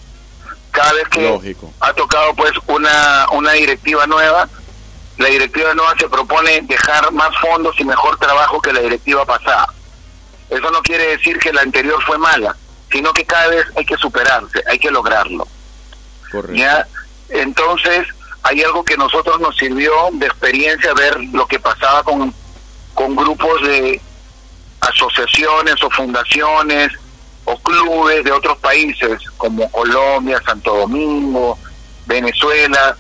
Cada 0.73 0.93
vez 0.95 1.09
que 1.09 1.57
ha 1.79 1.93
tocado 1.93 2.35
pues 2.35 2.51
una, 2.67 3.27
una 3.31 3.53
directiva 3.53 4.05
nueva, 4.09 4.49
la 5.17 5.29
directiva 5.29 5.75
nueva 5.75 5.95
se 5.97 6.09
propone 6.09 6.61
dejar 6.63 7.13
más 7.13 7.31
fondos 7.39 7.79
y 7.79 7.85
mejor 7.85 8.19
trabajo 8.19 8.61
que 8.61 8.73
la 8.73 8.81
directiva 8.81 9.25
pasada. 9.25 9.73
Eso 10.51 10.71
no 10.73 10.83
quiere 10.83 11.07
decir 11.17 11.39
que 11.39 11.53
la 11.53 11.63
anterior 11.63 12.03
fue 12.03 12.19
mala, 12.19 12.57
sino 12.91 13.13
que 13.13 13.25
cada 13.25 13.47
vez 13.47 13.65
hay 13.77 13.87
que 13.87 13.97
superarse, 13.97 14.61
hay 14.69 14.81
que 14.81 14.91
lograrlo. 14.91 15.47
¿Ya? 16.53 16.85
Entonces, 17.29 18.09
hay 18.49 18.62
algo 18.62 18.84
que 18.84 18.97
nosotros 18.97 19.40
nos 19.40 19.57
sirvió 19.57 19.92
de 20.12 20.26
experiencia 20.26 20.94
ver 20.94 21.18
lo 21.32 21.49
que 21.49 21.59
pasaba 21.59 22.05
con, 22.05 22.32
con 22.94 23.16
grupos 23.16 23.61
de 23.62 24.01
asociaciones 24.80 25.82
o 25.82 25.90
fundaciones 25.90 26.92
o 27.44 27.59
clubes 27.59 28.22
de 28.22 28.30
otros 28.30 28.57
países 28.59 29.20
como 29.36 29.68
Colombia, 29.72 30.40
Santo 30.47 30.76
Domingo, 30.76 31.59
Venezuela, 32.07 32.97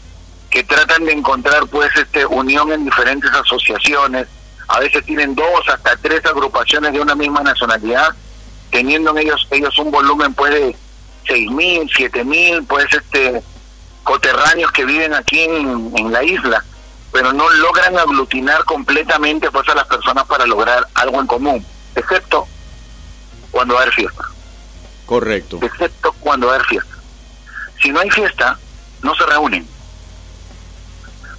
que 0.50 0.64
tratan 0.64 1.04
de 1.04 1.12
encontrar 1.12 1.64
pues 1.68 1.94
este 1.94 2.26
unión 2.26 2.72
en 2.72 2.84
diferentes 2.84 3.30
asociaciones. 3.30 4.26
A 4.66 4.80
veces 4.80 5.04
tienen 5.04 5.36
dos 5.36 5.68
hasta 5.68 5.96
tres 5.98 6.26
agrupaciones 6.26 6.92
de 6.92 7.00
una 7.00 7.14
misma 7.14 7.42
nacionalidad, 7.42 8.08
teniendo 8.72 9.12
en 9.12 9.18
ellos 9.18 9.46
ellos 9.52 9.78
un 9.78 9.92
volumen 9.92 10.34
pues 10.34 10.52
de 10.52 10.76
seis 11.24 11.48
mil, 11.52 11.88
siete 11.94 12.24
mil, 12.24 12.64
pues 12.64 12.86
este 12.92 13.44
coterráneos 14.06 14.70
que 14.70 14.84
viven 14.84 15.12
aquí 15.12 15.40
en, 15.40 16.12
la 16.12 16.22
isla, 16.22 16.64
pero 17.12 17.32
no 17.32 17.50
logran 17.50 17.98
aglutinar 17.98 18.64
completamente 18.64 19.50
pues 19.50 19.68
a 19.68 19.74
las 19.74 19.86
personas 19.86 20.24
para 20.26 20.46
lograr 20.46 20.86
algo 20.94 21.20
en 21.20 21.26
común, 21.26 21.66
excepto 21.94 22.46
cuando 23.50 23.74
va 23.74 23.80
a 23.80 23.82
haber 23.82 23.94
fiesta. 23.94 24.24
Correcto. 25.06 25.58
Excepto 25.60 26.12
cuando 26.20 26.46
va 26.46 26.52
a 26.52 26.56
haber 26.56 26.68
fiesta. 26.68 26.94
Si 27.82 27.90
no 27.90 27.98
hay 28.00 28.10
fiesta, 28.10 28.56
no 29.02 29.14
se 29.16 29.26
reúnen. 29.26 29.66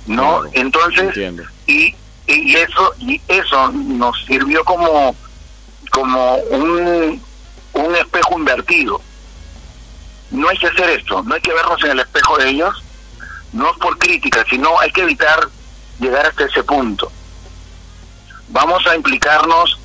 No, 0.06 0.42
entonces, 0.54 1.18
y 1.68 1.96
y 2.28 2.56
eso 2.56 2.94
y 3.00 3.22
eso 3.30 3.72
nos 3.72 4.26
sirvió 4.26 4.64
como 4.66 5.16
como 5.90 6.36
un, 6.36 7.22
un 7.74 7.96
espejo 7.96 8.38
invertido 8.38 9.02
no 10.32 10.50
hay 10.50 10.58
que 10.58 10.68
hacer 10.68 10.90
esto 10.90 11.24
no 11.24 11.36
hay 11.36 11.42
que 11.42 11.54
vernos 11.54 11.84
en 11.84 11.92
el 11.92 12.00
espejo 12.00 12.38
de 12.38 12.50
ellos 12.50 12.84
no 13.54 13.72
es 13.72 13.78
por 13.78 13.98
crítica 13.98 14.46
sino 14.50 14.80
hay 14.80 14.92
que 14.92 15.02
evitar 15.02 15.48
llegar 16.00 16.26
hasta 16.26 16.46
ese 16.46 16.64
punto 16.64 17.12
vamos 18.50 18.86
a 18.88 18.96
implicarnos 18.96 19.80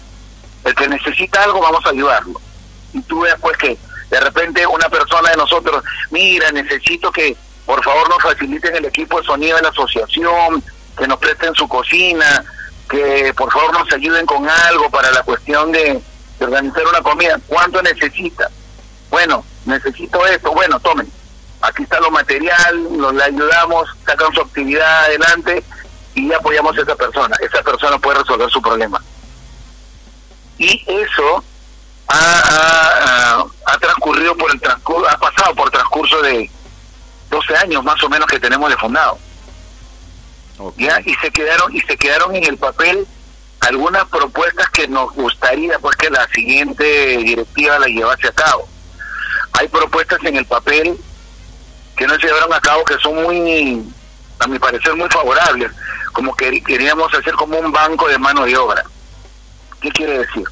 el 0.65 0.75
que 0.75 0.89
necesita 0.89 1.43
algo 1.45 1.61
vamos 1.61 1.85
a 1.87 1.91
ayudarlo 1.91 2.41
y 2.93 3.01
tú 3.03 3.21
veas 3.21 3.39
pues 3.41 3.57
que 3.57 3.79
de 4.11 4.21
repente 4.21 4.67
una 4.67 4.89
persona 4.89 5.31
de 5.31 5.37
nosotros 5.37 5.83
mira 6.11 6.51
necesito 6.53 7.11
que 7.11 7.37
por 7.65 7.83
favor 7.83 8.09
nos 8.09 8.23
faciliten 8.23 8.77
el 8.77 8.85
equipo 8.87 9.21
de 9.21 9.27
sonido 9.27 9.57
de 9.57 9.63
la 9.63 9.69
asociación 9.69 10.63
que 10.97 11.07
nos 11.07 11.19
presten 11.19 11.55
su 11.55 11.69
cocina, 11.69 12.45
que 12.89 13.33
por 13.37 13.53
favor 13.53 13.73
nos 13.73 13.93
ayuden 13.93 14.27
con 14.27 14.49
algo 14.49 14.91
para 14.91 15.11
la 15.11 15.23
cuestión 15.23 15.73
de, 15.73 16.01
organizar 16.41 16.85
una 16.87 17.01
comida. 17.03 17.39
¿Cuánto 17.47 17.81
necesita? 17.83 18.51
Bueno, 19.11 19.45
necesito 19.65 20.25
esto. 20.27 20.53
Bueno, 20.53 20.79
tomen. 20.81 21.11
Aquí 21.61 21.85
está 21.85 22.01
lo 22.01 22.11
material, 22.11 22.99
nos 22.99 23.15
le 23.15 23.23
ayudamos, 23.23 23.89
sacan 24.05 24.33
su 24.33 24.41
actividad 24.41 25.05
adelante 25.05 25.63
y 26.15 26.33
apoyamos 26.33 26.77
a 26.77 26.83
esa 26.83 26.97
persona. 26.97 27.37
Esa 27.41 27.63
persona 27.63 27.99
puede 27.99 28.19
resolver 28.19 28.51
su 28.51 28.61
problema. 28.61 29.01
Y 30.59 30.85
eso 30.89 31.45
ha, 32.09 33.45
ha 33.67 33.79
transcurrido 33.79 34.37
por 34.37 34.53
el 34.53 34.61
transcurso, 34.61 35.09
ha 35.09 35.19
pasado 35.19 35.55
por 35.55 35.71
transcurso 35.71 36.21
de 36.23 36.51
12 37.31 37.57
años 37.57 37.85
más 37.85 38.03
o 38.03 38.09
menos 38.09 38.27
que 38.29 38.39
tenemos 38.39 38.69
de 38.69 38.77
fundado 38.77 39.19
ya 40.77 41.01
y 41.05 41.15
se 41.15 41.31
quedaron 41.31 41.75
y 41.75 41.81
se 41.81 41.97
quedaron 41.97 42.37
en 42.37 42.45
el 42.45 42.59
papel 42.59 43.07
algunas 43.61 44.05
propuestas 44.09 44.69
que 44.71 44.89
nos 44.89 45.13
gustaría 45.15 45.79
pues 45.79 45.97
que 45.97 46.11
la 46.11 46.27
siguiente 46.29 47.17
directiva 47.19 47.79
la 47.79 47.87
llevase 47.87 48.29
a 48.29 48.33
cabo 48.33 48.69
hay 49.53 49.69
propuestas 49.69 50.19
en 50.25 50.37
el 50.37 50.47
papel 50.47 50.97
que 51.97 52.07
no 52.07 52.15
se 52.15 52.27
llevaron 52.27 52.53
a 52.53 52.61
cabo 52.61 52.85
que 52.85 52.97
son 52.99 53.23
muy 53.23 53.83
a 54.39 54.47
mi 54.47 54.59
parecer 54.59 54.95
muy 54.97 55.09
favorables 55.09 55.71
como 56.13 56.35
que 56.35 56.63
queríamos 56.63 57.13
hacer 57.15 57.35
como 57.35 57.59
un 57.59 57.73
banco 57.73 58.09
de 58.09 58.19
mano 58.19 58.45
de 58.45 58.57
obra. 58.57 58.85
Qué 59.81 59.91
quiere 59.91 60.19
decir 60.19 60.45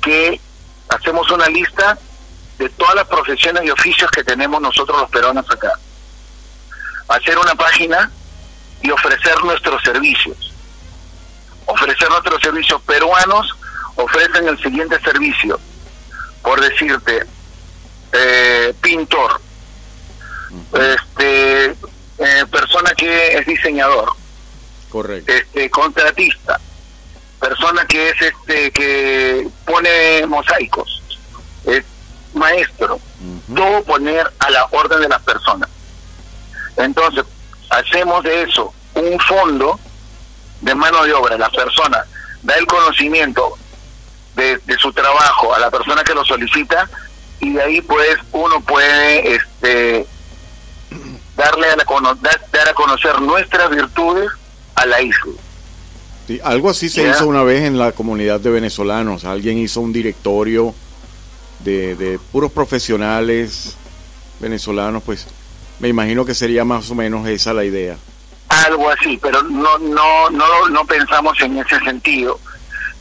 que 0.00 0.40
hacemos 0.88 1.30
una 1.30 1.46
lista 1.48 1.98
de 2.56 2.68
todas 2.70 2.94
las 2.94 3.06
profesiones 3.06 3.64
y 3.64 3.70
oficios 3.70 4.10
que 4.10 4.24
tenemos 4.24 4.60
nosotros 4.60 5.00
los 5.00 5.10
peruanos 5.10 5.44
acá. 5.50 5.72
Hacer 7.08 7.36
una 7.38 7.54
página 7.54 8.10
y 8.82 8.90
ofrecer 8.90 9.34
nuestros 9.44 9.82
servicios. 9.82 10.52
Ofrecer 11.66 12.08
nuestros 12.08 12.40
servicios. 12.40 12.80
Peruanos 12.82 13.54
ofrecen 13.96 14.48
el 14.48 14.58
siguiente 14.62 14.98
servicio, 15.00 15.58
por 16.42 16.60
decirte, 16.60 17.26
eh, 18.12 18.74
pintor, 18.80 19.40
este 20.72 21.66
eh, 21.66 22.46
persona 22.50 22.92
que 22.96 23.38
es 23.38 23.46
diseñador, 23.46 24.12
Correcto. 24.88 25.32
este 25.32 25.70
contratista, 25.70 26.58
persona 27.40 27.84
que 27.86 28.10
es 28.10 28.22
este 28.22 28.70
que 28.70 29.48
pone 29.64 30.26
mosaicos, 30.26 31.02
es 31.64 31.84
maestro, 32.34 33.00
todo 33.54 33.82
poner 33.84 34.30
a 34.38 34.50
la 34.50 34.66
orden 34.70 35.00
de 35.00 35.08
las 35.08 35.22
personas. 35.22 35.68
Entonces, 36.76 37.24
hacemos 37.70 38.22
de 38.24 38.42
eso 38.42 38.72
un 38.94 39.18
fondo 39.20 39.78
de 40.60 40.74
mano 40.74 41.04
de 41.04 41.12
obra, 41.12 41.36
la 41.36 41.50
persona 41.50 42.04
da 42.42 42.54
el 42.54 42.66
conocimiento 42.66 43.56
de, 44.34 44.58
de 44.58 44.78
su 44.78 44.92
trabajo 44.92 45.54
a 45.54 45.58
la 45.58 45.70
persona 45.70 46.02
que 46.02 46.14
lo 46.14 46.24
solicita 46.24 46.88
y 47.40 47.52
de 47.52 47.62
ahí 47.62 47.80
pues 47.82 48.16
uno 48.32 48.60
puede 48.60 49.34
este 49.34 50.06
darle 51.36 51.68
a 51.70 51.76
la, 51.76 51.84
dar, 52.20 52.40
dar 52.52 52.68
a 52.68 52.74
conocer 52.74 53.20
nuestras 53.20 53.70
virtudes 53.70 54.28
a 54.74 54.86
la 54.86 55.00
isla. 55.00 55.32
Sí, 56.26 56.40
algo 56.44 56.70
así 56.70 56.88
se 56.88 57.02
Ya. 57.04 57.10
hizo 57.10 57.26
una 57.26 57.42
vez 57.42 57.62
en 57.64 57.78
la 57.78 57.92
comunidad 57.92 58.40
de 58.40 58.50
venezolanos. 58.50 59.24
Alguien 59.24 59.58
hizo 59.58 59.80
un 59.80 59.92
directorio 59.92 60.74
de, 61.60 61.94
de 61.96 62.18
puros 62.32 62.52
profesionales 62.52 63.76
venezolanos, 64.40 65.02
pues 65.04 65.26
me 65.80 65.88
imagino 65.88 66.24
que 66.24 66.34
sería 66.34 66.64
más 66.64 66.90
o 66.90 66.94
menos 66.94 67.26
esa 67.28 67.52
la 67.52 67.64
idea. 67.64 67.96
algo 68.48 68.90
así, 68.90 69.18
pero 69.22 69.42
no 69.44 69.78
no 69.78 70.30
no 70.30 70.68
no 70.68 70.84
pensamos 70.84 71.40
en 71.40 71.56
ese 71.58 71.78
sentido, 71.80 72.38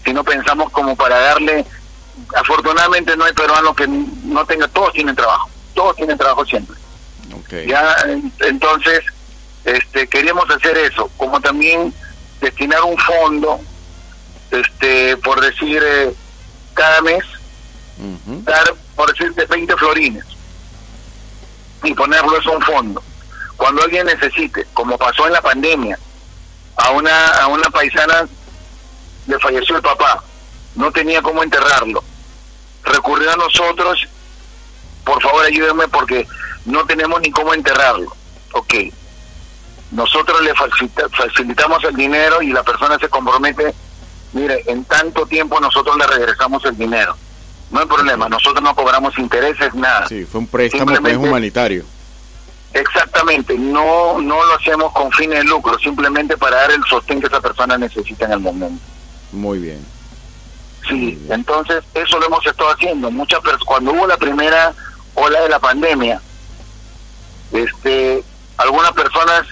sino 0.06 0.24
pensamos 0.24 0.72
como 0.72 0.96
para 0.96 1.20
darle 1.20 1.66
afortunadamente 2.36 3.16
no 3.18 3.26
hay 3.26 3.34
peruano 3.34 3.74
que 3.76 3.88
no 3.88 4.46
tenga 4.46 4.68
todos 4.68 4.94
tienen 4.94 5.16
trabajo, 5.16 5.50
todos 5.74 5.96
tienen 5.96 6.18
trabajo 6.18 6.46
siempre. 6.46 6.76
Ya 7.68 7.96
en- 8.08 8.32
entonces 8.40 9.02
este 9.66 10.08
queríamos 10.08 10.50
hacer 10.50 10.78
eso, 10.78 11.10
como 11.18 11.40
también 11.42 11.94
destinar 12.42 12.84
un 12.84 12.98
fondo 12.98 13.60
este 14.52 15.18
por 15.18 15.42
decir 15.42 15.82
eh, 15.86 16.14
cada 16.74 17.02
mes 17.02 17.24
dar, 18.46 18.74
por 18.96 19.12
decirte, 19.12 19.46
20 19.46 19.76
florines 19.76 20.24
y 21.84 21.94
ponerlo 21.94 22.38
eso 22.38 22.52
a 22.54 22.58
un 22.58 22.62
fondo. 22.62 23.04
Cuando 23.56 23.82
alguien 23.84 24.06
necesite, 24.06 24.66
como 24.74 24.98
pasó 24.98 25.26
en 25.28 25.34
la 25.34 25.42
pandemia, 25.42 25.98
a 26.76 26.92
una, 26.92 27.28
a 27.42 27.48
una 27.48 27.70
paisana 27.72 28.28
le 29.26 29.40
falleció 29.40 29.76
el 29.78 29.82
papá, 29.82 30.24
no 30.78 30.92
tenía 30.92 31.22
cómo 31.22 31.44
enterrarlo, 31.44 32.02
recurrió 32.84 33.32
a 33.32 33.36
nosotros, 33.36 34.00
por 35.04 35.22
favor 35.22 35.44
ayúdenme 35.46 35.88
porque 35.90 36.26
no 36.66 36.86
tenemos 36.86 37.20
ni 37.22 37.32
cómo 37.32 37.54
enterrarlo. 37.54 38.16
Ok, 38.54 38.74
nosotros 39.92 40.42
le 40.42 40.54
facilita- 40.54 41.10
facilitamos 41.10 41.84
el 41.84 41.96
dinero 41.96 42.42
y 42.42 42.48
la 42.52 42.64
persona 42.64 42.98
se 43.00 43.10
compromete, 43.10 43.74
mire, 44.34 44.64
en 44.68 44.84
tanto 44.86 45.26
tiempo 45.26 45.60
nosotros 45.60 45.98
le 45.98 46.08
regresamos 46.08 46.64
el 46.66 46.78
dinero. 46.78 47.16
No 47.72 47.82
hay 47.82 47.86
problema, 47.86 48.30
nosotros 48.30 48.64
no 48.64 48.74
cobramos 48.74 49.18
intereses, 49.18 49.74
nada. 49.74 50.08
Sí, 50.08 50.26
fue 50.26 50.40
un 50.40 50.48
préstamo 50.48 50.86
pues, 50.86 50.96
Simplemente- 50.98 51.28
humanitario. 51.28 51.86
Exactamente, 52.74 53.58
no 53.58 54.20
no 54.22 54.46
lo 54.46 54.54
hacemos 54.56 54.92
con 54.94 55.12
fines 55.12 55.40
de 55.40 55.44
lucro, 55.46 55.80
simplemente 55.80 56.38
para 56.38 56.58
dar 56.58 56.72
el 56.72 56.84
sostén 56.84 57.20
que 57.20 57.28
esa 57.28 57.42
persona 57.42 57.78
necesita 57.78 58.26
en 58.26 58.34
el 58.34 58.40
momento. 58.40 58.82
Muy 59.32 59.60
bien. 59.60 59.84
Sí, 60.88 61.20
entonces 61.30 61.84
eso 61.94 62.18
lo 62.20 62.28
hemos 62.28 62.46
estado 62.46 62.70
haciendo. 62.70 63.12
Muchas 63.12 63.42
cuando 63.66 63.92
hubo 63.92 64.08
la 64.08 64.18
primera 64.18 64.74
ola 65.16 65.42
de 65.42 65.50
la 65.50 65.60
pandemia, 65.60 66.22
este, 67.52 68.24
algunas 68.58 68.92
personas 68.94 69.46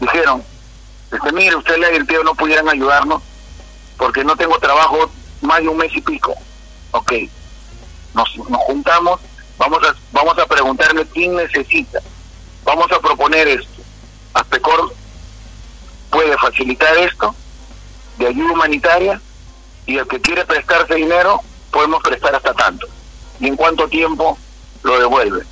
dijeron, 0.00 0.42
este, 1.12 1.32
mire, 1.32 1.56
usted 1.56 1.76
le 1.76 1.86
advirtió 1.86 2.22
no 2.24 2.34
pudieran 2.34 2.68
ayudarnos 2.68 3.22
porque 3.96 4.24
no 4.24 4.36
tengo 4.36 4.58
trabajo 4.58 5.10
más 5.42 5.60
de 5.60 5.68
un 5.68 5.76
mes 5.76 5.94
y 5.94 6.00
pico. 6.00 6.34
Ok, 6.92 7.12
nos, 8.14 8.36
nos 8.48 8.60
juntamos, 8.62 9.20
vamos 9.58 9.80
a 9.84 9.94
vamos 10.12 10.38
a 10.38 10.46
preguntarle 10.46 11.06
quién 11.12 11.36
necesita, 11.36 12.00
vamos 12.64 12.90
a 12.90 13.00
proponer 13.00 13.48
esto. 13.48 13.82
Aspecor 14.32 14.94
puede 16.10 16.36
facilitar 16.38 16.96
esto 16.98 17.34
de 18.18 18.28
ayuda 18.28 18.52
humanitaria 18.52 19.20
y 19.90 19.98
el 19.98 20.06
que 20.06 20.20
quiere 20.20 20.44
prestarse 20.44 20.94
dinero 20.94 21.40
podemos 21.70 22.02
prestar 22.02 22.34
hasta 22.34 22.52
tanto. 22.54 22.86
Y 23.40 23.48
en 23.48 23.56
cuánto 23.56 23.88
tiempo 23.88 24.38
lo 24.82 24.98
devuelve 24.98 25.42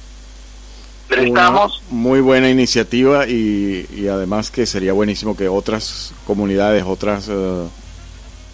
prestamos. 1.08 1.82
Una 1.90 2.00
muy 2.00 2.20
buena 2.20 2.50
iniciativa 2.50 3.26
y, 3.26 3.86
y 3.96 4.08
además 4.08 4.50
que 4.50 4.66
sería 4.66 4.92
buenísimo 4.92 5.36
que 5.36 5.48
otras 5.48 6.12
comunidades, 6.26 6.84
otras 6.86 7.26
eh, 7.30 7.64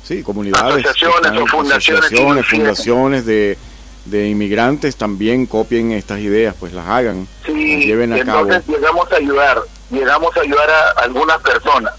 sí, 0.05 0.22
comunidades, 0.22 0.87
Asociaciones 0.87 1.16
están- 1.16 1.39
o 1.39 1.47
fundaciones 1.49 2.05
asociaciones, 2.05 2.47
fundaciones 2.47 3.26
de, 3.26 3.59
de 4.05 4.28
inmigrantes 4.28 4.95
también 4.97 5.47
copien 5.47 5.91
estas 5.91 6.20
ideas, 6.20 6.55
pues 6.59 6.72
las 6.72 6.87
hagan, 6.87 7.26
las 7.43 7.47
sí 7.47 7.87
lleven 7.87 8.12
a 8.12 8.24
cabo. 8.24 8.43
entonces 8.43 8.68
llegamos 8.68 9.11
a 9.12 9.16
ayudar 9.16 9.59
llegamos 9.91 10.37
a 10.37 10.41
ayudar 10.41 10.70
a 10.70 10.91
algunas 11.03 11.41
personas. 11.43 11.93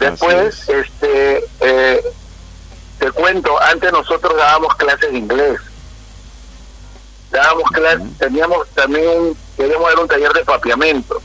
Después 0.00 0.68
este 0.68 1.44
eh, 1.60 2.02
te 3.02 3.10
cuento 3.10 3.60
antes 3.62 3.92
nosotros 3.92 4.36
dábamos 4.36 4.74
clases 4.76 5.10
de 5.10 5.18
inglés 5.18 5.60
dábamos 7.30 7.70
clases 7.70 8.18
teníamos 8.18 8.68
también 8.68 9.36
queríamos 9.56 9.88
dar 9.88 9.98
un 9.98 10.08
taller 10.08 10.32
de 10.32 10.44
papiamento 10.44 11.20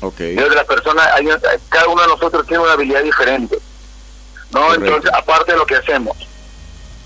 Ok, 0.00 0.20
y 0.20 0.34
de 0.34 0.50
las 0.50 0.64
personas, 0.64 1.08
hay, 1.14 1.26
cada 1.68 1.88
uno 1.88 2.02
de 2.02 2.08
nosotros 2.08 2.46
tiene 2.46 2.62
una 2.62 2.72
habilidad 2.72 3.02
diferente. 3.02 3.58
¿No? 4.52 4.66
Correcto. 4.66 4.84
Entonces, 4.84 5.10
aparte 5.12 5.52
de 5.52 5.58
lo 5.58 5.66
que 5.66 5.76
hacemos. 5.76 6.16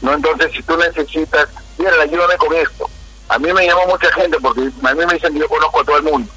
¿No? 0.02 0.12
Entonces, 0.12 0.52
si 0.52 0.62
tú 0.62 0.76
necesitas, 0.76 1.48
mira, 1.78 1.92
ayúdame 2.02 2.36
con 2.36 2.54
esto. 2.54 2.88
A 3.28 3.38
mí 3.38 3.50
me 3.52 3.66
llamó 3.66 3.86
mucha 3.86 4.12
gente 4.12 4.36
porque 4.40 4.60
a 4.60 4.94
mí 4.94 5.06
me 5.06 5.14
dicen 5.14 5.32
que 5.32 5.38
yo 5.38 5.48
conozco 5.48 5.80
a 5.80 5.84
todo 5.84 5.96
el 5.96 6.02
mundo. 6.02 6.30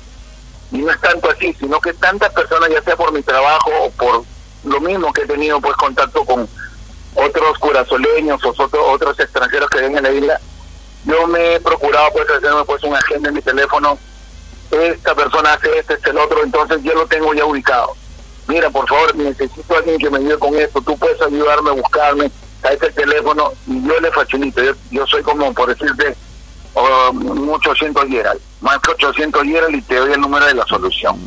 Y 0.72 0.78
no 0.78 0.92
es 0.92 1.02
tanto 1.02 1.30
así, 1.30 1.54
sino 1.60 1.80
que 1.82 1.94
tantas 1.94 2.32
personas, 2.32 2.70
ya 2.70 2.82
sea 2.82 2.96
por 2.96 3.12
mi 3.12 3.22
trabajo 3.22 3.72
o 3.82 3.92
por 3.92 4.24
lo 4.64 4.80
mismo 4.80 5.12
que 5.12 5.24
he 5.24 5.28
tenido 5.28 5.60
pues 5.60 5.76
contacto 5.76 6.24
con 6.24 6.48
otros 7.16 7.58
curazoleños 7.58 8.44
o 8.44 8.50
otros, 8.50 8.70
otros 8.74 9.20
extranjeros 9.20 9.70
que 9.70 9.82
ven 9.82 9.98
en 9.98 10.04
la 10.04 10.12
isla, 10.12 10.40
yo 11.06 11.28
me 11.28 11.56
he 11.56 11.60
procurado 11.60 12.10
pues 12.14 12.30
hacerme 12.30 12.64
pues 12.66 12.84
una 12.84 13.00
agenda 13.00 13.30
en 13.30 13.36
mi 13.36 13.42
teléfono 13.42 13.98
esta 14.72 15.16
persona 15.16 15.54
hace 15.54 15.78
este, 15.78 15.94
este, 15.94 16.10
el 16.10 16.18
otro, 16.18 16.44
entonces 16.44 16.82
yo 16.84 16.94
lo 16.94 17.06
tengo 17.08 17.34
ya 17.34 17.46
ubicado. 17.46 17.96
Mira, 18.48 18.70
por 18.70 18.88
favor, 18.88 19.16
necesito 19.16 19.74
a 19.74 19.80
alguien 19.80 19.98
que 19.98 20.10
me 20.10 20.20
ayude 20.20 20.38
con 20.38 20.56
esto, 20.56 20.82
tú 20.82 20.98
puedes 20.98 21.22
ayudarme 21.22 21.72
a 21.72 21.74
buscarme 21.74 22.32
a 22.64 22.74
este 22.74 22.92
teléfono 22.92 23.52
y 23.68 23.88
yo 23.88 24.00
le 24.00 24.12
facilito. 24.12 24.64
Yo, 24.64 24.74
yo 24.92 25.08
soy 25.08 25.24
como, 25.24 25.54
por 25.54 25.76
decirte, 25.76 26.16
um, 26.76 27.26
un 27.26 27.50
800 27.50 28.06
Gerald, 28.08 28.40
más 28.62 28.80
que 28.80 28.92
800 28.92 29.44
Gerald 29.44 29.76
y 29.76 29.82
te 29.82 29.96
doy 29.96 30.14
el 30.14 30.22
número 30.22 30.46
de 30.46 30.56
la 30.56 30.66
solución. 30.66 31.20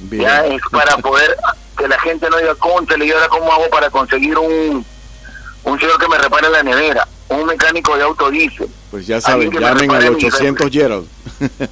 bien. 0.00 0.22
Ya 0.22 0.46
es 0.46 0.62
para 0.70 0.96
poder 0.98 1.36
que 1.76 1.88
la 1.88 1.98
gente 2.00 2.28
no 2.30 2.36
diga, 2.36 2.54
conte, 2.56 2.94
y 3.04 3.10
ahora 3.10 3.28
cómo 3.28 3.52
hago 3.52 3.68
para 3.70 3.90
conseguir 3.90 4.38
un, 4.38 4.84
un 5.64 5.78
señor 5.78 5.98
que 5.98 6.08
me 6.08 6.18
repare 6.18 6.50
la 6.50 6.62
nevera, 6.62 7.06
un 7.28 7.46
mecánico 7.46 7.96
de 7.96 8.02
auto 8.02 8.30
diésel. 8.30 8.68
Pues 8.90 9.06
ya 9.06 9.20
saben, 9.20 9.48
me 9.48 9.60
llamen 9.60 9.90
al 9.90 9.96
repare 10.02 10.10
mi 10.10 10.16
800 10.16 10.70
Gerald. 10.70 11.06
Sí. 11.38 11.48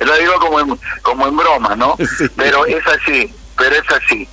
lo 0.00 0.16
digo 0.16 0.32
como 0.40 0.60
en, 0.60 0.80
como 1.02 1.26
en 1.26 1.36
broma, 1.36 1.76
¿no? 1.76 1.96
Sí. 2.18 2.26
Pero 2.36 2.66
es 2.66 2.84
así, 2.86 3.32
pero 3.56 3.76
es 3.76 3.84
así. 3.90 4.28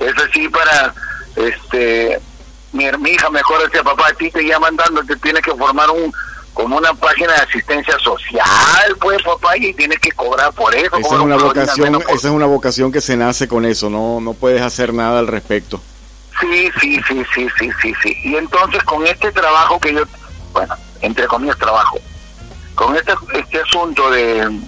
Es 0.00 0.14
así 0.16 0.48
para, 0.48 0.94
este, 1.36 2.18
mi, 2.72 2.90
mi 2.98 3.10
hija 3.10 3.28
mejor 3.30 3.62
decía, 3.64 3.82
papá, 3.82 4.08
a 4.08 4.14
ti 4.14 4.30
te 4.30 4.42
llaman 4.42 4.74
dando, 4.76 5.04
te 5.04 5.16
tienes 5.16 5.42
que 5.42 5.54
formar 5.54 5.90
un 5.90 6.12
como 6.54 6.76
una 6.76 6.92
página 6.94 7.32
de 7.34 7.40
asistencia 7.42 7.96
social, 8.00 8.96
pues 9.00 9.22
papá, 9.22 9.56
y 9.56 9.72
tienes 9.72 9.98
que 10.00 10.10
cobrar 10.10 10.52
por 10.52 10.74
eso. 10.74 10.96
Esa 10.96 11.14
es 11.14 11.20
una 11.20 11.36
vocación, 11.36 11.92
por- 11.92 12.02
esa 12.10 12.28
es 12.28 12.34
una 12.34 12.46
vocación 12.46 12.92
que 12.92 13.00
se 13.00 13.16
nace 13.16 13.46
con 13.46 13.64
eso, 13.64 13.88
no, 13.88 14.20
no 14.20 14.34
puedes 14.34 14.60
hacer 14.60 14.92
nada 14.92 15.20
al 15.20 15.28
respecto. 15.28 15.80
Sí, 16.40 16.70
sí, 16.80 17.00
sí, 17.06 17.22
sí, 17.34 17.48
sí, 17.58 17.70
sí, 17.82 17.92
sí. 18.02 18.16
Y 18.24 18.36
entonces 18.36 18.82
con 18.84 19.06
este 19.06 19.30
trabajo 19.32 19.78
que 19.78 19.92
yo, 19.94 20.02
bueno, 20.52 20.74
entre 21.02 21.26
comillas 21.26 21.58
trabajo, 21.58 21.98
con 22.74 22.96
este, 22.96 23.12
este 23.34 23.60
asunto 23.60 24.10
de, 24.10 24.58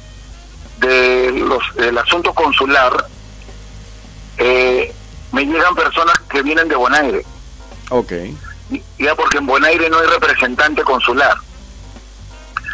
de 0.78 1.32
los, 1.32 1.62
del 1.76 1.96
asunto 1.96 2.32
consular, 2.34 3.06
eh, 4.38 4.92
me 5.32 5.44
llegan 5.46 5.74
personas 5.74 6.18
que 6.30 6.42
vienen 6.42 6.68
de 6.68 6.76
Bonaire, 6.76 7.24
Ok, 7.90 8.12
ya 8.98 9.14
porque 9.14 9.38
en 9.38 9.46
Bonaire 9.46 9.88
no 9.90 9.98
hay 9.98 10.06
representante 10.06 10.82
consular. 10.82 11.34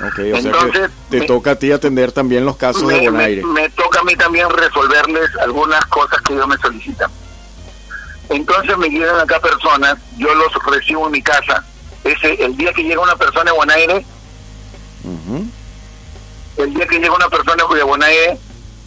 ok, 0.00 0.18
o 0.18 0.22
sea 0.22 0.38
Entonces, 0.38 0.90
que 1.10 1.10
te 1.10 1.20
me- 1.20 1.26
toca 1.26 1.52
a 1.52 1.56
ti 1.56 1.72
atender 1.72 2.12
también 2.12 2.44
los 2.44 2.56
casos 2.56 2.86
de 2.88 2.94
me, 2.96 3.00
me, 3.02 3.10
Bonaire. 3.10 3.44
me 3.46 3.68
toca 3.70 4.00
a 4.00 4.04
mí 4.04 4.14
también 4.16 4.48
resolverles 4.50 5.30
algunas 5.42 5.84
cosas 5.86 6.20
que 6.22 6.34
ellos 6.34 6.46
me 6.48 6.56
solicitan. 6.58 7.10
Entonces 8.30 8.76
me 8.76 8.88
llegan 8.88 9.20
acá 9.20 9.40
personas, 9.40 9.96
yo 10.16 10.34
los 10.34 10.52
recibo 10.66 11.06
en 11.06 11.12
mi 11.12 11.22
casa. 11.22 11.64
Ese, 12.04 12.34
el 12.44 12.56
día 12.56 12.72
que 12.72 12.82
llega 12.82 13.00
una 13.00 13.16
persona 13.16 13.50
de 13.50 14.04
Ujú. 15.04 15.46
el 16.58 16.74
día 16.74 16.86
que 16.86 16.98
llega 16.98 17.14
una 17.14 17.28
persona 17.28 17.64
de 17.74 17.82
Bonaire, 17.82 18.38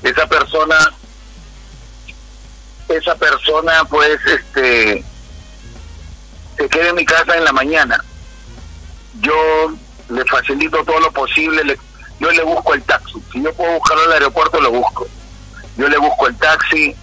esa 0.03 0.27
persona, 0.27 0.75
esa 2.89 3.15
persona 3.15 3.83
pues 3.89 4.19
este 4.25 5.03
se 6.57 6.69
quede 6.69 6.89
en 6.89 6.95
mi 6.95 7.05
casa 7.05 7.35
en 7.35 7.43
la 7.43 7.53
mañana. 7.53 8.03
Yo 9.21 9.71
le 10.09 10.23
facilito 10.25 10.83
todo 10.83 10.99
lo 10.99 11.11
posible, 11.11 11.63
le, 11.63 11.79
yo 12.19 12.31
le 12.31 12.43
busco 12.43 12.73
el 12.73 12.83
taxi. 12.83 13.21
Si 13.31 13.41
yo 13.41 13.53
puedo 13.53 13.73
buscarlo 13.73 14.03
al 14.03 14.13
aeropuerto, 14.13 14.61
lo 14.61 14.71
busco. 14.71 15.07
Yo 15.77 15.87
le 15.87 15.97
busco 15.97 16.27
el 16.27 16.37
taxi, 16.37 16.95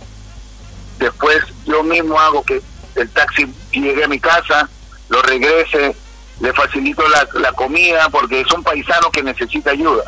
después 0.98 1.42
yo 1.68 1.82
mismo 1.82 2.18
hago 2.18 2.42
que 2.42 2.60
el 2.94 3.08
taxi 3.10 3.46
llegue 3.70 4.04
a 4.04 4.08
mi 4.08 4.18
casa, 4.18 4.68
lo 5.08 5.22
regrese, 5.22 5.94
le 6.40 6.52
facilito 6.52 7.06
la, 7.08 7.28
la 7.34 7.52
comida 7.52 8.08
porque 8.10 8.40
es 8.40 8.52
un 8.52 8.62
paisano 8.62 9.10
que 9.10 9.22
necesita 9.22 9.70
ayuda. 9.70 10.04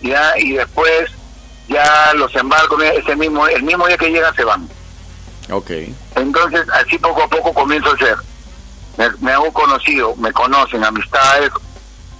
Ya, 0.00 0.38
y 0.38 0.52
después 0.52 1.10
ya 1.68 2.12
los 2.14 2.34
embarco 2.36 2.80
ese 2.82 3.16
mismo, 3.16 3.46
el 3.46 3.62
mismo 3.62 3.86
día 3.86 3.96
que 3.96 4.10
llega 4.10 4.32
se 4.34 4.44
van. 4.44 4.68
Ok. 5.50 5.70
Entonces, 6.16 6.66
así 6.70 6.98
poco 6.98 7.22
a 7.22 7.28
poco 7.28 7.52
comienzo 7.52 7.90
a. 7.96 8.16
Me, 8.96 9.10
me 9.20 9.32
hago 9.32 9.52
conocido, 9.52 10.14
me 10.16 10.32
conocen, 10.32 10.84
amistades, 10.84 11.50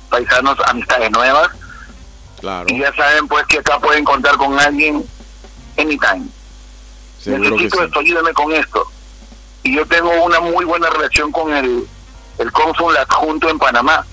paisanos, 0.09 0.59
amistades 0.67 1.11
nuevas. 1.11 1.51
Claro. 2.41 2.67
Y 2.69 2.79
ya 2.79 2.93
saben 2.95 3.29
pues 3.29 3.47
que 3.47 3.59
acá 3.59 3.79
pueden 3.79 4.05
contar 4.05 4.37
con 4.37 4.59
alguien 4.59 5.05
anytime. 5.77 6.27
Seguro 7.25 7.43
que 7.43 7.51
Necesito 7.51 7.79
sí. 7.79 7.85
esto, 7.85 8.01
ayúdame 8.01 8.33
con 8.35 8.53
esto. 8.53 8.87
Y 9.63 9.75
yo 9.75 9.87
tengo 9.87 10.11
una 10.23 10.41
muy 10.41 10.65
buena 10.67 10.91
relación 10.91 11.33
con 11.33 11.53
el, 11.55 11.87
el 12.39 12.53
cónsul 12.53 12.97
adjunto 12.97 13.49
en 13.49 13.59
Panamá. 13.59 14.05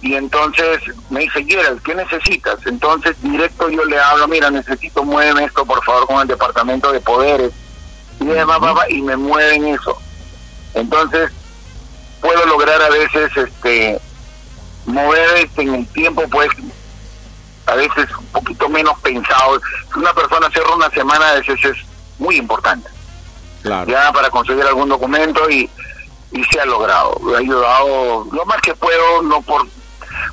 Y 0.00 0.14
entonces 0.14 0.80
me 1.10 1.20
dice, 1.20 1.44
Gerald, 1.44 1.82
¿qué 1.82 1.94
necesitas? 1.94 2.64
Entonces 2.66 3.16
directo 3.20 3.68
yo 3.68 3.84
le 3.84 3.98
hablo, 3.98 4.28
mira, 4.28 4.48
necesito, 4.50 5.02
muéveme 5.02 5.44
esto 5.44 5.66
por 5.66 5.82
favor 5.82 6.06
con 6.06 6.20
el 6.22 6.28
departamento 6.28 6.92
de 6.92 7.00
poderes. 7.00 7.52
Y 8.20 8.26
demás, 8.26 8.60
va, 8.60 8.88
y 8.88 9.02
me 9.02 9.16
mueven 9.16 9.66
eso. 9.66 9.98
Entonces 10.74 11.32
puedo 12.20 12.46
lograr 12.46 12.80
a 12.80 12.90
veces 12.90 13.36
este 13.36 14.00
mover 14.86 15.36
este, 15.36 15.62
en 15.62 15.74
el 15.74 15.86
tiempo 15.88 16.22
pues 16.30 16.48
a 17.66 17.74
veces 17.74 18.08
un 18.16 18.26
poquito 18.26 18.68
menos 18.68 18.98
pensado. 19.00 19.60
Si 19.92 19.98
una 19.98 20.12
persona 20.14 20.48
cierra 20.50 20.74
una 20.76 20.90
semana 20.90 21.30
a 21.30 21.34
veces 21.34 21.64
es 21.64 21.76
muy 22.18 22.36
importante 22.36 22.88
Claro. 23.62 23.90
ya 23.90 24.12
para 24.12 24.30
conseguir 24.30 24.64
algún 24.64 24.88
documento 24.88 25.48
y, 25.50 25.68
y 26.32 26.44
se 26.44 26.60
ha 26.60 26.64
logrado. 26.66 27.20
He 27.34 27.38
ayudado 27.38 28.26
lo 28.32 28.44
más 28.46 28.60
que 28.62 28.74
puedo, 28.74 29.22
no 29.22 29.40
por 29.42 29.66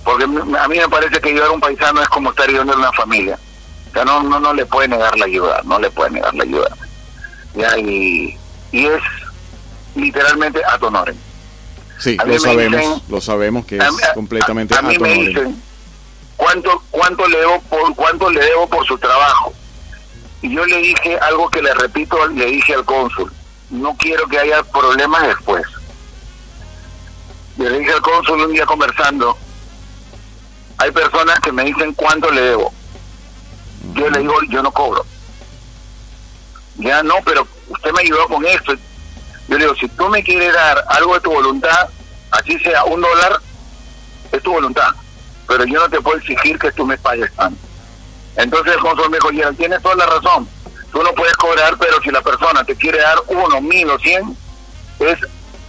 porque 0.03 0.23
a 0.25 0.67
mí 0.67 0.77
me 0.77 0.89
parece 0.89 1.19
que 1.19 1.29
ayudar 1.29 1.47
a 1.49 1.51
un 1.51 1.59
paisano 1.59 2.01
es 2.01 2.07
como 2.09 2.29
estar 2.29 2.47
ayudando 2.47 2.73
a 2.73 2.77
una 2.77 2.91
familia. 2.93 3.37
O 3.89 3.93
sea, 3.93 4.05
no, 4.05 4.21
no, 4.23 4.39
no 4.39 4.53
le 4.53 4.65
puede 4.65 4.87
negar 4.87 5.17
la 5.17 5.25
ayuda, 5.25 5.61
no 5.63 5.79
le 5.79 5.89
puede 5.89 6.11
negar 6.11 6.33
la 6.35 6.43
ayuda. 6.43 6.69
Ya, 7.55 7.77
y, 7.77 8.37
y 8.71 8.85
es 8.85 9.01
literalmente 9.95 10.63
ad 10.63 10.81
honorem. 10.83 11.15
Sí, 11.99 12.17
lo 12.25 12.37
sabemos, 12.39 12.81
dicen- 12.81 13.01
lo 13.09 13.21
sabemos 13.21 13.65
que 13.65 13.77
es 13.77 13.83
a- 13.83 14.13
completamente 14.13 14.75
a, 14.75 14.79
a 14.79 14.81
mí 14.83 14.95
ad 14.95 15.01
me 15.01 15.13
dicen 15.13 15.61
cuánto 16.35 16.83
cuánto 16.91 17.25
le 17.27 17.37
debo 17.39 17.61
por 17.61 17.95
cuánto 17.95 18.29
le 18.29 18.41
debo 18.43 18.67
por 18.67 18.85
su 18.85 18.97
trabajo 18.97 19.53
y 20.41 20.53
yo 20.53 20.65
le 20.65 20.77
dije 20.77 21.17
algo 21.19 21.49
que 21.49 21.61
le 21.61 21.73
repito 21.73 22.27
le 22.27 22.45
dije 22.45 22.73
al 22.73 22.85
cónsul 22.85 23.31
no 23.69 23.95
quiero 23.97 24.27
que 24.27 24.39
haya 24.39 24.63
problemas 24.63 25.27
después. 25.27 25.65
Le 27.57 27.79
dije 27.79 27.91
al 27.91 28.01
cónsul 28.01 28.41
un 28.41 28.53
día 28.53 28.65
conversando 28.65 29.37
hay 30.77 30.91
personas 30.91 31.39
que 31.39 31.51
me 31.51 31.63
dicen 31.63 31.93
cuánto 31.93 32.29
le 32.31 32.41
debo. 32.41 32.73
Yo 33.93 34.09
le 34.09 34.19
digo 34.19 34.33
yo 34.49 34.61
no 34.61 34.71
cobro. 34.71 35.05
Ya 36.77 37.01
no 37.01 37.15
pero 37.25 37.47
usted 37.69 37.91
me 37.91 38.01
ayudó 38.01 38.27
con 38.27 38.45
esto. 38.45 38.73
Yo 39.47 39.57
le 39.57 39.65
digo 39.65 39.75
si 39.75 39.87
tú 39.89 40.07
me 40.09 40.23
quieres 40.23 40.53
dar 40.53 40.83
algo 40.89 41.15
de 41.15 41.21
tu 41.21 41.31
voluntad 41.31 41.89
así 42.31 42.57
sea 42.59 42.83
un 42.85 43.01
dólar 43.01 43.39
es 44.31 44.43
tu 44.43 44.51
voluntad, 44.51 44.89
pero 45.47 45.65
yo 45.65 45.79
no 45.79 45.89
te 45.89 46.01
puedo 46.01 46.17
exigir 46.17 46.59
que 46.59 46.71
tú 46.71 46.85
me 46.85 46.97
pagues 46.97 47.31
tanto. 47.33 47.64
Entonces 48.37 48.73
el 48.73 48.79
cónsul 48.79 49.09
me 49.09 49.17
dijo, 49.17 49.29
"Gerald, 49.29 49.57
tienes 49.57 49.81
toda 49.81 49.95
la 49.95 50.05
razón, 50.05 50.47
tú 50.91 51.01
no 51.03 51.11
puedes 51.13 51.35
cobrar, 51.37 51.77
pero 51.77 52.01
si 52.01 52.11
la 52.11 52.21
persona 52.21 52.63
te 52.63 52.75
quiere 52.75 52.99
dar 52.99 53.17
uno, 53.27 53.61
mil 53.61 53.89
o 53.89 53.99
cien, 53.99 54.35
es, 54.99 55.17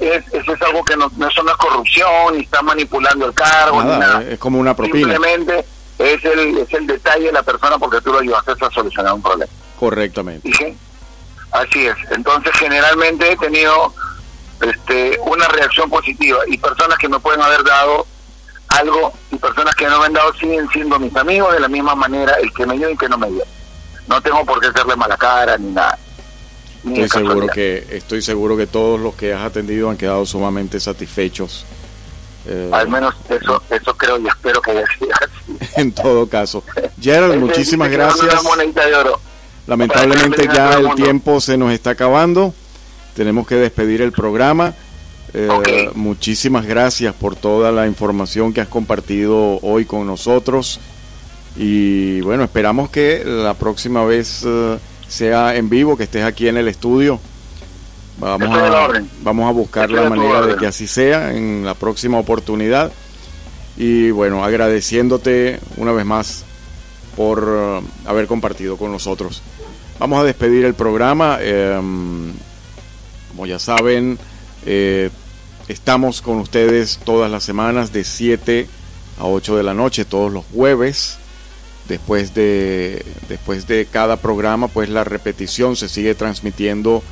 es, 0.01 0.25
eso 0.33 0.53
es 0.53 0.63
algo 0.63 0.85
que 0.85 0.97
no, 0.97 1.11
no, 1.17 1.29
es 1.29 1.35
corrupción, 1.59 2.35
ni 2.37 2.43
está 2.43 2.63
manipulando 2.63 3.27
el 3.27 3.35
cargo, 3.35 3.83
ni 3.83 3.91
Nada, 3.91 3.99
nada. 4.19 4.23
es 4.31 4.39
como 4.39 4.59
una 4.59 4.75
propina. 4.75 5.13
Simplemente 5.13 5.65
es 5.99 6.25
el, 6.25 6.59
es 6.59 6.73
el 6.75 6.87
detalle 6.87 7.27
de 7.27 7.33
la 7.33 7.43
persona 7.43 7.79
porque 7.79 8.01
tú 8.01 8.13
lo 8.13 8.19
ayudaste 8.19 8.53
a 8.53 8.71
solucionar 8.71 9.15
un 9.15 9.23
problema. 9.23 9.51
Correctamente. 9.79 10.47
Dije, 10.49 10.77
así 11.53 11.87
es. 11.87 11.97
Entonces, 12.11 12.53
generalmente 12.59 13.33
he 13.33 13.37
tenido 13.37 13.93
este, 14.61 15.19
una 15.27 15.47
reacción 15.49 15.89
positiva 15.91 16.39
y 16.47 16.59
personas 16.59 16.99
que 16.99 17.09
me 17.09 17.19
pueden 17.19 17.43
haber 17.43 17.63
dado 17.65 18.07
algo 18.69 19.13
y 19.31 19.37
personas 19.37 19.75
que 19.75 19.87
no 19.87 19.99
me 20.01 20.07
han 20.07 20.13
dado 20.13 20.33
siguen 20.35 20.69
siendo 20.71 20.99
mis 20.99 21.15
amigos 21.17 21.53
de 21.53 21.61
la 21.61 21.69
misma 21.69 21.95
manera, 21.95 22.35
el 22.35 22.53
que 22.53 22.67
me 22.67 22.77
dio 22.77 22.89
y 22.89 22.93
el 22.93 22.99
que 22.99 23.09
no 23.09 23.19
me 23.19 23.31
dio. 23.31 23.45
No 24.09 24.21
tengo 24.21 24.45
por 24.45 24.61
qué 24.61 24.69
hacerle 24.69 24.97
mala 24.97 25.17
cara 25.17 25.57
ni 25.59 25.73
nada. 25.73 25.99
Ni 26.85 27.01
Estoy 27.01 27.23
seguro 27.27 27.47
que 27.49 27.87
estoy 27.91 28.23
seguro 28.23 28.57
que 28.57 28.67
todos 28.67 29.01
los 29.01 29.15
que 29.15 29.35
has 29.35 29.43
atendido 29.45 29.91
han 29.91 29.97
quedado 29.97 30.25
sumamente 30.27 30.79
satisfechos. 30.79 31.65
Eh, 32.47 32.71
Al 32.73 32.89
menos 32.89 33.15
eso 33.29 33.61
eso 33.71 33.97
creo 33.97 34.19
y 34.21 34.29
espero 34.29 34.61
que 34.63 34.71
haya 34.71 34.85
sido 34.99 35.11
así. 35.15 35.59
en 35.77 35.93
todo 35.93 36.29
caso. 36.29 36.63
Gerald, 37.01 37.41
muchísimas 37.41 37.91
gracias. 37.91 38.33
Una 38.33 38.43
monedita 38.43 38.87
de 38.87 38.95
oro. 38.95 39.21
Lamentablemente 39.67 40.47
ya 40.53 40.75
el 40.75 40.79
el 40.79 40.87
mundo. 40.87 41.03
tiempo 41.03 41.41
se 41.41 41.57
nos 41.57 41.73
está 41.73 41.91
acabando. 41.91 42.55
Tenemos 43.17 43.49
que 43.49 43.57
despedir 43.57 44.01
el 44.03 44.13
programa. 44.13 44.75
Eh. 45.39 45.91
Muchísimas 45.95 46.65
gracias 46.65 47.15
por 47.15 47.37
toda 47.37 47.71
la 47.71 47.87
información 47.87 48.55
que 48.55 48.63
has 48.63 48.69
compartido 48.69 49.59
hoy 49.61 49.85
con 49.85 50.07
nosotros. 50.07 50.81
Y 51.57 52.21
bueno, 52.23 52.45
esperamos 52.45 52.89
que 52.89 53.23
la 53.25 53.55
próxima 53.55 54.05
vez 54.05 54.43
eh, 54.47 54.79
sea 55.09 55.55
en 55.57 55.69
vivo, 55.69 55.97
que 55.97 56.05
estés 56.05 56.25
aquí 56.25 56.49
en 56.49 56.57
el 56.57 56.69
estudio. 56.69 57.21
Vamos 58.19 58.49
Estoy 58.49 58.75
a 58.75 58.85
orden. 58.85 59.11
vamos 59.23 59.47
a 59.47 59.53
buscar 59.53 59.91
Estoy 59.91 60.05
la 60.05 60.09
manera 60.09 60.47
de 60.47 60.57
que 60.57 60.67
así 60.67 60.87
sea 60.87 61.35
en 61.35 61.65
la 61.67 61.75
próxima 61.75 62.19
oportunidad. 62.19 62.91
Y 63.77 64.11
bueno, 64.11 64.43
agradeciéndote 64.43 65.61
una 65.77 65.93
vez 65.93 66.07
más 66.07 66.45
por 67.15 67.47
eh, 67.47 67.81
haber 68.07 68.27
compartido 68.27 68.79
con 68.79 68.91
nosotros. 68.91 69.43
Vamos 69.99 70.19
a 70.19 70.25
despedir 70.25 70.65
el 70.65 70.75
programa. 70.75 71.39
eh, 71.41 71.79
como 73.29 73.47
ya 73.47 73.59
saben, 73.59 74.19
eh, 74.65 75.11
estamos 75.69 76.23
con 76.23 76.39
ustedes 76.39 76.99
todas 77.05 77.31
las 77.31 77.45
semanas 77.45 77.93
de 77.93 78.05
7 78.05 78.67
a 79.19 79.27
8 79.27 79.57
de 79.57 79.63
la 79.63 79.75
noche, 79.75 80.05
todos 80.05 80.33
los 80.33 80.45
jueves. 80.47 81.19
Después 81.89 82.35
de, 82.35 83.05
después 83.29 83.69
de 83.69 83.87
cada 83.87 84.17
programa, 84.17 84.69
pues 84.69 84.89
la 84.89 85.05
repetición 85.05 85.77
se 85.77 85.89
sigue 85.89 86.17
transmitiendo 86.17 87.03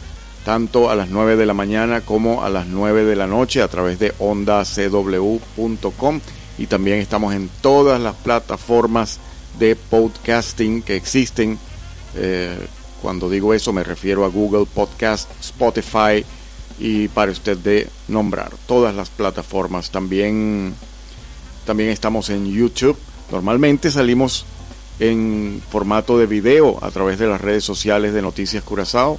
tanto 0.45 0.91
a 0.91 0.95
las 0.95 1.09
9 1.09 1.37
de 1.37 1.47
la 1.47 1.55
mañana 1.55 2.01
como 2.01 2.43
a 2.43 2.51
las 2.51 2.67
9 2.67 3.05
de 3.05 3.17
la 3.17 3.27
noche 3.27 3.63
a 3.63 3.69
través 3.69 3.99
de 3.99 4.13
ondacw.com 4.19 6.21
y 6.59 6.67
también 6.67 6.99
estamos 6.99 7.35
en 7.35 7.49
todas 7.61 8.01
las 8.01 8.15
plataformas 8.17 9.21
de 9.59 9.77
podcasting 9.77 10.83
que 10.83 10.97
existen. 10.97 11.59
Eh, 12.17 12.59
cuando 13.01 13.31
digo 13.31 13.55
eso 13.55 13.73
me 13.73 13.85
refiero 13.85 14.25
a 14.25 14.29
Google 14.29 14.67
Podcast, 14.67 15.31
Spotify 15.41 16.25
y 16.79 17.09
para 17.09 17.33
usted 17.33 17.57
de 17.57 17.89
nombrar 18.09 18.53
todas 18.67 18.95
las 18.95 19.11
plataformas. 19.11 19.91
También, 19.91 20.75
también 21.65 21.91
estamos 21.91 22.31
en 22.31 22.47
YouTube. 22.47 22.99
Normalmente 23.31 23.91
salimos 23.91 24.45
en 24.99 25.63
formato 25.71 26.19
de 26.19 26.27
video 26.27 26.79
a 26.83 26.91
través 26.91 27.19
de 27.19 27.27
las 27.27 27.41
redes 27.41 27.65
sociales 27.65 28.13
de 28.13 28.23
Noticias 28.23 28.63
Curazao, 28.63 29.19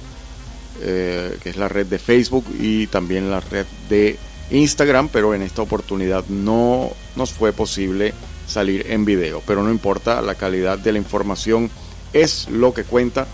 eh, 0.82 1.38
que 1.42 1.50
es 1.50 1.56
la 1.56 1.68
red 1.68 1.86
de 1.86 1.98
Facebook 1.98 2.44
y 2.58 2.86
también 2.86 3.30
la 3.30 3.40
red 3.40 3.66
de 3.88 4.18
Instagram, 4.50 5.08
pero 5.08 5.34
en 5.34 5.42
esta 5.42 5.62
oportunidad 5.62 6.24
no 6.28 6.90
nos 7.16 7.32
fue 7.32 7.52
posible 7.52 8.14
salir 8.46 8.86
en 8.90 9.04
video. 9.04 9.42
Pero 9.46 9.62
no 9.62 9.70
importa, 9.70 10.22
la 10.22 10.34
calidad 10.34 10.78
de 10.78 10.92
la 10.92 10.98
información 10.98 11.70
es 12.12 12.48
lo 12.48 12.72
que 12.72 12.84
cuenta 12.84 13.26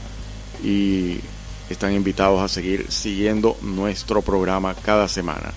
y 0.65 1.19
están 1.73 1.93
invitados 1.93 2.41
a 2.41 2.49
seguir 2.49 2.87
siguiendo 2.91 3.57
nuestro 3.63 4.23
programa 4.23 4.75
cada 4.75 5.09
semana. 5.09 5.53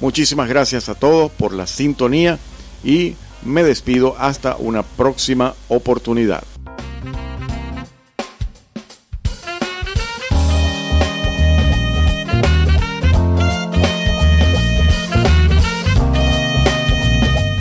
Muchísimas 0.00 0.48
gracias 0.48 0.88
a 0.88 0.94
todos 0.94 1.30
por 1.32 1.52
la 1.52 1.66
sintonía 1.66 2.38
y 2.84 3.14
me 3.42 3.62
despido 3.62 4.16
hasta 4.18 4.56
una 4.56 4.82
próxima 4.82 5.54
oportunidad. 5.68 6.42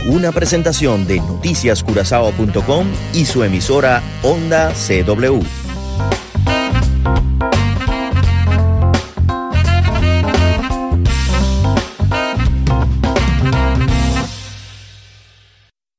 Una 0.07 0.31
presentación 0.31 1.07
de 1.07 1.17
noticiascurazao.com 1.17 2.87
y 3.13 3.25
su 3.25 3.43
emisora 3.43 4.01
Onda 4.23 4.71
CW. 4.71 5.41